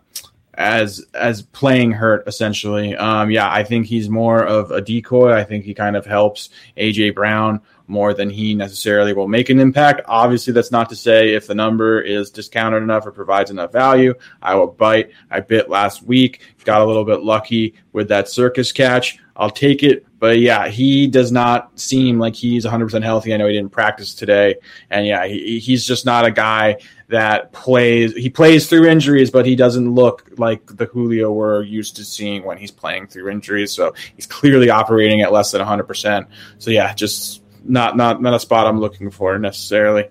as 0.58 1.05
as 1.14 1.43
playing 1.43 1.91
hurt 1.91 2.28
essentially. 2.28 2.95
Um, 2.95 3.32
yeah, 3.32 3.51
I 3.51 3.64
think 3.64 3.86
he's 3.86 4.10
more 4.10 4.43
of 4.43 4.72
a 4.72 4.82
decoy. 4.82 5.32
I 5.32 5.43
think 5.43 5.64
he 5.64 5.74
kind 5.74 5.95
of 5.95 6.05
helps 6.05 6.49
AJ 6.76 7.16
Brown 7.16 7.62
more 7.89 8.14
than 8.14 8.30
he 8.30 8.53
necessarily 8.53 9.14
will 9.14 9.28
make 9.28 9.49
an 9.49 9.60
impact. 9.60 10.01
Obviously, 10.08 10.51
that's 10.51 10.72
not 10.72 10.89
to 10.89 10.95
say 10.95 11.34
if 11.34 11.47
the 11.47 11.55
number 11.55 12.01
is 12.01 12.32
discounted 12.32 12.84
enough 12.84 13.05
or 13.05 13.12
provides 13.12 13.51
enough 13.51 13.72
value, 13.72 14.14
I 14.41 14.55
will 14.55 14.68
bite. 14.68 15.12
I 15.32 15.39
bit 15.39 15.70
last 15.70 16.03
week, 16.03 16.41
got 16.66 16.82
a 16.82 16.86
little 16.86 17.05
bit 17.05 17.22
lucky 17.22 17.76
with 17.93 18.10
that 18.10 18.28
circus 18.28 18.72
catch. 18.72 19.20
I'll 19.36 19.51
take 19.51 19.84
it. 19.84 20.05
But 20.20 20.39
yeah, 20.39 20.68
he 20.68 21.07
does 21.07 21.32
not 21.32 21.80
seem 21.80 22.18
like 22.18 22.36
he's 22.36 22.65
100% 22.65 23.03
healthy. 23.03 23.34
I 23.34 23.38
know 23.38 23.47
he 23.47 23.53
didn't 23.53 23.72
practice 23.72 24.15
today. 24.15 24.55
And 24.89 25.05
yeah, 25.05 25.28
he, 25.28 25.59
he's 25.59 25.86
just 25.86 26.05
not 26.05 26.26
a 26.26 26.32
guy 26.32 26.78
that 27.09 27.51
plays. 27.51 28.13
He 28.13 28.30
plays 28.30 28.68
through 28.68 28.88
injuries, 28.88 29.30
but 29.30 29.45
he 29.45 29.55
doesn't 29.55 29.93
look 29.93 30.30
like 30.38 30.65
the 30.65 30.86
Julio 30.86 31.32
we're 31.32 31.61
used 31.61 31.97
to 31.97 32.03
seeing 32.03 32.43
when 32.43 32.57
he's 32.57 32.72
playing 32.72 33.07
through 33.07 33.30
injuries. 33.30 33.72
So 33.72 33.93
he's 34.15 34.26
clearly 34.26 34.70
operating 34.70 35.22
at 35.22 35.32
less 35.32 35.51
than 35.51 35.61
100%. 35.61 36.28
So 36.57 36.72
yeah, 36.72 36.93
just 36.93 37.43
not 37.63 37.95
not 37.97 38.22
not 38.22 38.34
a 38.34 38.39
spot 38.39 38.65
I'm 38.65 38.80
looking 38.80 39.11
for 39.11 39.38
necessarily. 39.38 40.09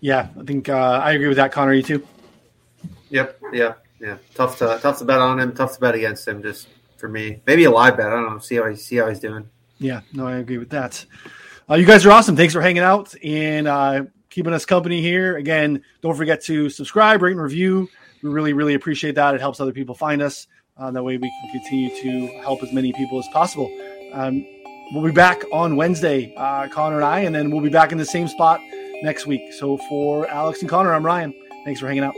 Yeah, 0.00 0.28
I 0.38 0.42
think 0.42 0.68
uh, 0.68 1.00
I 1.02 1.12
agree 1.12 1.28
with 1.28 1.36
that, 1.36 1.52
Connor. 1.52 1.72
You 1.72 1.82
too? 1.82 2.06
Yep. 3.10 3.40
Yeah. 3.52 3.74
Yeah. 4.00 4.18
Tough 4.34 4.58
to 4.58 4.78
tough 4.82 4.98
to 4.98 5.04
bet 5.04 5.20
on 5.20 5.40
him. 5.40 5.54
Tough 5.54 5.74
to 5.74 5.80
bet 5.80 5.94
against 5.94 6.26
him. 6.26 6.42
Just 6.42 6.68
for 7.04 7.10
me. 7.10 7.42
Maybe 7.46 7.64
a 7.64 7.70
live 7.70 7.98
bet. 7.98 8.06
I 8.06 8.10
don't 8.12 8.32
know. 8.32 8.38
See 8.38 8.56
how 8.56 8.74
see 8.74 8.96
how 8.96 9.10
he's 9.10 9.20
doing. 9.20 9.46
Yeah, 9.78 10.00
no, 10.14 10.26
I 10.26 10.36
agree 10.36 10.56
with 10.56 10.70
that. 10.70 11.04
Uh, 11.68 11.74
you 11.74 11.84
guys 11.84 12.06
are 12.06 12.12
awesome. 12.12 12.34
Thanks 12.34 12.54
for 12.54 12.62
hanging 12.62 12.82
out 12.82 13.14
and 13.22 13.68
uh, 13.68 14.04
keeping 14.30 14.54
us 14.54 14.64
company 14.64 15.02
here. 15.02 15.36
Again, 15.36 15.82
don't 16.00 16.16
forget 16.16 16.42
to 16.44 16.70
subscribe, 16.70 17.20
rate, 17.20 17.32
and 17.32 17.42
review. 17.42 17.90
We 18.22 18.30
really, 18.30 18.54
really 18.54 18.72
appreciate 18.72 19.16
that. 19.16 19.34
It 19.34 19.42
helps 19.42 19.60
other 19.60 19.72
people 19.72 19.94
find 19.94 20.22
us. 20.22 20.46
Uh, 20.78 20.90
that 20.92 21.02
way, 21.02 21.18
we 21.18 21.28
can 21.28 21.60
continue 21.60 21.90
to 22.00 22.40
help 22.40 22.62
as 22.62 22.72
many 22.72 22.90
people 22.94 23.18
as 23.18 23.28
possible. 23.28 23.70
Um, 24.14 24.46
we'll 24.92 25.04
be 25.04 25.12
back 25.12 25.42
on 25.52 25.76
Wednesday, 25.76 26.32
uh, 26.38 26.68
Connor 26.68 26.96
and 26.96 27.04
I, 27.04 27.20
and 27.20 27.34
then 27.34 27.50
we'll 27.50 27.62
be 27.62 27.68
back 27.68 27.92
in 27.92 27.98
the 27.98 28.06
same 28.06 28.28
spot 28.28 28.60
next 29.02 29.26
week. 29.26 29.52
So 29.52 29.76
for 29.90 30.26
Alex 30.28 30.62
and 30.62 30.70
Connor, 30.70 30.94
I'm 30.94 31.04
Ryan. 31.04 31.34
Thanks 31.66 31.80
for 31.80 31.86
hanging 31.86 32.04
out. 32.04 32.14